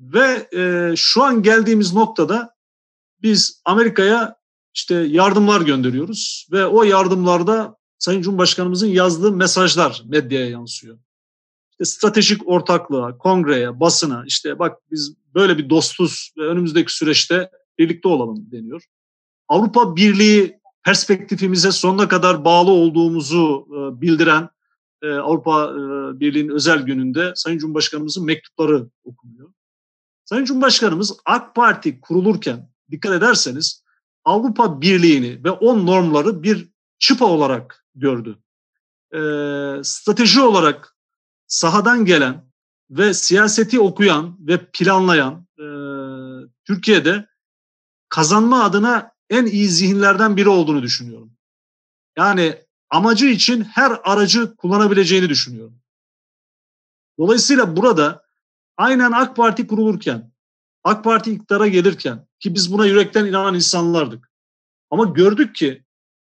[0.00, 2.54] ve e, şu an geldiğimiz noktada
[3.22, 4.36] biz Amerika'ya
[4.74, 10.98] işte yardımlar gönderiyoruz ve o yardımlarda Sayın Cumhurbaşkanımızın yazdığı mesajlar medyaya yansıyor.
[11.70, 18.08] İşte stratejik ortaklığa, kongreye, basına işte bak biz böyle bir dostuz ve önümüzdeki süreçte birlikte
[18.08, 18.84] olalım deniyor.
[19.48, 24.48] Avrupa Birliği perspektifimize sonuna kadar bağlı olduğumuzu e, bildiren
[25.02, 29.52] e, Avrupa e, Birliği'nin özel gününde Sayın Cumhurbaşkanımızın mektupları okunuyor.
[30.24, 33.84] Sayın Cumhurbaşkanımız AK Parti kurulurken dikkat ederseniz
[34.24, 36.68] Avrupa Birliği'ni ve on normları bir
[36.98, 38.38] çıpa olarak gördü.
[39.12, 39.20] E,
[39.82, 40.96] strateji olarak
[41.46, 42.48] sahadan gelen
[42.90, 45.66] ve siyaseti okuyan ve planlayan e,
[46.64, 47.26] Türkiye'de
[48.08, 51.32] kazanma adına en iyi zihinlerden biri olduğunu düşünüyorum.
[52.16, 55.80] Yani amacı için her aracı kullanabileceğini düşünüyorum.
[57.18, 58.22] Dolayısıyla burada
[58.76, 60.32] aynen AK Parti kurulurken,
[60.84, 64.30] AK Parti iktidara gelirken ki biz buna yürekten inanan insanlardık.
[64.90, 65.84] Ama gördük ki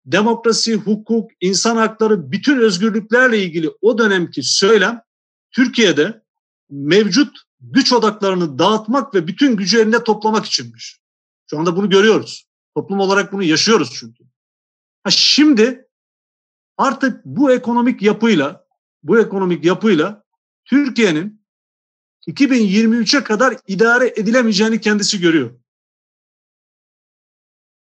[0.06, 5.02] demokrasi, hukuk, insan hakları, bütün özgürlüklerle ilgili o dönemki söylem
[5.52, 6.22] Türkiye'de
[6.70, 11.00] mevcut güç odaklarını dağıtmak ve bütün gücü elinde toplamak içinmiş.
[11.50, 12.45] Şu anda bunu görüyoruz.
[12.76, 14.24] Toplum olarak bunu yaşıyoruz çünkü.
[15.04, 15.88] Ha şimdi
[16.78, 18.66] artık bu ekonomik yapıyla
[19.04, 20.24] bu ekonomik yapıyla
[20.66, 21.46] Türkiye'nin
[22.28, 25.60] 2023'e kadar idare edilemeyeceğini kendisi görüyor.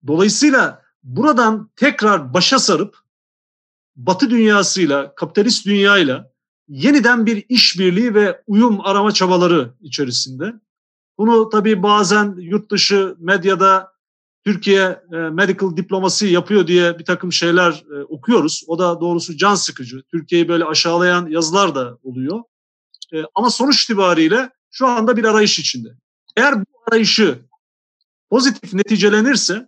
[0.08, 3.02] Dolayısıyla buradan tekrar başa sarıp
[3.96, 6.32] Batı dünyasıyla, kapitalist dünyayla
[6.68, 10.54] yeniden bir işbirliği ve uyum arama çabaları içerisinde.
[11.18, 13.94] Bunu tabii bazen yurt dışı medyada
[14.46, 18.64] Türkiye e, medical diplomasi yapıyor diye bir takım şeyler e, okuyoruz.
[18.68, 20.02] O da doğrusu can sıkıcı.
[20.12, 22.44] Türkiye'yi böyle aşağılayan yazılar da oluyor.
[23.14, 25.90] E, ama sonuç itibariyle şu anda bir arayış içinde.
[26.38, 27.40] Eğer bu arayışı
[28.30, 29.68] pozitif neticelenirse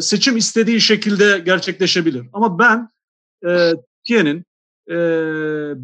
[0.00, 2.26] seçim istediği şekilde gerçekleşebilir.
[2.32, 2.88] Ama ben
[3.42, 4.44] Türkiye'nin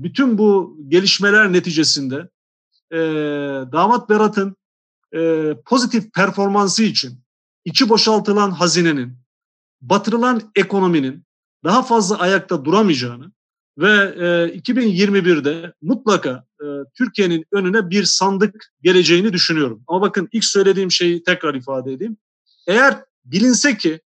[0.03, 2.29] bütün bu gelişmeler neticesinde
[3.73, 4.57] damat Berat'ın
[5.65, 7.26] pozitif performansı için
[7.67, 9.19] içi boşaltılan hazinenin,
[9.81, 11.25] batırılan ekonominin
[11.65, 13.33] daha fazla ayakta duramayacağını
[13.79, 19.83] ve e, 2021'de mutlaka e, Türkiye'nin önüne bir sandık geleceğini düşünüyorum.
[19.87, 22.17] Ama bakın ilk söylediğim şeyi tekrar ifade edeyim.
[22.67, 24.01] Eğer bilinse ki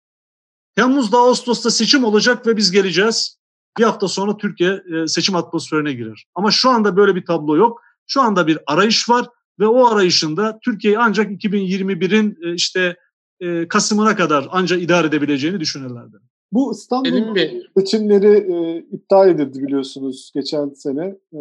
[0.76, 3.36] Temmuz'da Ağustos'ta seçim olacak ve biz geleceğiz.
[3.78, 6.24] Bir hafta sonra Türkiye e, seçim atmosferine girer.
[6.34, 7.82] Ama şu anda böyle bir tablo yok.
[8.06, 9.26] Şu anda bir arayış var
[9.58, 12.96] ve o arayışında Türkiye'yi ancak 2021'in e, işte
[13.40, 16.16] e, Kasım'ına kadar ancak idare edebileceğini düşünürlerdi.
[16.52, 17.36] Bu İstanbul
[17.78, 21.16] seçimleri e, iptal edildi biliyorsunuz geçen sene.
[21.32, 21.40] E,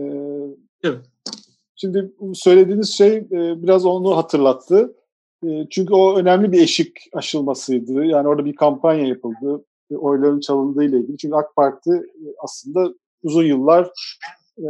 [0.84, 1.06] evet.
[1.76, 4.96] Şimdi söylediğiniz şey e, biraz onu hatırlattı.
[5.44, 8.06] E, çünkü o önemli bir eşik aşılmasıydı.
[8.06, 9.66] Yani orada bir kampanya yapıldı.
[9.92, 11.18] E, oyların çalındığı ile ilgili.
[11.18, 12.94] Çünkü AK Parti e, aslında
[13.24, 13.92] uzun yıllar
[14.58, 14.66] e,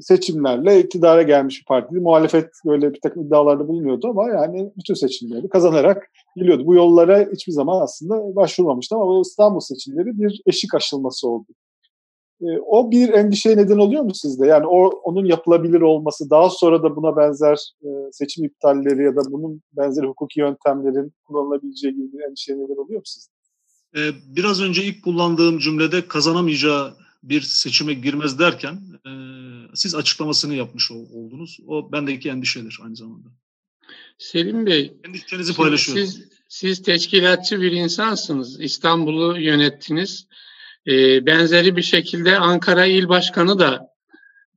[0.00, 2.00] seçimlerle iktidara gelmiş bir partiydi.
[2.00, 6.66] Muhalefet böyle bir takım iddialarda bulunuyordu ama yani bütün seçimleri kazanarak geliyordu.
[6.66, 11.46] Bu yollara hiçbir zaman aslında başvurmamıştı ama bu İstanbul seçimleri bir eşik aşılması oldu.
[12.40, 14.46] E, o bir endişeye neden oluyor mu sizde?
[14.46, 19.20] Yani o onun yapılabilir olması, daha sonra da buna benzer e, seçim iptalleri ya da
[19.30, 23.32] bunun benzeri hukuki yöntemlerin kullanılabileceği gibi bir endişeye neden oluyor mu sizde?
[23.96, 24.00] Ee,
[24.36, 29.12] biraz önce ilk kullandığım cümlede kazanamayacağı bir seçime girmez derken e,
[29.74, 31.58] siz açıklamasını yapmış oldunuz.
[31.66, 33.28] O bendeki endişedir aynı zamanda.
[34.18, 36.06] Selim Bey, endişenizi paylaşıyorum.
[36.06, 38.60] Siz, siz teşkilatçı bir insansınız.
[38.60, 40.26] İstanbul'u yönettiniz.
[40.86, 43.94] E, benzeri bir şekilde Ankara İl Başkanı da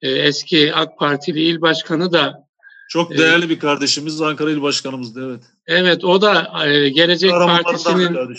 [0.02, 2.48] e, eski AK Partili İl Başkanı da
[2.90, 5.44] çok değerli e, bir kardeşimiz Ankara İl Başkanımızdı evet.
[5.68, 8.38] Evet o da e, Gelecek Partisi'nin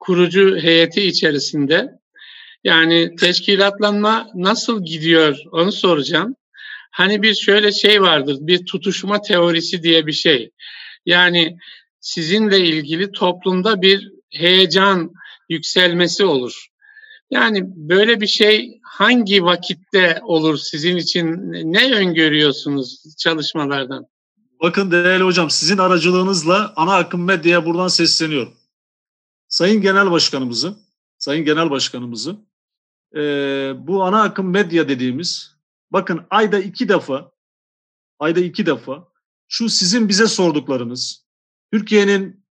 [0.00, 1.98] kurucu heyeti içerisinde.
[2.66, 6.36] Yani teşkilatlanma nasıl gidiyor onu soracağım.
[6.90, 10.50] Hani bir şöyle şey vardır, bir tutuşma teorisi diye bir şey.
[11.06, 11.58] Yani
[12.00, 15.12] sizinle ilgili toplumda bir heyecan
[15.48, 16.66] yükselmesi olur.
[17.30, 21.26] Yani böyle bir şey hangi vakitte olur sizin için?
[21.72, 24.06] Ne öngörüyorsunuz çalışmalardan?
[24.62, 28.54] Bakın değerli hocam sizin aracılığınızla ana akım medyaya buradan sesleniyorum.
[29.48, 30.76] Sayın Genel Başkanımızı,
[31.18, 32.45] Sayın Genel Başkanımızı
[33.16, 33.20] e,
[33.78, 35.56] bu ana akım medya dediğimiz
[35.90, 37.32] bakın ayda iki defa
[38.18, 39.08] ayda iki defa
[39.48, 41.26] şu sizin bize sorduklarınız
[41.72, 42.46] Türkiye'nin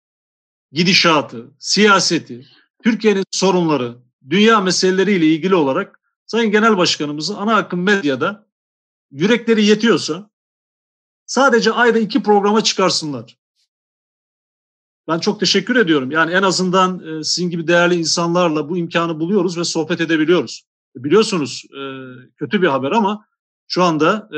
[0.71, 2.47] gidişatı, siyaseti,
[2.83, 3.97] Türkiye'nin sorunları,
[4.29, 8.47] dünya meseleleriyle ilgili olarak Sayın Genel Başkanımızı ana akım medyada
[9.11, 10.29] yürekleri yetiyorsa
[11.25, 13.37] sadece ayda iki programa çıkarsınlar.
[15.07, 16.11] Ben çok teşekkür ediyorum.
[16.11, 20.63] Yani en azından e, sizin gibi değerli insanlarla bu imkanı buluyoruz ve sohbet edebiliyoruz.
[20.95, 21.81] Biliyorsunuz e,
[22.37, 23.25] kötü bir haber ama
[23.67, 24.37] şu anda e,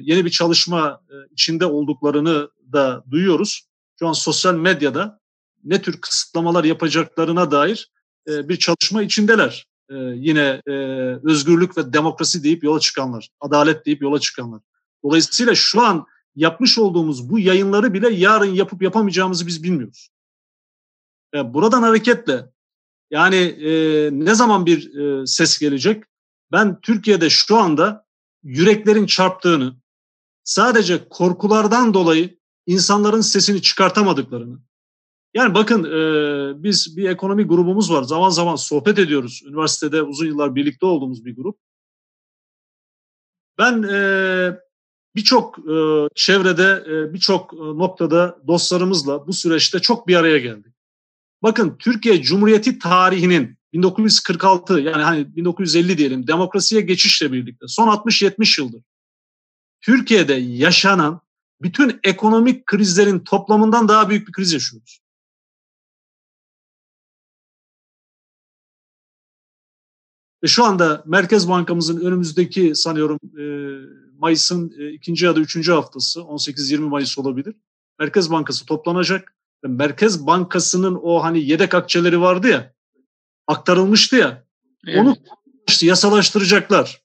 [0.00, 1.00] yeni bir çalışma
[1.32, 3.68] içinde olduklarını da duyuyoruz.
[3.98, 5.20] Şu an sosyal medyada
[5.64, 7.90] ne tür kısıtlamalar yapacaklarına dair
[8.26, 9.66] bir çalışma içindeler.
[10.14, 10.62] Yine
[11.24, 14.60] özgürlük ve demokrasi deyip yola çıkanlar, adalet deyip yola çıkanlar.
[15.04, 20.10] Dolayısıyla şu an yapmış olduğumuz bu yayınları bile yarın yapıp yapamayacağımızı biz bilmiyoruz.
[21.34, 22.46] E, buradan hareketle
[23.10, 23.70] yani e,
[24.12, 26.04] ne zaman bir e, ses gelecek?
[26.52, 28.06] Ben Türkiye'de şu anda
[28.42, 29.76] yüreklerin çarptığını,
[30.44, 34.60] sadece korkulardan dolayı insanların sesini çıkartamadıklarını,
[35.34, 38.02] yani bakın e, biz bir ekonomi grubumuz var.
[38.02, 39.42] Zaman zaman sohbet ediyoruz.
[39.46, 41.58] Üniversitede uzun yıllar birlikte olduğumuz bir grup.
[43.58, 44.60] Ben e,
[45.16, 50.74] birçok e, çevrede, e, birçok e, noktada dostlarımızla bu süreçte çok bir araya geldik.
[51.42, 58.82] Bakın Türkiye Cumhuriyeti tarihinin 1946 yani hani 1950 diyelim demokrasiye geçişle birlikte son 60-70 yıldır
[59.80, 61.20] Türkiye'de yaşanan
[61.62, 65.00] bütün ekonomik krizlerin toplamından daha büyük bir kriz yaşıyoruz.
[70.42, 73.44] Ve şu anda Merkez Bankamızın önümüzdeki sanıyorum e,
[74.20, 77.54] Mayıs'ın e, ikinci ya da üçüncü haftası 18-20 Mayıs olabilir.
[77.98, 82.74] Merkez Bankası toplanacak Merkez Bankası'nın o hani yedek akçeleri vardı ya
[83.46, 84.44] aktarılmıştı ya
[84.86, 84.98] evet.
[84.98, 85.16] onu
[85.82, 87.02] yasalaştıracaklar.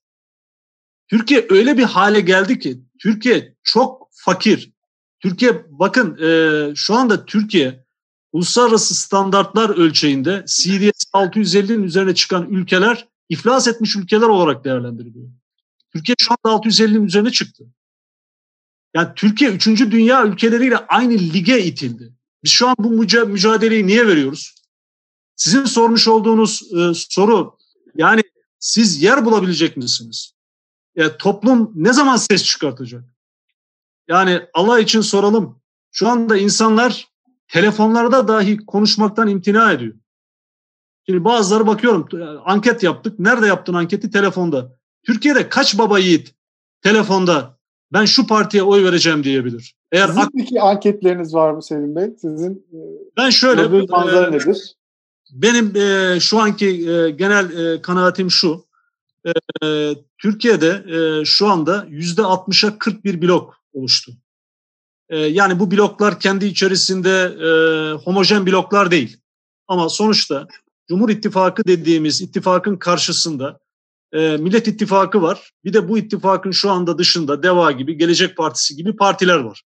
[1.08, 4.72] Türkiye öyle bir hale geldi ki Türkiye çok fakir.
[5.20, 7.86] Türkiye bakın e, şu anda Türkiye
[8.32, 15.28] uluslararası standartlar ölçeğinde CDS 650'nin üzerine çıkan ülkeler iflas etmiş ülkeler olarak değerlendiriliyor.
[15.96, 17.64] Türkiye şu anda 650'nin üzerine çıktı.
[18.96, 19.68] Yani Türkiye 3.
[19.68, 22.14] dünya ülkeleriyle aynı lige itildi.
[22.44, 22.90] Biz şu an bu
[23.28, 24.56] mücadeleyi niye veriyoruz?
[25.36, 27.58] Sizin sormuş olduğunuz e, soru
[27.96, 28.24] yani
[28.60, 30.34] siz yer bulabilecek misiniz?
[30.96, 33.04] E, toplum ne zaman ses çıkartacak?
[34.08, 35.62] Yani Allah için soralım.
[35.92, 37.08] Şu anda insanlar
[37.48, 39.96] telefonlarda dahi konuşmaktan imtina ediyor.
[41.06, 42.08] Şimdi bazıları bakıyorum
[42.46, 43.20] anket yaptık.
[43.20, 44.12] Nerede yaptın anketi?
[44.12, 44.76] Telefonda.
[45.06, 46.36] Türkiye'de kaç baba yiğit
[46.82, 47.58] telefonda
[47.94, 49.76] ben şu partiye oy vereceğim diyebilir.
[49.92, 52.10] Eğer Sizin peki anketleriniz var mı Selim Bey?
[52.22, 52.78] Sizin e,
[53.18, 54.76] ben şöyle e, nedir?
[55.32, 58.66] Benim e, şu anki e, genel e, kanaatim şu.
[59.64, 64.12] E, Türkiye'de e, şu anda yüzde 60'a 41 blok oluştu.
[65.10, 67.50] E, yani bu bloklar kendi içerisinde e,
[67.94, 69.18] homojen bloklar değil.
[69.68, 70.48] Ama sonuçta
[70.88, 73.60] Cumhur İttifakı dediğimiz ittifakın karşısında
[74.16, 75.52] e, Millet İttifakı var.
[75.64, 79.64] Bir de bu ittifakın şu anda dışında DEVA gibi, Gelecek Partisi gibi partiler var.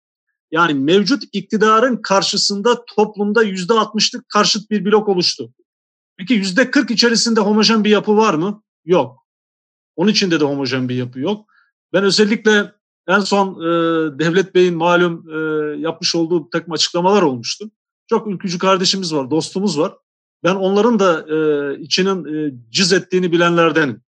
[0.51, 5.53] Yani mevcut iktidarın karşısında toplumda yüzde altmışlık karşıt bir blok oluştu.
[6.17, 8.63] Peki yüzde kırk içerisinde homojen bir yapı var mı?
[8.85, 9.25] Yok.
[9.95, 11.45] Onun içinde de homojen bir yapı yok.
[11.93, 12.71] Ben özellikle
[13.07, 13.65] en son e,
[14.19, 15.37] Devlet Bey'in malum e,
[15.79, 17.71] yapmış olduğu takım açıklamalar olmuştu.
[18.07, 19.93] Çok ülkücü kardeşimiz var, dostumuz var.
[20.43, 24.01] Ben onların da e, içinin e, cız ettiğini bilenlerdenim.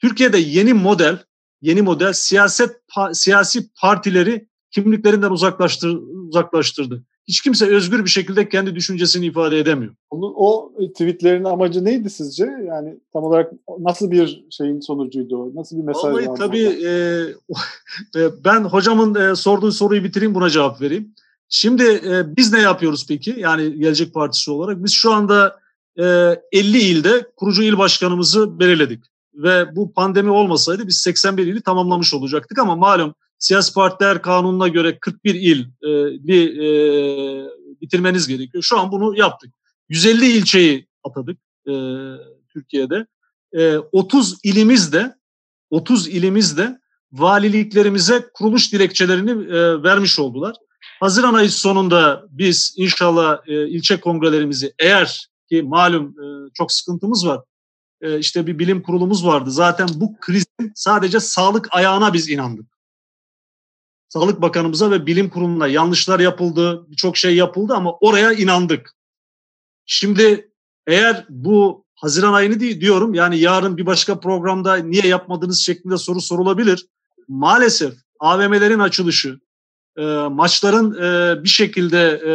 [0.00, 1.18] Türkiye'de yeni model,
[1.62, 5.98] yeni model siyaset pa, siyasi partileri kimliklerinden uzaklaştır,
[6.28, 7.04] uzaklaştırdı.
[7.28, 9.94] Hiç kimse özgür bir şekilde kendi düşüncesini ifade edemiyor.
[10.10, 12.44] O, o tweetlerin amacı neydi sizce?
[12.44, 15.52] Yani tam olarak nasıl bir şeyin sonucuydu o?
[15.54, 16.38] Nasıl bir mesaj Vallahi vardı?
[16.38, 16.90] tabii e,
[18.20, 21.14] e, ben hocamın e, sorduğu soruyu bitireyim buna cevap vereyim.
[21.48, 23.34] Şimdi e, biz ne yapıyoruz peki?
[23.38, 25.60] Yani Gelecek Partisi olarak biz şu anda
[25.98, 26.04] e,
[26.52, 29.04] 50 ilde kurucu il başkanımızı belirledik.
[29.36, 34.98] Ve bu pandemi olmasaydı biz 81 ili tamamlamış olacaktık ama malum siyasi partiler kanununa göre
[34.98, 35.90] 41 il e,
[36.26, 37.50] bir e,
[37.80, 38.62] bitirmeniz gerekiyor.
[38.62, 39.54] Şu an bunu yaptık.
[39.88, 41.38] 150 ilçeyi atadık
[41.68, 41.72] e,
[42.52, 43.06] Türkiye'de.
[43.52, 45.14] E, 30 ilimizde
[45.70, 46.78] 30 ilimizde
[47.12, 50.56] valiliklerimize kuruluş dilekçelerini e, vermiş oldular.
[51.00, 57.40] Haziran ayı sonunda biz inşallah e, ilçe kongrelerimizi eğer ki malum e, çok sıkıntımız var.
[58.00, 59.50] E, işte bir bilim kurulumuz vardı.
[59.50, 62.66] Zaten bu krizin sadece sağlık ayağına biz inandık.
[64.08, 68.94] Sağlık Bakanımıza ve bilim kuruluna yanlışlar yapıldı, birçok şey yapıldı ama oraya inandık.
[69.86, 70.50] Şimdi
[70.86, 76.86] eğer bu Haziran ayını diyorum yani yarın bir başka programda niye yapmadınız şeklinde soru sorulabilir.
[77.28, 79.40] Maalesef AVM'lerin açılışı,
[79.98, 82.30] e, maçların e, bir şekilde e,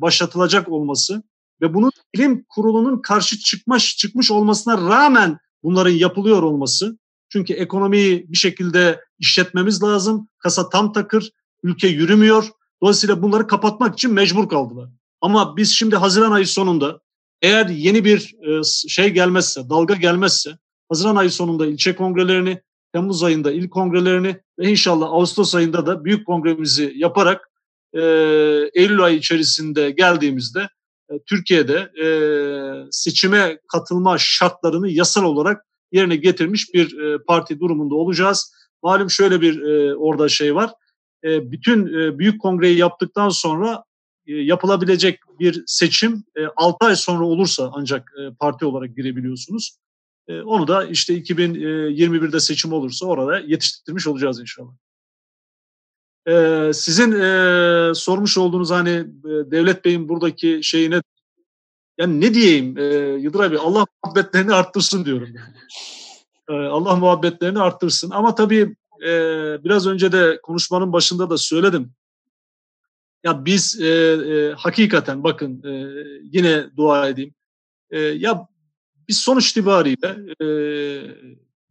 [0.00, 1.22] başlatılacak olması
[1.62, 6.98] ve bunun bilim kurulunun karşı çıkmış çıkmış olmasına rağmen bunların yapılıyor olması
[7.28, 10.28] çünkü ekonomiyi bir şekilde işletmemiz lazım.
[10.38, 11.30] Kasa tam takır,
[11.62, 12.48] ülke yürümüyor.
[12.82, 14.90] Dolayısıyla bunları kapatmak için mecbur kaldılar.
[15.20, 17.00] Ama biz şimdi Haziran ayı sonunda
[17.42, 20.58] eğer yeni bir e, şey gelmezse, dalga gelmezse
[20.88, 22.60] Haziran ayı sonunda ilçe kongrelerini,
[22.92, 27.50] Temmuz ayında il kongrelerini ve inşallah Ağustos ayında da büyük kongremizi yaparak
[27.92, 28.00] e,
[28.74, 30.68] Eylül ayı içerisinde geldiğimizde
[31.26, 32.06] Türkiye'de e,
[32.90, 38.52] seçime katılma şartlarını yasal olarak yerine getirmiş bir e, parti durumunda olacağız.
[38.82, 40.70] Malum şöyle bir e, orada şey var.
[41.24, 43.84] E, bütün e, büyük kongreyi yaptıktan sonra
[44.26, 49.76] e, yapılabilecek bir seçim e, 6 ay sonra olursa ancak e, parti olarak girebiliyorsunuz.
[50.28, 54.72] E, onu da işte 2021'de seçim olursa orada yetiştirmiş olacağız inşallah.
[56.28, 61.02] E, sizin e, sormuş olduğunuz hani e, Devlet Bey'in buradaki şeyine
[61.98, 62.84] yani ne diyeyim e,
[63.20, 65.28] Yıldır abi Allah muhabbetlerini arttırsın diyorum.
[65.34, 65.56] Yani.
[66.48, 68.10] E, Allah muhabbetlerini arttırsın.
[68.10, 68.76] Ama tabii
[69.06, 69.10] e,
[69.64, 71.92] biraz önce de konuşmanın başında da söyledim.
[73.24, 75.72] Ya biz e, e, hakikaten bakın e,
[76.22, 77.34] yine dua edeyim.
[77.90, 78.48] E, ya
[79.08, 80.46] biz sonuç itibariyle e,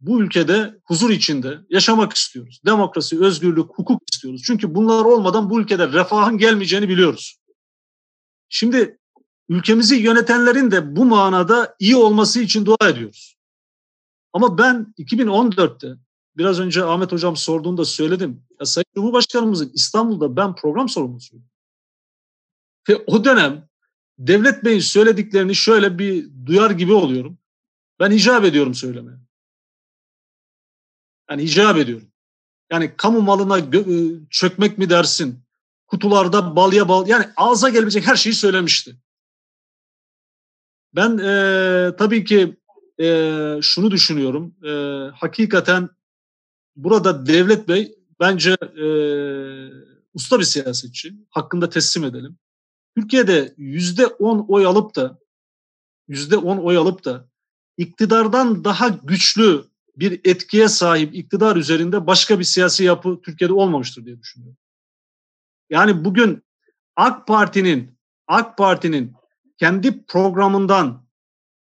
[0.02, 2.60] bu ülkede huzur içinde yaşamak istiyoruz.
[2.66, 4.42] Demokrasi, özgürlük, hukuk istiyoruz.
[4.46, 7.38] Çünkü bunlar olmadan bu ülkede refahın gelmeyeceğini biliyoruz.
[8.48, 8.98] Şimdi
[9.48, 13.36] ülkemizi yönetenlerin de bu manada iyi olması için dua ediyoruz.
[14.32, 15.94] Ama ben 2014'te
[16.36, 18.44] biraz önce Ahmet Hocam sorduğunda söyledim.
[18.60, 21.44] Ya Sayın Cumhurbaşkanımızın İstanbul'da ben program sorumlusuyum.
[22.88, 23.68] Ve o dönem
[24.18, 27.38] Devlet Bey'in söylediklerini şöyle bir duyar gibi oluyorum.
[28.00, 29.18] Ben icap ediyorum söylemeye.
[31.30, 32.08] Yani icap ediyorum.
[32.72, 35.44] Yani kamu malına ıı, çökmek mi dersin?
[35.86, 38.96] Kutularda balya bal yani ağza gelebilecek her şeyi söylemişti.
[40.94, 42.56] Ben e, tabii ki
[43.00, 44.54] e, şunu düşünüyorum.
[44.64, 44.70] E,
[45.14, 45.88] hakikaten
[46.76, 48.86] burada Devlet Bey bence e,
[50.14, 51.14] usta bir siyasetçi.
[51.30, 52.38] Hakkında teslim edelim.
[52.96, 55.18] Türkiye'de yüzde on oy alıp da
[56.08, 57.28] yüzde on oy alıp da
[57.76, 59.64] iktidardan daha güçlü
[59.96, 64.56] bir etkiye sahip iktidar üzerinde başka bir siyasi yapı Türkiye'de olmamıştır diye düşünüyorum.
[65.70, 66.42] Yani bugün
[66.96, 69.12] AK Parti'nin AK Parti'nin
[69.58, 71.02] kendi programından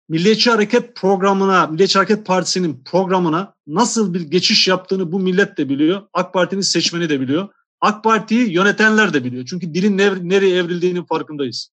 [0.10, 6.02] Milliyetçi Hareket programına, Milliyetçi Hareket Partisi'nin programına nasıl bir geçiş yaptığını bu millet de biliyor.
[6.14, 7.50] AK Parti'nin seçmeni de biliyor.
[7.82, 9.46] AK Parti'yi yönetenler de biliyor.
[9.46, 9.98] Çünkü dilin
[10.30, 11.70] nereye evrildiğinin farkındayız.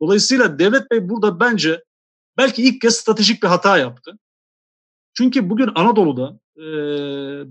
[0.00, 1.84] Dolayısıyla Devlet Bey burada bence
[2.36, 4.18] belki ilk kez stratejik bir hata yaptı.
[5.14, 6.40] Çünkü bugün Anadolu'da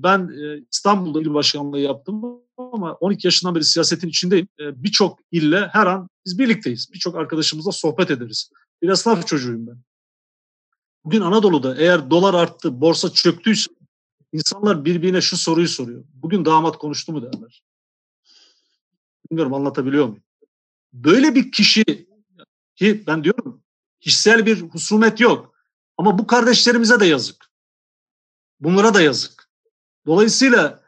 [0.04, 0.30] ben
[0.72, 4.48] İstanbul'da il başkanlığı yaptım ama 12 yaşından beri siyasetin içindeyim.
[4.60, 6.90] E, Birçok ille her an biz birlikteyiz.
[6.94, 8.52] Birçok arkadaşımızla sohbet ederiz.
[8.82, 9.78] Bir esnaf çocuğuyum ben.
[11.06, 13.72] Bugün Anadolu'da eğer dolar arttı, borsa çöktüyse
[14.34, 16.04] insanlar birbirine şu soruyu soruyor.
[16.14, 17.64] Bugün damat konuştu mu derler.
[19.32, 20.24] Bilmiyorum anlatabiliyor muyum?
[20.94, 21.84] Böyle bir kişi
[22.76, 23.64] ki ben diyorum
[24.00, 25.54] kişisel bir husumet yok.
[25.98, 27.51] Ama bu kardeşlerimize de yazık.
[28.62, 29.50] Bunlara da yazık.
[30.06, 30.82] Dolayısıyla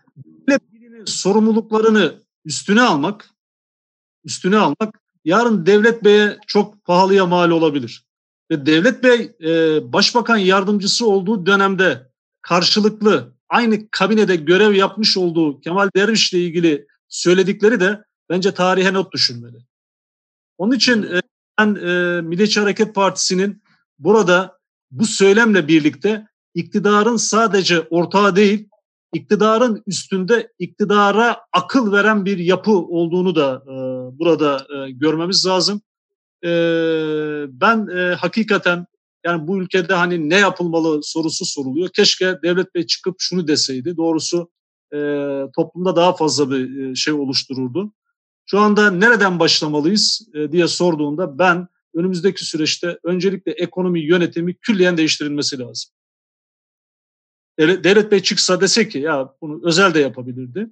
[1.05, 3.29] sorumluluklarını üstüne almak,
[4.25, 8.05] üstüne almak yarın Devlet Bey'e çok pahalıya mal olabilir.
[8.51, 15.89] Ve Devlet Bey e, başbakan yardımcısı olduğu dönemde karşılıklı aynı kabinede görev yapmış olduğu Kemal
[15.95, 19.57] Derviş'le ilgili söyledikleri de bence tarihe not düşürmeli.
[20.57, 21.21] Onun için e,
[21.59, 23.63] ben e, Milliyetçi Hareket Partisi'nin
[23.99, 24.59] burada
[24.91, 28.69] bu söylemle birlikte iktidarın sadece ortağı değil,
[29.13, 33.73] iktidarın üstünde iktidara akıl veren bir yapı olduğunu da e,
[34.19, 35.81] burada e, görmemiz lazım.
[36.45, 36.49] E,
[37.47, 38.85] ben e, hakikaten
[39.25, 41.89] yani bu ülkede hani ne yapılmalı sorusu soruluyor.
[41.89, 43.97] Keşke Devlet Bey çıkıp şunu deseydi.
[43.97, 44.51] Doğrusu
[44.93, 44.97] e,
[45.55, 47.93] toplumda daha fazla bir e, şey oluştururdu.
[48.45, 55.59] Şu anda nereden başlamalıyız e, diye sorduğunda ben önümüzdeki süreçte öncelikle ekonomi yönetimi külliyen değiştirilmesi
[55.59, 55.91] lazım.
[57.59, 60.69] Devlet Bey çıksa dese ki ya bunu özel de yapabilirdi.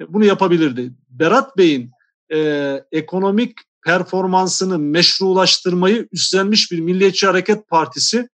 [0.00, 0.92] E, bunu yapabilirdi.
[1.08, 1.90] Berat Bey'in
[2.32, 8.28] e, ekonomik performansını meşrulaştırmayı üstlenmiş bir Milliyetçi Hareket Partisi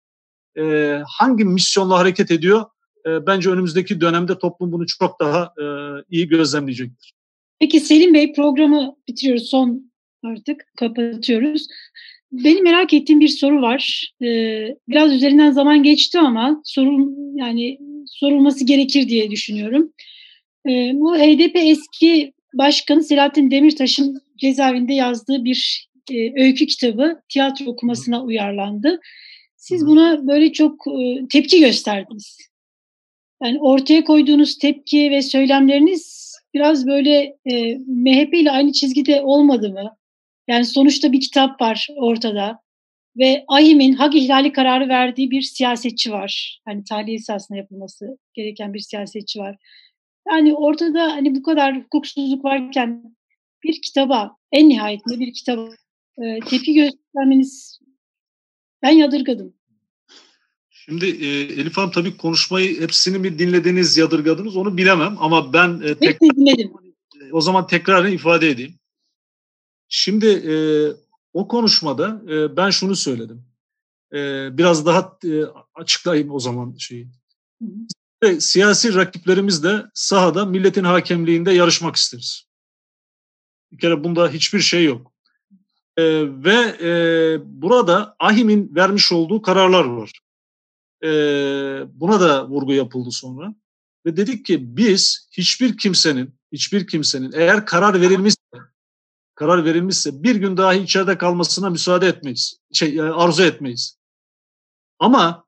[0.59, 2.64] e, hangi misyonla hareket ediyor?
[3.06, 5.64] E, bence önümüzdeki dönemde toplum bunu çok daha e,
[6.10, 7.12] iyi gözlemleyecektir.
[7.60, 9.93] Peki Selim Bey programı bitiriyoruz son
[10.24, 11.66] artık kapatıyoruz.
[12.32, 14.12] Benim merak ettiğim bir soru var.
[14.22, 19.92] Ee, biraz üzerinden zaman geçti ama sorun yani sorulması gerekir diye düşünüyorum.
[20.68, 28.24] Ee, bu HDP eski başkanı Selahattin Demirtaş'ın cezaevinde yazdığı bir e, öykü kitabı tiyatro okumasına
[28.24, 29.00] uyarlandı.
[29.56, 32.38] Siz buna böyle çok e, tepki gösterdiniz.
[33.44, 39.96] Yani ortaya koyduğunuz tepki ve söylemleriniz biraz böyle e, MHP ile aynı çizgide olmadı mı?
[40.48, 42.60] Yani sonuçta bir kitap var ortada
[43.16, 46.60] ve AYİM'in hak ihlali kararı verdiği bir siyasetçi var.
[46.64, 49.56] Hani tahliye esasına yapılması gereken bir siyasetçi var.
[50.28, 53.16] Yani ortada hani bu kadar hukuksuzluk varken
[53.64, 55.69] bir kitaba, en nihayetinde bir kitaba
[56.23, 57.81] e, tepki göstermeniz
[58.82, 59.55] ben yadırgadım.
[60.70, 65.94] Şimdi e, Elif Hanım tabii konuşmayı hepsini mi dinlediniz, yadırgadınız onu bilemem ama ben e,
[65.94, 66.73] tek, dinledim.
[67.32, 68.74] o zaman tekrar ifade edeyim.
[69.94, 70.55] Şimdi e,
[71.32, 73.44] o konuşmada e, ben şunu söyledim.
[74.12, 75.44] E, biraz daha e,
[75.74, 77.09] açıklayayım o zaman şeyi.
[78.23, 82.44] Ve siyasi rakiplerimiz de sahada milletin hakemliğinde yarışmak isteriz.
[83.73, 85.12] Bir kere bunda hiçbir şey yok.
[85.97, 86.05] E,
[86.44, 86.90] ve e,
[87.44, 90.20] burada AHİM'in vermiş olduğu kararlar var.
[91.05, 91.10] E,
[92.01, 93.55] buna da vurgu yapıldı sonra.
[94.06, 98.35] Ve dedik ki biz hiçbir kimsenin, hiçbir kimsenin eğer karar verilmiş
[99.34, 102.60] karar verilmişse bir gün dahi içeride kalmasına müsaade etmeyiz.
[102.72, 103.98] Şey, e, arzu etmeyiz.
[104.98, 105.44] Ama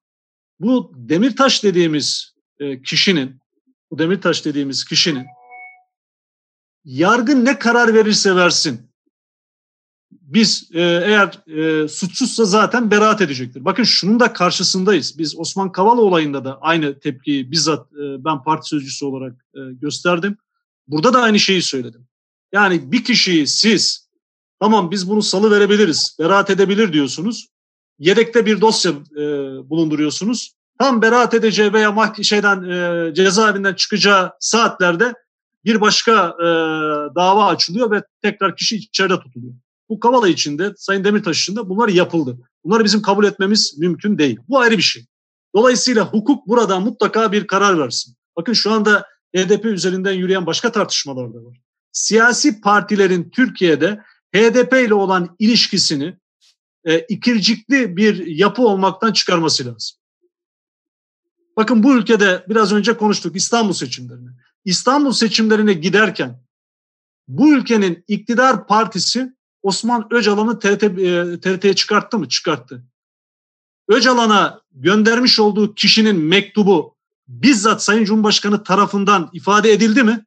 [0.61, 3.40] bu Demirtaş dediğimiz e, kişinin,
[3.90, 5.27] bu Demirtaş dediğimiz kişinin
[6.85, 8.90] yargı ne karar verirse versin.
[10.11, 13.65] Biz e, eğer e, suçsuzsa zaten beraat edecektir.
[13.65, 15.19] Bakın şunun da karşısındayız.
[15.19, 20.36] Biz Osman Kavala olayında da aynı tepkiyi bizzat e, ben parti sözcüsü olarak e, gösterdim.
[20.89, 22.06] Burada da aynı şeyi söyledim.
[22.55, 24.09] Yani bir kişiyi siz
[24.60, 27.48] tamam biz bunu salı verebiliriz, beraat edebilir diyorsunuz.
[27.98, 29.24] Yedekte bir dosya e,
[29.70, 30.55] bulunduruyorsunuz.
[30.78, 35.14] Tam beraat edeceği veya mah şeyden e, cezaevinden çıkacağı saatlerde
[35.64, 36.47] bir başka e,
[37.14, 39.55] dava açılıyor ve tekrar kişi içeride tutuluyor.
[39.89, 42.39] Bu Kavala içinde, Sayın Demirtaş için bunlar yapıldı.
[42.64, 44.39] Bunları bizim kabul etmemiz mümkün değil.
[44.48, 45.06] Bu ayrı bir şey.
[45.55, 48.16] Dolayısıyla hukuk burada mutlaka bir karar versin.
[48.36, 49.06] Bakın şu anda
[49.36, 51.64] HDP üzerinden yürüyen başka tartışmalar da var
[51.95, 54.01] siyasi partilerin Türkiye'de
[54.35, 56.19] HDP ile olan ilişkisini
[56.85, 59.99] e, ikircikli bir yapı olmaktan çıkarması lazım.
[61.57, 64.29] Bakın bu ülkede biraz önce konuştuk İstanbul seçimlerini.
[64.65, 66.43] İstanbul seçimlerine giderken
[67.29, 72.29] bu ülkenin iktidar partisi Osman Öcalan'ı TRT, e, TRT'ye çıkarttı mı?
[72.29, 72.85] Çıkarttı.
[73.89, 76.97] Öcalan'a göndermiş olduğu kişinin mektubu
[77.29, 80.25] bizzat Sayın Cumhurbaşkanı tarafından ifade edildi mi?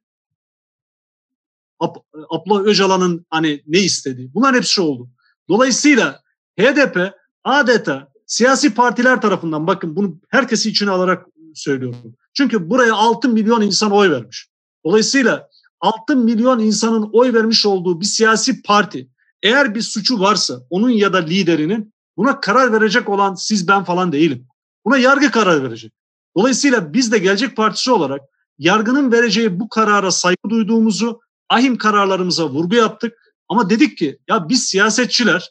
[2.30, 4.34] Abla Öcalan'ın hani ne istediği.
[4.34, 5.08] Bunlar hepsi oldu.
[5.48, 6.20] Dolayısıyla
[6.60, 7.14] HDP
[7.44, 12.14] adeta siyasi partiler tarafından bakın bunu herkesi içine alarak söylüyorum.
[12.34, 14.48] Çünkü buraya 6 milyon insan oy vermiş.
[14.84, 15.48] Dolayısıyla
[15.80, 19.08] 6 milyon insanın oy vermiş olduğu bir siyasi parti
[19.42, 24.12] eğer bir suçu varsa onun ya da liderinin buna karar verecek olan siz ben falan
[24.12, 24.46] değilim.
[24.84, 25.92] Buna yargı karar verecek.
[26.36, 28.20] Dolayısıyla biz de Gelecek Partisi olarak
[28.58, 33.34] yargının vereceği bu karara saygı duyduğumuzu ahim kararlarımıza vurgu yaptık.
[33.48, 35.50] Ama dedik ki ya biz siyasetçiler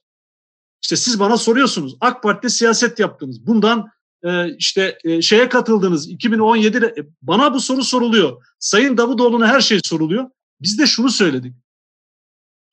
[0.81, 3.47] işte siz bana soruyorsunuz AK Parti'de siyaset yaptınız.
[3.47, 3.87] Bundan
[4.23, 8.43] e, işte e, şeye katıldınız 2017'de e, bana bu soru soruluyor.
[8.59, 10.29] Sayın Davutoğlu'na her şey soruluyor.
[10.61, 11.55] Biz de şunu söyledik.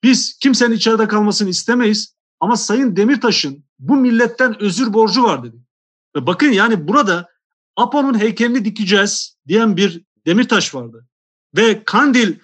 [0.03, 5.59] Biz kimsenin içeride kalmasını istemeyiz ama Sayın Demirtaş'ın bu milletten özür borcu var dedik.
[6.15, 7.29] Ve bakın yani burada
[7.75, 11.07] Apo'nun heykelini dikeceğiz diyen bir Demirtaş vardı.
[11.55, 12.35] Ve Kandil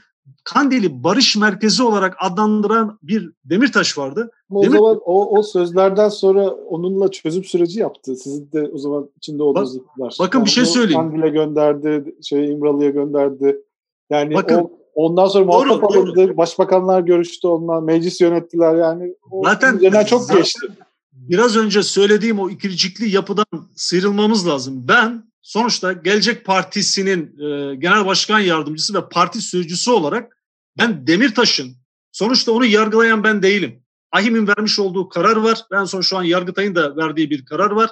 [0.44, 4.32] Kandil'i barış merkezi olarak adlandıran bir Demirtaş vardı.
[4.50, 4.78] O Demir...
[4.78, 8.16] zaman o, o sözlerden sonra onunla çözüm süreci yaptı.
[8.16, 11.02] Sizin de o zaman içinde olduğunuz Bak, Bakın yani bir şey söyleyeyim.
[11.02, 13.62] Kandil'e gönderdi, şey İmralı'ya gönderdi.
[14.10, 16.38] Yani bakın, o, ondan sonra muhatap alındı.
[16.38, 19.16] Başbakanlar görüştü onunla, meclis yönettiler yani.
[19.32, 20.68] O zaten çok zaten, geçti.
[21.14, 23.46] Biraz önce söylediğim o ikircikli yapıdan
[23.76, 24.86] sıyrılmamız lazım.
[24.88, 30.38] Ben sonuçta Gelecek Partisi'nin e, genel başkan yardımcısı ve parti sözcüsü olarak
[30.78, 31.76] ben Demirtaş'ın
[32.12, 33.84] sonuçta onu yargılayan ben değilim.
[34.12, 35.66] Ahim'in vermiş olduğu karar var.
[35.72, 37.90] Ben son şu an Yargıtay'ın da verdiği bir karar var.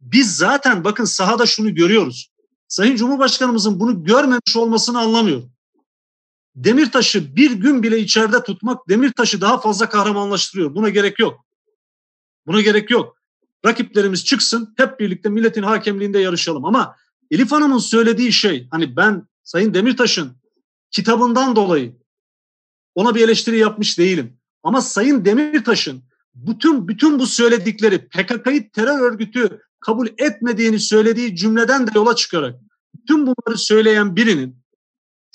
[0.00, 2.32] Biz zaten bakın sahada şunu görüyoruz.
[2.68, 5.52] Sayın Cumhurbaşkanımızın bunu görmemiş olmasını anlamıyorum.
[6.56, 10.74] Demirtaş'ı bir gün bile içeride tutmak Demirtaş'ı daha fazla kahramanlaştırıyor.
[10.74, 11.44] Buna gerek yok.
[12.46, 13.17] Buna gerek yok.
[13.66, 16.64] Rakiplerimiz çıksın hep birlikte milletin hakemliğinde yarışalım.
[16.64, 16.96] Ama
[17.30, 20.32] Elif Hanım'ın söylediği şey hani ben Sayın Demirtaş'ın
[20.90, 21.96] kitabından dolayı
[22.94, 24.38] ona bir eleştiri yapmış değilim.
[24.62, 26.02] Ama Sayın Demirtaş'ın
[26.34, 32.60] bütün bütün bu söyledikleri PKK'yı terör örgütü kabul etmediğini söylediği cümleden de yola çıkarak
[32.94, 34.56] bütün bunları söyleyen birinin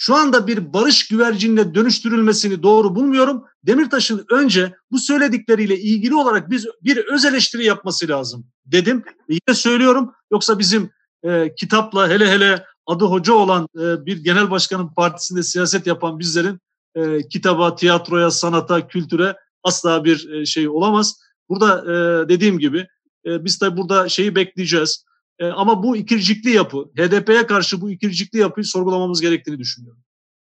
[0.06, 3.44] şu anda bir barış güvercinine dönüştürülmesini doğru bulmuyorum.
[3.64, 9.04] Demirtaş'ın önce bu söyledikleriyle ilgili olarak biz bir öz eleştiri yapması lazım dedim.
[9.30, 10.90] Yine söylüyorum yoksa bizim
[11.24, 16.60] e, kitapla hele hele adı hoca olan e, bir genel başkanın partisinde siyaset yapan bizlerin
[16.96, 21.20] e, kitaba, tiyatroya, sanata, kültüre asla bir e, şey olamaz.
[21.50, 22.88] Burada e, dediğim gibi
[23.26, 25.06] e, biz de burada şeyi bekleyeceğiz.
[25.40, 30.04] E, ama bu ikircikli yapı, HDP'ye karşı bu ikircikli yapıyı sorgulamamız gerektiğini düşünüyorum.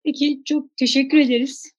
[0.06, 1.72] Peki çok teşekkür ederiz.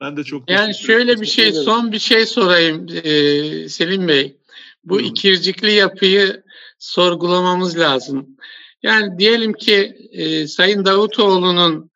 [0.00, 4.36] Ben de çok Yani şöyle bir şey, son bir şey sorayım e, Selim Bey.
[4.84, 5.02] Bu Hı.
[5.02, 6.42] ikircikli yapıyı
[6.78, 8.36] sorgulamamız lazım.
[8.82, 11.90] Yani diyelim ki e, Sayın Davutoğlu'nun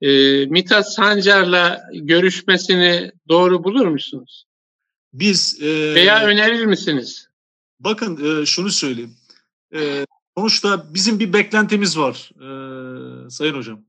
[0.00, 0.08] e,
[0.46, 4.44] Mithat Sancar'la görüşmesini doğru bulur musunuz?
[5.12, 7.28] Biz e, veya önerir misiniz?
[7.80, 9.16] Bakın e, şunu söyleyeyim.
[9.74, 10.06] E,
[10.36, 13.84] sonuçta bizim bir beklentimiz var e, Sayın Hocam.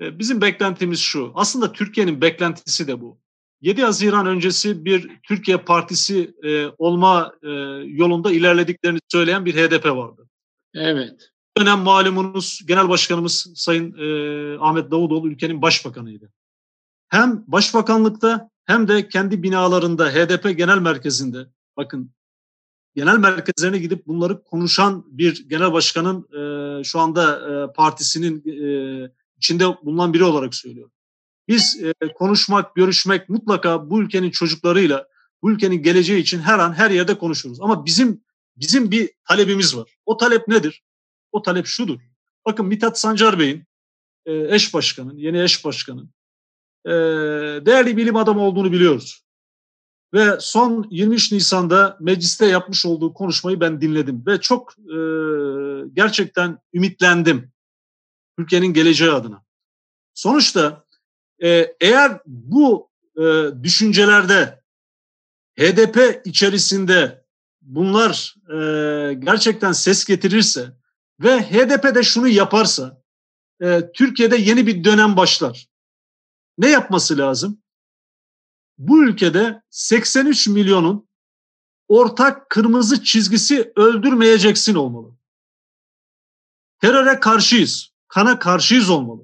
[0.00, 1.32] E, bizim beklentimiz şu.
[1.34, 3.20] Aslında Türkiye'nin beklentisi de bu.
[3.60, 7.48] 7 Haziran öncesi bir Türkiye Partisi e, olma e,
[7.86, 10.28] yolunda ilerlediklerini söyleyen bir HDP vardı.
[10.74, 11.30] Evet.
[11.58, 16.32] Dönem malumunuz Genel Başkanımız Sayın e, Ahmet Davutoğlu ülkenin başbakanıydı.
[17.08, 22.12] Hem başbakanlıkta hem de kendi binalarında HDP genel merkezinde bakın
[22.94, 29.64] genel merkezlerine gidip bunları konuşan bir genel başkanın e, şu anda e, partisinin e, içinde
[29.84, 30.92] bulunan biri olarak söylüyorum.
[31.48, 35.08] Biz e, konuşmak, görüşmek mutlaka bu ülkenin çocuklarıyla,
[35.42, 37.60] bu ülkenin geleceği için her an her yerde konuşuruz.
[37.60, 38.20] Ama bizim
[38.56, 39.96] bizim bir talebimiz var.
[40.06, 40.82] O talep nedir?
[41.32, 42.00] O talep şudur.
[42.46, 43.64] Bakın Mithat Sancar Bey'in
[44.26, 46.10] e, eş başkanın, yeni eş başkanın
[46.86, 46.90] e,
[47.66, 49.24] değerli bilim adamı olduğunu biliyoruz.
[50.14, 54.96] Ve son 23 Nisan'da mecliste yapmış olduğu konuşmayı ben dinledim ve çok e,
[55.92, 57.52] gerçekten ümitlendim
[58.38, 59.44] ülkenin geleceği adına.
[60.14, 60.84] Sonuçta
[61.42, 63.22] e, eğer bu e,
[63.62, 64.60] düşüncelerde
[65.58, 67.24] HDP içerisinde
[67.62, 70.72] bunlar e, gerçekten ses getirirse
[71.20, 73.02] ve HDP de şunu yaparsa
[73.62, 75.66] e, Türkiye'de yeni bir dönem başlar.
[76.58, 77.62] Ne yapması lazım?
[78.80, 81.08] Bu ülkede 83 milyonun
[81.88, 85.16] ortak kırmızı çizgisi öldürmeyeceksin olmalı.
[86.80, 87.92] teröre karşıyız.
[88.08, 89.22] Kana karşıyız olmalı.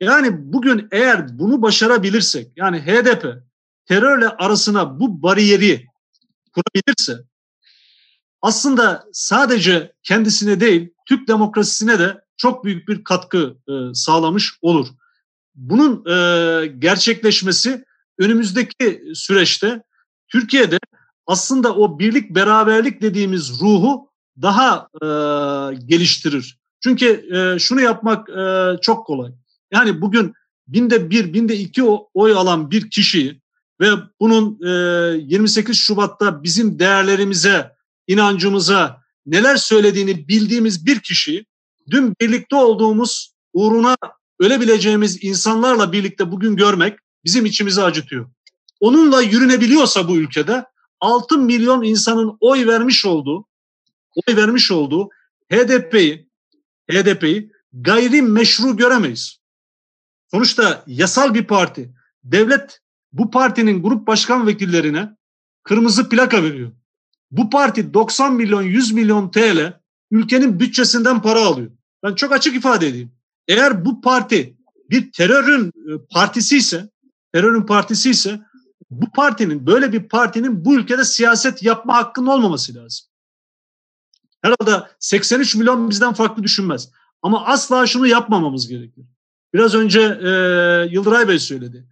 [0.00, 3.26] Yani bugün eğer bunu başarabilirsek, yani HDP
[3.84, 5.86] terörle arasına bu bariyeri
[6.52, 7.24] kurabilirse,
[8.42, 14.86] aslında sadece kendisine değil, Türk demokrasisine de çok büyük bir katkı e, sağlamış olur.
[15.54, 17.84] Bunun e, gerçekleşmesi
[18.18, 19.82] önümüzdeki süreçte
[20.28, 20.78] Türkiye'de
[21.26, 24.10] aslında o birlik beraberlik dediğimiz ruhu
[24.42, 25.06] daha e,
[25.86, 26.58] geliştirir.
[26.80, 29.32] Çünkü e, şunu yapmak e, çok kolay.
[29.72, 30.32] Yani bugün
[30.68, 31.82] binde bir, binde iki
[32.14, 33.40] oy alan bir kişiyi
[33.80, 33.86] ve
[34.20, 34.70] bunun e,
[35.18, 37.72] 28 Şubat'ta bizim değerlerimize,
[38.06, 41.46] inancımıza neler söylediğini bildiğimiz bir kişiyi
[41.90, 43.96] dün birlikte olduğumuz uğruna
[44.40, 48.30] ölebileceğimiz insanlarla birlikte bugün görmek bizim içimizi acıtıyor.
[48.80, 50.64] Onunla yürünebiliyorsa bu ülkede
[51.00, 53.46] 6 milyon insanın oy vermiş olduğu
[54.28, 55.08] oy vermiş olduğu
[55.52, 56.28] HDP'yi
[56.90, 59.38] HDP'yi gayri meşru göremeyiz.
[60.30, 61.94] Sonuçta yasal bir parti.
[62.24, 62.80] Devlet
[63.12, 65.16] bu partinin grup başkan vekillerine
[65.62, 66.72] kırmızı plaka veriyor.
[67.30, 69.80] Bu parti 90 milyon 100 milyon TL
[70.10, 71.70] ülkenin bütçesinden para alıyor.
[72.02, 73.12] Ben çok açık ifade edeyim.
[73.48, 74.56] Eğer bu parti
[74.90, 76.90] bir terörün e, partisi ise,
[77.36, 78.40] terörün partisi ise
[78.90, 83.06] bu partinin, böyle bir partinin bu ülkede siyaset yapma hakkının olmaması lazım.
[84.42, 86.90] Herhalde 83 milyon bizden farklı düşünmez.
[87.22, 89.04] Ama asla şunu yapmamamız gerekir.
[89.54, 90.30] Biraz önce e,
[90.90, 91.86] Yıldıray Bey söyledi.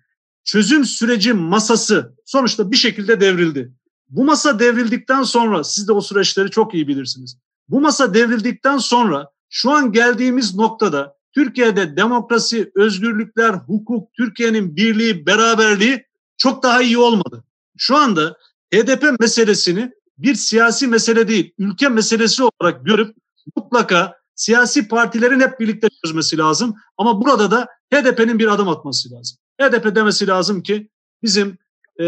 [0.45, 3.73] Çözüm süreci masası sonuçta bir şekilde devrildi.
[4.09, 7.39] Bu masa devrildikten sonra siz de o süreçleri çok iyi bilirsiniz.
[7.69, 16.07] Bu masa devrildikten sonra şu an geldiğimiz noktada Türkiye'de demokrasi, özgürlükler, hukuk, Türkiye'nin birliği, beraberliği
[16.37, 17.45] çok daha iyi olmadı.
[17.77, 18.37] Şu anda
[18.75, 23.17] HDP meselesini bir siyasi mesele değil, ülke meselesi olarak görüp
[23.57, 26.75] mutlaka siyasi partilerin hep birlikte çözmesi lazım.
[26.99, 29.39] Ama burada da HDP'nin bir adım atması lazım.
[29.61, 30.89] HDP demesi lazım ki
[31.23, 31.59] bizim
[32.01, 32.05] e,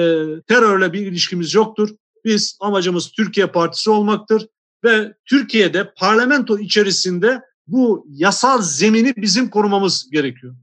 [0.49, 1.89] terörle bir ilişkimiz yoktur.
[2.25, 4.47] Biz amacımız Türkiye Partisi olmaktır
[4.85, 10.57] ve Türkiye'de parlamento içerisinde bu yasal zemini bizim korumamız gerekiyor.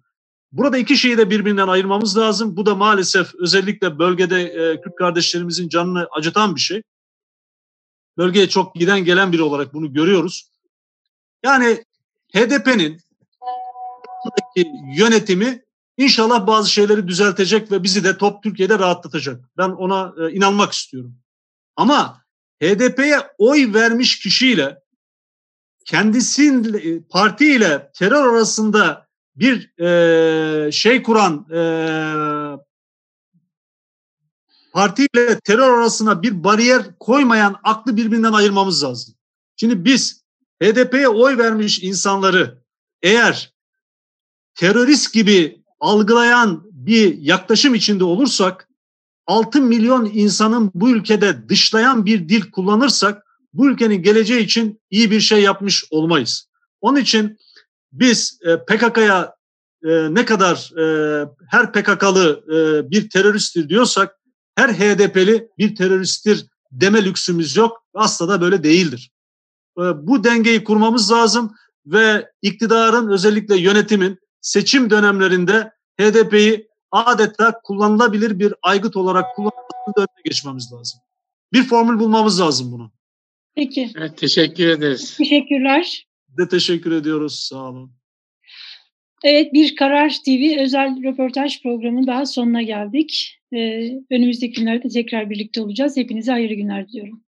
[0.51, 2.57] Burada iki şeyi de birbirinden ayırmamız lazım.
[2.57, 6.81] Bu da maalesef özellikle bölgede e, Kürt kardeşlerimizin canını acıtan bir şey.
[8.17, 10.49] Bölgeye çok giden gelen biri olarak bunu görüyoruz.
[11.43, 11.83] Yani
[12.35, 13.01] HDP'nin
[14.97, 15.61] yönetimi
[15.97, 19.41] inşallah bazı şeyleri düzeltecek ve bizi de top Türkiye'de rahatlatacak.
[19.57, 21.15] Ben ona e, inanmak istiyorum.
[21.75, 22.23] Ama
[22.63, 24.82] HDP'ye oy vermiş kişiyle
[25.85, 31.61] kendisinin e, partiyle terör arasında bir e, şey kuran e,
[34.73, 39.15] partiyle terör arasına bir bariyer koymayan aklı birbirinden ayırmamız lazım.
[39.55, 40.23] Şimdi biz
[40.63, 42.63] HDP'ye oy vermiş insanları
[43.01, 43.53] eğer
[44.55, 48.69] terörist gibi algılayan bir yaklaşım içinde olursak
[49.27, 53.22] 6 milyon insanın bu ülkede dışlayan bir dil kullanırsak
[53.53, 56.49] bu ülkenin geleceği için iyi bir şey yapmış olmayız.
[56.81, 57.37] Onun için
[57.91, 59.35] biz e, PKK'ya
[59.83, 60.85] e, ne kadar e,
[61.49, 62.43] her PKK'lı
[62.91, 64.19] bir teröristtir diyorsak
[64.55, 67.83] her HDP'li bir teröristtir deme lüksümüz yok.
[67.93, 69.11] Aslında da böyle değildir.
[69.77, 71.55] Bu dengeyi kurmamız lazım
[71.85, 80.73] ve iktidarın özellikle yönetimin seçim dönemlerinde HDP'yi adeta kullanılabilir bir aygıt olarak kullanmasını önüne geçmemiz
[80.73, 80.99] lazım.
[81.53, 82.91] Bir formül bulmamız lazım bunu.
[83.55, 83.89] Peki.
[83.97, 85.17] Evet, teşekkür ederiz.
[85.17, 86.07] Teşekkürler.
[86.37, 87.39] De teşekkür ediyoruz.
[87.39, 87.91] Sağ olun.
[89.23, 93.39] Evet, bir Karar TV özel röportaj programının daha sonuna geldik.
[93.53, 95.97] Ee, önümüzdeki günlerde tekrar birlikte olacağız.
[95.97, 97.22] Hepinize hayırlı günler diliyorum.